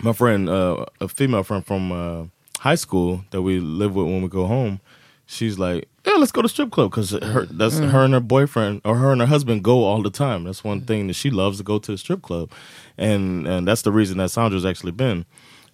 [0.00, 2.24] my friend, uh, a female friend from uh,
[2.60, 4.80] high school that we live with when we go home,
[5.26, 7.90] she's like, "Yeah, let's go to strip club because her that's Mm.
[7.90, 10.44] her and her boyfriend or her and her husband go all the time.
[10.44, 12.50] That's one thing that she loves to go to the strip club,
[12.96, 15.24] and and that's the reason that Sandra's actually been,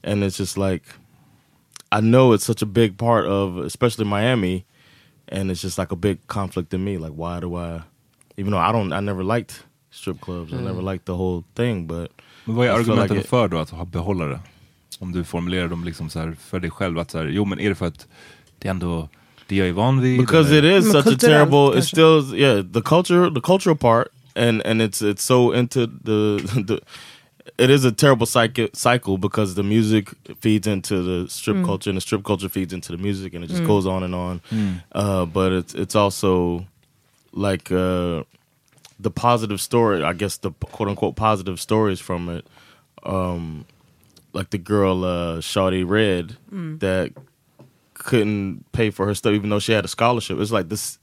[0.02, 0.82] and it's just like,
[1.92, 4.64] I know it's such a big part of especially Miami,
[5.32, 6.98] and it's just like a big conflict in me.
[6.98, 7.80] Like, why do I,
[8.36, 10.64] even though I don't, I never liked strip clubs, I Mm.
[10.64, 12.10] never liked the whole thing, but
[12.44, 14.40] Men vad är I argumenten like för då att ha- behålla det?
[15.00, 17.60] Om du formulerar dem liksom så här för dig själv, att så här, jo men
[17.60, 18.06] är det för att
[18.58, 19.08] det är ändå
[19.46, 20.20] det jag är van vid?
[20.20, 20.78] because eller?
[20.78, 24.82] it is such a terrible it's still yeah the culture the cultural part and and
[24.82, 26.80] it's it's so into the the
[27.58, 31.64] it is a terrible cycle cycle because the music feeds into the strip Mm.
[31.64, 33.66] culture and the strip culture feeds into the music and it just Mm.
[33.66, 34.82] goes on and on Mm.
[34.92, 36.66] uh but it's it's also
[37.32, 38.22] like uh
[39.00, 42.44] the positive story i guess the quote unquote positive stories from it
[43.04, 43.64] um
[44.32, 46.78] like the girl uh Shawty Red Mm.
[46.80, 47.12] that
[47.94, 50.38] couldn't pay for her stuff even though she had a scholarship.
[50.38, 50.98] It's like this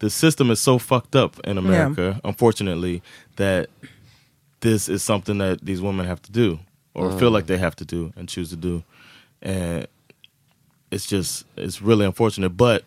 [0.00, 3.00] the system is so fucked up in America, unfortunately,
[3.36, 3.70] that
[4.66, 6.48] this is something that these women have to do
[6.94, 7.18] or Mm.
[7.20, 8.74] feel like they have to do and choose to do.
[9.42, 9.86] And
[10.90, 12.82] it's just it's really unfortunate, but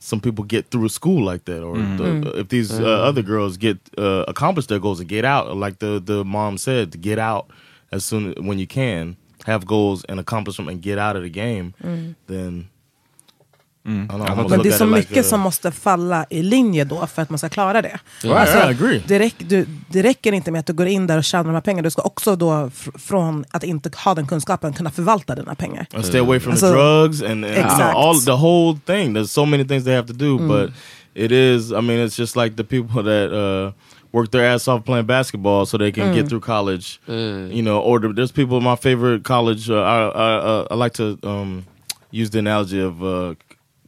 [0.00, 1.96] some people get through school like that, or Mm.
[1.98, 2.40] the, Mm.
[2.40, 3.08] if these uh, Mm.
[3.08, 6.92] other girls get uh, accomplish their goals and get out, like the the mom said,
[6.92, 7.44] to get out
[7.92, 9.16] as soon when you can.
[9.46, 12.14] have goals and accomplish them and get out of the game, Mm.
[12.26, 12.68] then
[13.88, 14.08] Mm.
[14.10, 17.30] I I Men det är så mycket som måste falla i linje då för att
[17.30, 17.98] man ska klara det.
[18.22, 19.02] Right, I agree.
[19.06, 21.54] det, räck, du, det räcker inte med att du går in där och tjänar de
[21.54, 21.82] här pengarna.
[21.82, 25.86] Du ska också då fr- från att inte ha den kunskapen kunna förvalta dina pengar.
[25.94, 27.96] and stay away from Alltså, the drugs and, and Exakt.
[27.96, 29.16] all the whole thing.
[29.16, 30.48] There's so many things they have to do, Mm.
[30.48, 30.70] but
[31.14, 31.70] it is.
[31.72, 33.72] I mean, it's just like the people that uh,
[34.12, 36.14] work their ass off playing basketball so they can Mm.
[36.14, 37.00] get through college.
[37.56, 39.70] You know, or the, there's people in my favorite college.
[39.70, 41.64] Uh, I, I, uh, I like to um,
[42.10, 43.02] use the analogy of.
[43.02, 43.34] Uh,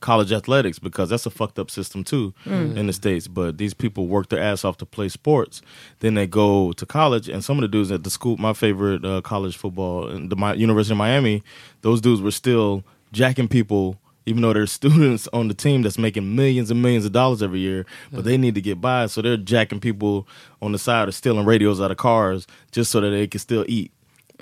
[0.00, 2.76] college athletics because that's a fucked up system too Mm.
[2.76, 5.60] in the states but these people work their ass off to play sports
[6.00, 9.04] then they go to college and some of the dudes at the school my favorite
[9.04, 11.42] uh, college football the Mi- university of miami
[11.82, 12.82] those dudes were still
[13.12, 17.12] jacking people even though they're students on the team that's making millions and millions of
[17.12, 20.26] dollars every year but they need to get by so they're jacking people
[20.62, 23.64] on the side or stealing radios out of cars just so that they can still
[23.68, 23.92] eat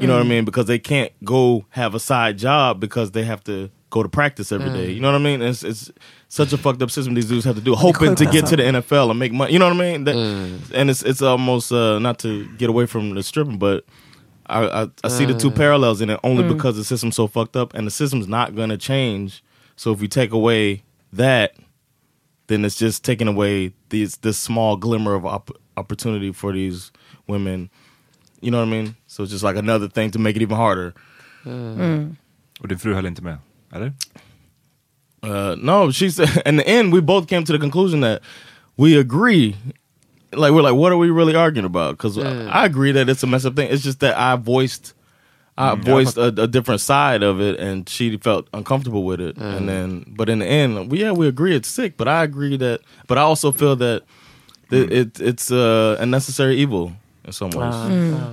[0.00, 0.28] you know what I Mm.
[0.28, 0.44] mean?
[0.44, 4.52] Because they can't go have a side job because they have to go to practice
[4.52, 4.88] every day.
[4.90, 4.94] Mm.
[4.94, 5.42] You know what I mean?
[5.42, 5.90] It's, it's
[6.28, 8.62] such a fucked up system these dudes have to do, hoping to get to the
[8.62, 9.52] NFL and make money.
[9.52, 10.04] You know what I mean?
[10.04, 10.16] That,
[10.74, 13.84] And it's it's almost uh, not to get away from the stripping, but
[14.46, 15.54] I I, I see the two Uh.
[15.56, 16.48] parallels in it only Mm.
[16.56, 19.42] because the system's so fucked up, and the system's not going to change.
[19.76, 20.82] So if you take away
[21.12, 21.54] that,
[22.46, 26.92] then it's just taking away these this small glimmer of op- opportunity for these
[27.26, 27.70] women.
[28.40, 28.94] You know what I mean?
[29.06, 30.92] So it's just like another thing to make it even harder.
[31.44, 32.16] Mm.
[32.60, 33.38] Och din fru höll inte med?
[33.72, 33.92] Eller?
[35.22, 36.42] Uh, no, she said.
[36.46, 38.22] In the end, we both came to the conclusion that
[38.76, 39.56] we agree.
[40.32, 41.96] Like we're like, what are we really arguing about?
[41.96, 42.48] Because Mm.
[42.52, 43.70] I agree that it's a messed up thing.
[43.70, 44.94] It's just that I voiced,
[45.56, 49.36] I Mm, voiced a, a different side of it, and she felt uncomfortable with it.
[49.36, 49.56] Mm.
[49.56, 51.96] And then, but in the end, we, yeah, we agree it's sick.
[51.96, 54.02] But I agree that, but I also feel that,
[54.70, 56.92] that it, it's uh, a necessary evil
[57.24, 57.74] in some ways.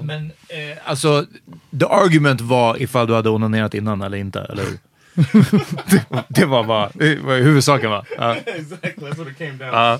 [0.03, 1.25] Men eh, alltså,
[1.71, 4.79] the argument var ifall du hade onanerat innan eller inte, eller hur?
[5.15, 8.05] Det, det var bara det var huvudsaken va?
[8.17, 8.35] Ja.
[8.45, 9.69] exactly, that's what it came down.
[9.73, 9.99] Ja.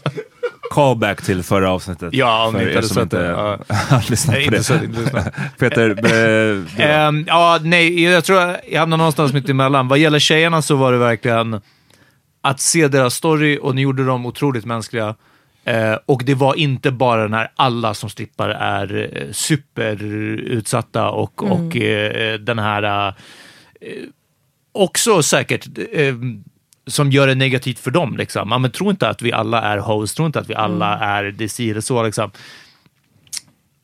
[0.72, 2.14] Callback till förra avsnittet.
[2.14, 3.28] Ja, om för ni inte hade sett inte det.
[3.28, 3.60] Ja.
[4.10, 4.58] lyssnat Nej, på det.
[4.58, 5.34] lyssnat.
[5.60, 5.96] Peter,
[6.82, 9.88] Ehm, ja, nej, jag tror jag hamnar någonstans mitt emellan.
[9.88, 11.62] Vad gäller tjejerna så var det verkligen
[12.42, 15.16] att se deras story och ni gjorde dem otroligt mänskliga.
[15.66, 21.52] Eh, och det var inte bara när alla som strippar är eh, superutsatta och, Mm.
[21.54, 23.08] och eh, den här...
[23.08, 23.14] Eh,
[24.76, 26.16] också säkert eh,
[26.88, 28.18] som gör det negativt för dem.
[28.18, 28.52] Liksom.
[28.52, 31.24] Ja, men tro inte att vi alla är hoes, tro inte att vi alla är
[31.24, 32.04] det si eller så.
[32.04, 32.32] Liksom.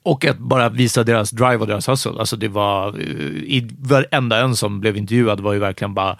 [0.03, 2.19] Och att bara visa deras drive och deras hustle.
[2.19, 3.05] Alltså det var, eh,
[3.35, 6.17] i varenda en som blev intervjuad var ju verkligen bara,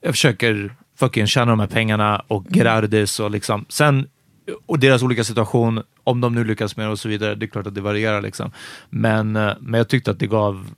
[0.00, 2.46] jag försöker fucking tjäna de här pengarna och
[2.84, 3.20] of this.
[3.20, 3.64] Och, liksom.
[3.68, 4.06] Sen,
[4.66, 7.48] och deras olika situation, om de nu lyckas med det och så vidare, det är
[7.48, 8.22] klart att det varierar.
[8.22, 8.50] Liksom.
[8.90, 10.70] Men, eh, men jag tyckte att det gav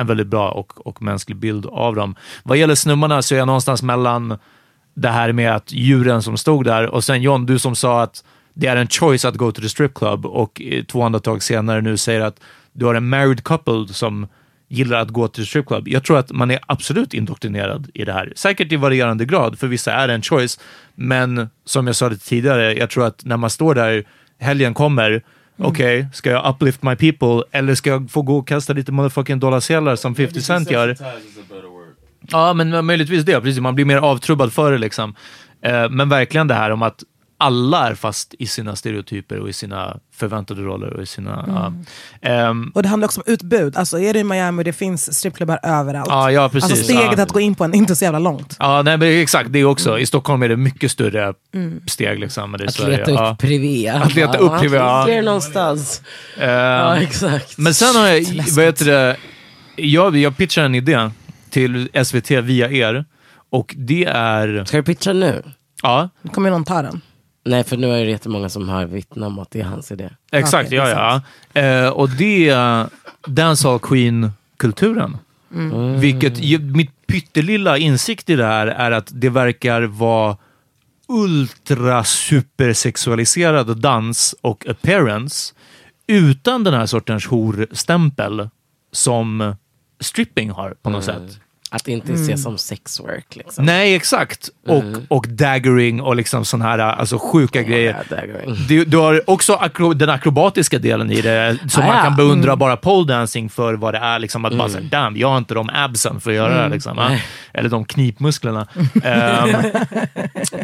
[0.00, 2.14] en väldigt bra och, och mänsklig bild av dem.
[2.42, 4.38] Vad gäller snubbarna så är jag någonstans mellan
[4.94, 8.24] det här med att djuren som stod där och sen John, du som sa att
[8.54, 11.80] det är en choice att gå till the strip club och eh, två andetag senare
[11.80, 12.40] nu säger att
[12.72, 14.26] du har en married couple som
[14.68, 15.88] gillar att gå till strip club.
[15.88, 18.32] Jag tror att man är absolut indoktrinerad i det här.
[18.36, 20.60] Säkert i varierande grad, för vissa är det en choice.
[20.94, 24.04] Men som jag sa det tidigare, jag tror att när man står där,
[24.38, 25.22] helgen kommer,
[25.60, 29.40] okej, ska jag uplift my people eller ska jag få gå och kasta lite motherfucking
[29.40, 30.96] dollarsedlar som 50 Cent gör?
[32.20, 33.40] Ja, men möjligtvis det.
[33.40, 34.78] Precis, man blir mer avtrubbad för det.
[34.78, 35.14] Liksom.
[35.62, 37.04] Eh, men verkligen det här om att
[37.40, 40.92] alla är fast i sina stereotyper och i sina förväntade roller.
[40.96, 41.72] Och i sina, ja.
[42.30, 43.76] Ehm, Och det handlar också om utbud.
[43.76, 46.08] Alltså är du i Miami, det finns strippklubbar överallt.
[46.10, 46.70] Ja, ja, precis.
[46.70, 47.22] Alltså steget Ja.
[47.22, 48.56] att gå in på en är inte så jävla långt.
[48.58, 49.52] Ja, nej, men exakt.
[49.52, 49.98] Det också.
[49.98, 51.80] I Stockholm är det mycket större Mm.
[51.86, 52.18] steg.
[52.20, 53.88] Liksom, det Att leta upp privé.
[53.88, 55.04] Att leta upp privé, ja.
[55.06, 56.02] Ser någonstans.
[56.38, 57.58] Ehm, Ja, exakt.
[57.58, 59.16] Men sen har jag, vad heter det,
[59.76, 61.10] jag, jag pitchar en idé
[61.50, 63.04] till SVT via er.
[63.50, 64.64] Och det är...
[64.64, 65.42] Ska du pitcha nu?
[65.82, 66.08] Ja.
[66.32, 67.00] Kommer någon ta den?
[67.44, 70.10] Nej, för nu är det jättemånga som har vittnat om att det är hans idé.
[70.32, 71.20] Exakt, Okej, ja,
[71.54, 71.60] ja.
[71.60, 72.86] Eh, och det är
[73.26, 75.16] Dancehall Queen-kulturen.
[75.54, 76.00] Mm.
[76.00, 80.36] Vilket, mitt pyttelilla insikt i det här är att det verkar vara
[81.08, 85.54] ultra supersexualiserad dans och appearance
[86.06, 88.48] utan den här sortens horstämpel
[88.92, 89.56] som
[90.00, 91.28] stripping har på något Mm.
[91.28, 91.40] sätt.
[91.72, 92.22] Att det inte Mm.
[92.22, 93.36] ses som sexwork.
[93.36, 93.64] Liksom.
[93.64, 94.48] Nej, exakt.
[94.66, 95.00] Och, Mm.
[95.08, 97.96] och daggering och liksom sån här alltså sjuka grejer.
[98.10, 98.56] daggering.
[98.68, 102.02] Du, du har också akro, den akrobatiska delen i det, som Ah, man ja.
[102.02, 102.58] kan beundra Mm.
[102.58, 104.18] bara pole dancing för vad det är.
[104.18, 104.72] Liksom, att bara Mm.
[104.90, 106.60] säga, damn, jag har inte de absen för att göra det.
[106.60, 106.72] Mm.
[106.72, 107.10] Liksom, va?
[107.52, 108.66] Eller de knipmusklerna.
[109.04, 109.56] Ehm,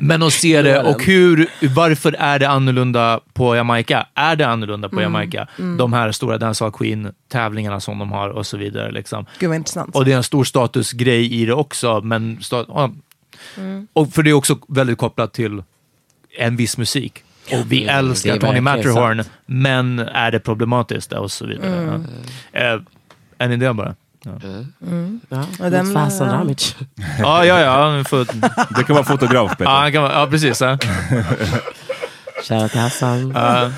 [0.00, 4.06] men att se det, och hur, varför är det annorlunda på Jamaica?
[4.14, 5.02] Är det annorlunda på Mm.
[5.02, 5.46] Jamaica?
[5.58, 5.76] Mm.
[5.76, 8.90] De här stora Dancehall Queen tävlingarna som de har och så vidare.
[8.90, 9.26] Liksom.
[9.38, 9.96] Gud vad intressant.
[9.96, 12.00] Och det är en stor statusgrej i det också.
[12.00, 12.90] Men ja.
[13.56, 13.86] Mm.
[13.92, 15.62] och för det är också väldigt kopplat till
[16.38, 17.22] en viss musik.
[17.52, 19.30] Och vi Mm, älskar är Tony Matterhorn, sant.
[19.46, 21.76] men är det problematiskt och så vidare.
[21.82, 22.04] Mm.
[22.52, 22.60] Ja.
[22.60, 22.80] Eh,
[23.38, 23.94] en idé bara.
[24.24, 24.30] Ja,
[24.86, 25.20] Mm.
[25.28, 26.76] Ja, den, äh, Ramic.
[27.18, 27.60] ja, ja.
[27.60, 28.26] ja, får,
[28.78, 29.64] Det kan vara fotograf, Peter.
[29.64, 30.60] ja, kan, vara- ja precis.
[30.60, 30.78] Ja.
[32.42, 33.30] Shoutout till Hassan.
[33.34, 33.70] Ja.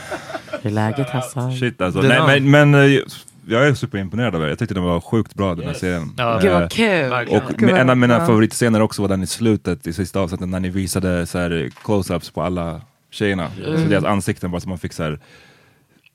[0.63, 1.57] Hur är läget Hassan?
[1.57, 2.01] Shit alltså.
[2.01, 3.01] Nej, men, men eh,
[3.49, 4.49] jag är superimponerad av det.
[4.49, 6.15] Jag tyckte den var sjukt bra den här serien.
[6.17, 6.39] Ja.
[6.43, 7.11] Gud Eh, vad kul.
[7.11, 7.43] Verkligen.
[7.43, 8.27] Och Gud, en av mina ja.
[8.27, 12.33] favoritscener också var den i slutet, i sista avsnittet, när ni visade så här close-ups
[12.33, 12.81] på alla
[13.11, 13.51] tjejerna.
[13.67, 13.83] Mm.
[13.83, 15.21] Så deras ansikten bara så man fick så här,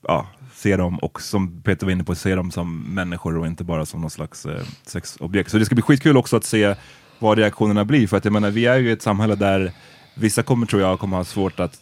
[0.08, 3.64] ja, se dem och som Peter var inne på, se dem som människor och inte
[3.64, 5.50] bara som någon slags eh, sexobjekt.
[5.50, 6.74] Så det ska bli skitkul också att se
[7.18, 8.06] vad reaktionerna blir.
[8.06, 9.72] För att jag menar, vi är ju i ett samhälle där
[10.14, 11.78] vissa kommer, tror jag, kommer ha svårt att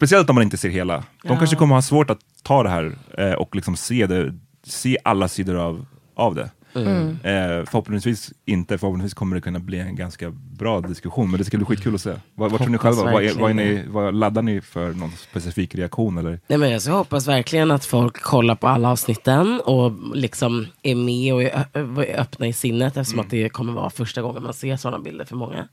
[0.00, 0.96] Speciellt om man inte ser hela.
[0.96, 1.36] De Ja.
[1.38, 4.34] kanske kommer ha svårt att ta det här eh, och liksom se, det,
[4.66, 6.50] se alla sidor av, av det.
[6.74, 7.08] Mm.
[7.10, 11.56] Eh, förhoppningsvis inte, förhoppningsvis kommer det kunna bli en ganska bra diskussion, men det ska
[11.56, 12.14] bli skitkul att se.
[12.34, 13.02] Vad, vad tror ni själva?
[13.02, 16.18] Vad, är, vad, är ni, vad laddar ni för någon specifik reaktion?
[16.18, 16.40] Eller?
[16.46, 21.34] Nej, men jag hoppas verkligen att folk kollar på alla avsnitten och liksom är med
[21.34, 24.76] och är, är öppna i sinnet eftersom att det kommer vara första gången man ser
[24.76, 25.68] sådana bilder för många.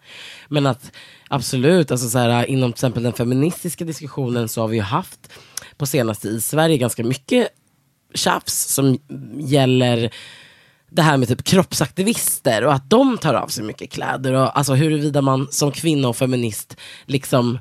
[0.48, 0.92] Men att
[1.28, 5.34] absolut, alltså så här, inom till exempel den feministiska diskussionen så har vi ju haft
[5.78, 7.48] på senaste i Sverige ganska mycket
[8.14, 8.98] tjafs som
[9.40, 10.14] gäller
[10.90, 14.74] det här med typ kroppsaktivister och att de tar av sig mycket kläder och alltså
[14.74, 17.60] huruvida man som kvinna och feminist liksom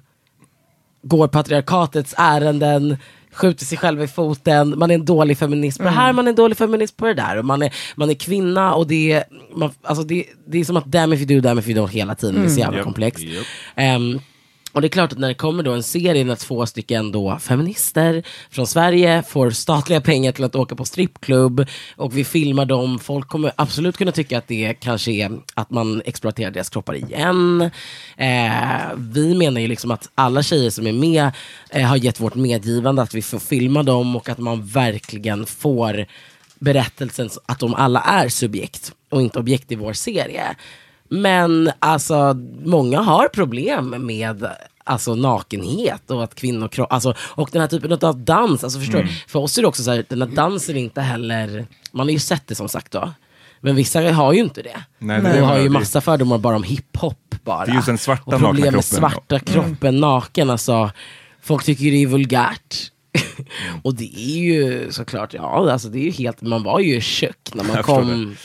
[1.02, 2.96] går patriarkatets ärenden,
[3.32, 6.28] skjuter sig själv i foten, man är en dålig feminist på det här, man är
[6.30, 7.36] en dålig feminist på det där.
[7.36, 9.24] Och man, är, man är kvinna och det är,
[9.54, 11.90] man, alltså det, det är som att damn if you do, damn if you don't
[11.90, 12.34] hela tiden.
[12.40, 13.24] Det är så jävla Japp, komplext.
[13.24, 13.46] japp.
[13.74, 14.20] Ehm,
[14.76, 17.38] och det är klart att när det kommer då en serie när två stycken då
[17.38, 21.66] feminister från Sverige får statliga pengar till att åka på strippklubb
[21.96, 26.02] och vi filmar dem, folk kommer absolut kunna tycka att det kanske är att man
[26.04, 27.70] exploaterar deras kroppar igen.
[28.16, 31.30] Eh, vi menar ju liksom att alla tjejer som är med
[31.70, 36.06] eh, har gett vårt medgivande att vi får filma dem och att man verkligen får
[36.58, 40.56] berättelsen att de alla är subjekt och inte objekt i vår serie.
[41.08, 42.34] Men alltså,
[42.64, 44.46] många har problem med
[44.84, 48.64] alltså, nakenhet och att kvinnor alltså, och den här typen av dans.
[48.64, 49.12] Alltså, förstår Mm.
[49.28, 52.12] För oss är det också så här, den här dansen är inte heller, man har
[52.12, 53.12] ju sett det som sagt då.
[53.60, 54.76] Men vissa har ju inte det.
[54.98, 57.64] Nej, och det är- har ju massa fördomar bara om hiphop bara.
[57.66, 60.50] Det är just den svarta och problem nakna med svarta kroppen naken.
[60.50, 60.90] Alltså,
[61.42, 62.90] folk tycker det är vulgärt.
[63.82, 67.00] och det är ju såklart, ja alltså det är ju helt, man var ju i
[67.00, 68.36] chock när man Jag kom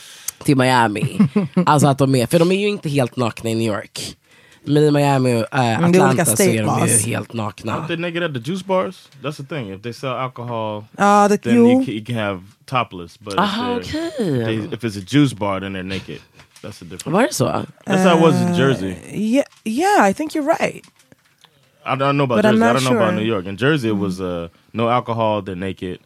[0.44, 1.18] till Miami.
[1.66, 4.16] alltså att de är, för de är ju inte helt nakna i New York.
[4.64, 7.72] Men i Miami och äh, olika Atlanta så är de ju helt nakna.
[7.76, 9.08] Aren't they naked at the juice bars?
[9.22, 9.70] That's the thing.
[9.74, 13.18] If they sell alcohol, Ja, det, then you, can, you can have topless.
[13.20, 14.44] But Aha, if, they're- okej.
[14.44, 16.18] they, if it's a juice bar, then they're naked.
[16.62, 17.10] That's a difference.
[17.10, 17.44] Var det så?
[17.86, 18.94] That's how it was in Jersey.
[19.12, 20.84] Yeah, yeah, I think you're right.
[21.84, 22.64] I don't know about But Jersey.
[22.64, 23.20] I don't know about sure.
[23.20, 23.46] New York.
[23.46, 25.42] In Jersey, it was uh, no alcohol.
[25.42, 25.98] They're naked,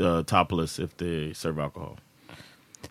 [0.00, 1.96] uh, topless if they serve alcohol,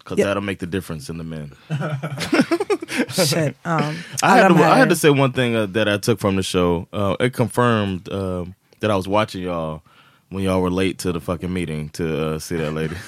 [0.10, 0.26] because Yeah.
[0.26, 1.52] that'll make the difference in the men.
[3.10, 3.56] Shit.
[3.64, 6.36] Um, I had, to, I had to say one thing uh, that I took from
[6.36, 6.88] the show.
[6.91, 9.84] Uh, it confirmed um, that I was watching y'all
[10.30, 12.95] when y'all were late to the fucking meeting to uh, see that lady.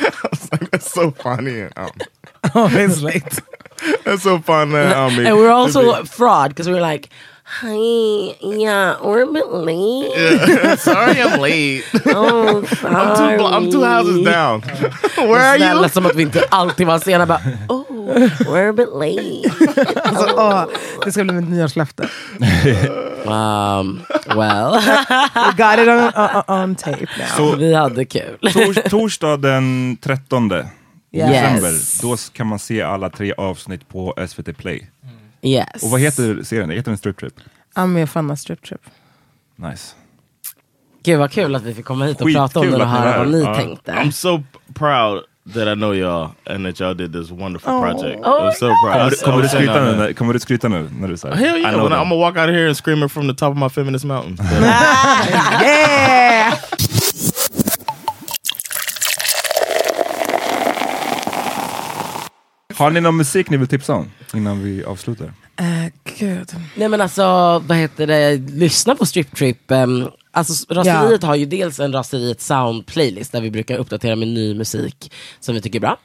[0.00, 1.60] I was like, that's so funny.
[1.60, 1.90] And, um,
[2.54, 3.38] Always late.
[4.04, 4.74] that's so funny.
[4.76, 7.10] I mean, And we're also fraud because we're like,
[7.60, 10.78] hi, yeah, we're a bit late.
[10.78, 11.84] sorry I'm late.
[12.06, 14.60] Oh, I'm two, blo- I'm two houses down.
[15.16, 15.88] Where are Det you?
[15.88, 17.26] som att vi inte alltid var sena.
[17.26, 17.84] Bara, oh,
[18.46, 19.92] we're a bit late.
[20.04, 20.64] Alltså, åh,
[21.04, 22.08] det ska bli mitt nyårslöfte.
[23.24, 24.02] Um,
[24.36, 24.72] well,
[25.34, 27.26] We got it on, on, on tape now.
[27.36, 28.38] Så vi hade kul.
[28.52, 30.50] tors, torsdag den 13
[31.14, 31.30] Yes.
[31.30, 31.72] december,
[32.02, 34.90] då kan man se alla tre avsnitt på SVT Play.
[35.42, 35.82] Yes.
[35.82, 36.70] Och vad heter serien?
[36.70, 37.34] Heter den Strip Trip?
[37.74, 38.80] I'm med Fanna Strip Trip.
[39.56, 39.94] Nice.
[41.04, 42.88] Gud vad kul att vi fick komma hit och Skitkul prata om det och att
[42.88, 43.18] ni är höra här.
[43.18, 43.54] vad ni Ja.
[43.54, 43.92] tänkte.
[43.92, 44.42] I'm so
[44.74, 45.22] proud
[45.54, 48.20] that I know y'all and that y'all did this wonderful project.
[48.26, 48.92] Oh, I'm so proud.
[48.92, 51.16] Kommer, I- du- I kommer, du skryta nu, när- kommer du skryta nu när du
[51.16, 51.72] säger Hell I yeah!
[51.72, 52.06] know When I, them.
[52.06, 54.04] I'm gonna walk out of here and scream it from the top of my feminist
[54.04, 54.36] mountain.
[62.82, 65.24] Har ni någon musik ni vill tipsa om innan vi avslutar?
[65.26, 65.88] Uh,
[66.18, 66.50] gud.
[66.76, 67.22] Nej men alltså,
[67.66, 69.58] vad heter det, lyssna på Strip Trip.
[69.68, 74.28] Um, alltså Raseriet har ju dels en Raseriet Sound playlist där vi brukar uppdatera med
[74.28, 75.96] ny musik som vi tycker är bra.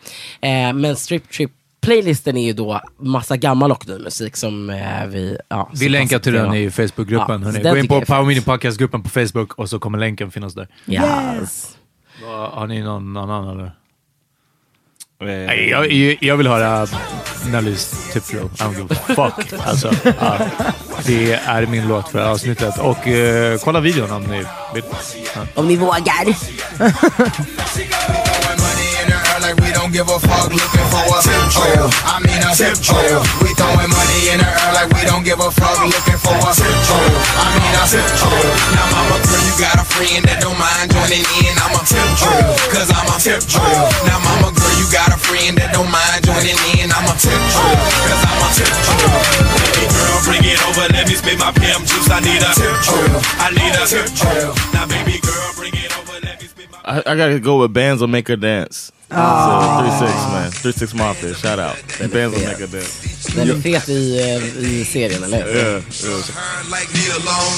[0.42, 1.52] Eh, men Strip Trip
[1.82, 5.38] playlisten är ju då massa gammal och ny musik som eh, vi...
[5.50, 7.62] Ja, Vi som länkar till den i Facebookgruppen.
[7.64, 8.24] Ja, Gå in på Power.
[8.24, 10.68] Meeting Podcast-gruppen på Facebook och så kommer länken finnas där.
[10.88, 11.78] Yes.
[12.24, 13.72] Vad- Har ni någon annan eller?
[15.20, 15.92] Nej, jag,
[16.22, 16.88] jag- vill höra
[17.46, 18.44] Nellys Tip Drill.
[18.44, 19.60] I don't give a fuck.
[19.66, 20.38] Alltså, ja.
[21.06, 22.78] det är min låt för avsnittet.
[22.78, 24.84] Och eh, kolla videon om ni vill.
[25.36, 25.42] Ja.
[25.56, 26.26] Om ni vågar.
[29.48, 31.88] like we don't give a fuck looking for a tip drill.
[31.88, 33.22] I mean a tip drill.
[33.40, 36.52] We throwing money in the air like we don't give a fuck looking for a
[36.52, 37.16] tip drill.
[37.38, 38.52] I mean a tip drill.
[38.76, 41.54] Now mama girl, you got a friend that don't mind joining in.
[41.64, 43.88] I'm a tip drill, cause I'm a tip drill.
[44.10, 44.20] Now
[45.48, 46.92] friend that don't mind joining in.
[46.92, 49.24] I'm a tip drill, cause I'm a tip drill.
[49.56, 52.10] Baby girl, bring it over, let me spit my pimp juice.
[52.12, 53.20] I need a tip drill.
[53.40, 54.52] I need a tip drill.
[54.76, 57.74] Now baby girl, bring it over, let me spit my I, I gotta go with
[57.74, 58.92] Bands will make her dance.
[59.08, 61.34] That's, uh, three six man, three six mafia.
[61.34, 61.78] Shout out.
[62.12, 63.17] Bands will make her dance.
[63.36, 65.56] Den är fet i, eh, i serien, eller hur?
[65.56, 66.72] Yeah, yeah.
[66.76, 67.54] like need a loan.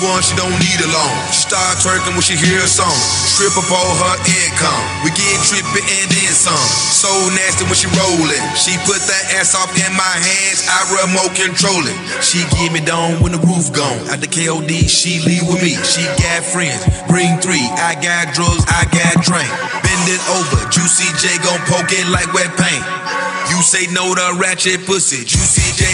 [0.00, 1.16] One, she don't need a loan.
[1.28, 2.96] She start twerking when she hear a song.
[3.36, 4.80] Strip up all her income.
[5.04, 6.68] We get trippy and then some.
[7.02, 8.40] So nasty when she rollin'.
[8.56, 10.64] She put that ass off in my hands.
[10.72, 11.98] I remote control it.
[12.24, 14.00] She give me down when the roof gone.
[14.08, 15.76] At the KOD, she leave with me.
[15.84, 16.80] She got friends.
[17.04, 17.66] Bring three.
[17.76, 18.64] I got drugs.
[18.72, 19.52] I got drink.
[19.84, 20.64] Bend it over.
[20.72, 23.29] Juicy J gon' poke it like wet paint.
[23.50, 25.24] You say no to ratchet pussy.
[25.24, 25.90] Juicy J.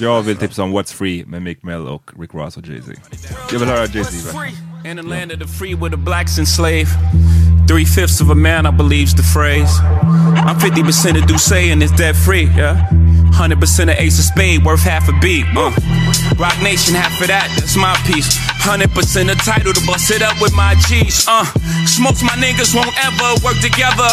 [0.00, 2.92] Jag vill tipsa om What's Free med Mick Mill och Rick Ross och Jay-Z.
[3.52, 4.32] Jag vill höra Jay-Z.
[4.34, 4.46] va?
[4.90, 6.90] In the land of the free where the blacks enslaved.
[7.68, 9.80] Three fifths of a man, I believe's the phrase.
[10.46, 12.88] I'm 50% of Duce and it's debt free, yeah.
[13.32, 15.46] 100% of Ace of Spade, worth half a beat.
[15.56, 15.70] Uh.
[16.38, 18.36] Rock Nation, half of that, that's my piece.
[18.60, 18.90] 100%
[19.30, 21.26] of title to bust it up with my G's.
[21.28, 21.44] Uh.
[21.86, 24.10] Smokes my niggas won't ever work together.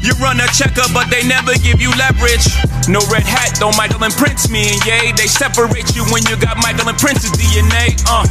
[0.00, 2.46] You run a checker, but they never give you leverage.
[2.88, 5.12] No red hat, though Michael and Prince, me and Ye.
[5.12, 7.98] They separate you when you got Michael and Prince's DNA.
[8.08, 8.26] Uh.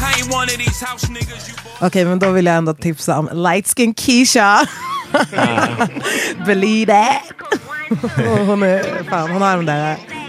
[0.00, 3.18] I ain't one of these house niggas you Okej, men då vill jag ändå tipsa
[3.18, 4.66] om Light Skin Keisha.
[6.46, 7.22] Believe that.
[8.46, 9.96] Hon, är, fan, hon har de där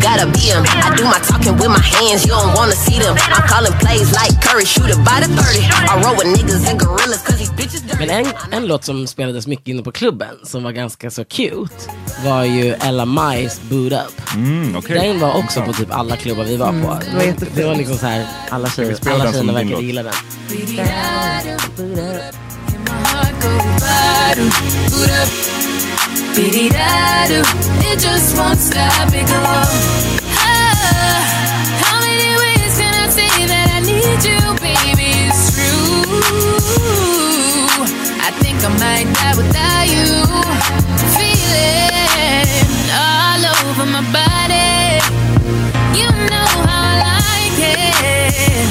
[0.00, 0.62] gotta be him.
[0.86, 3.14] I do my talking with my hands, you don't wanna see them.
[3.34, 5.60] I'm calling plays like Curry, shoot it by the 30.
[5.90, 8.06] I roll with niggas and gorillas cause these bitches dirty.
[8.06, 11.74] Men en, en låt som spelades mycket inne på klubben som var ganska så cute
[12.24, 14.34] var ju Ella Mice Boot Up.
[14.34, 14.98] Mm, okej.
[14.98, 16.72] Den var också på typ alla klubbar vi var på.
[16.72, 17.56] Mm, det var jättefint.
[17.56, 19.82] det var liksom så här, alla tjejer, spela alla den som tjejerna din verkade låt?
[19.82, 20.14] gilla den.
[26.36, 29.38] It just won't stop it go.
[30.42, 31.22] Ah,
[31.84, 35.10] how many ways can I say that I need you, baby?
[35.30, 36.10] It's true.
[38.20, 40.06] I think I might die without you.
[41.14, 44.98] Feeling all over my body.
[45.94, 48.66] You know how I like it.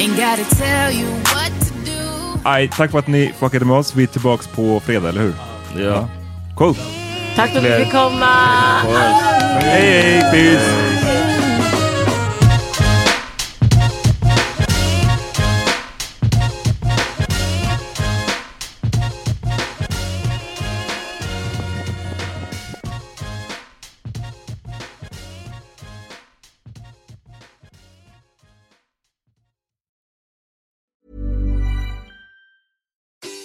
[0.00, 2.02] Ain't gotta tell you what to do.
[2.44, 3.94] Aj, tack för att ni fuckade med oss.
[3.94, 5.34] Vi är tillbaka på fredag, eller hur?
[5.76, 6.08] Ja.
[6.56, 6.74] Cool.
[7.36, 8.34] Tack för att du fick komma!
[9.60, 10.84] Hej, hej, peace!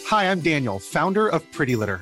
[0.10, 2.02] Hi, I'm Daniel, founder of Pretty Litter.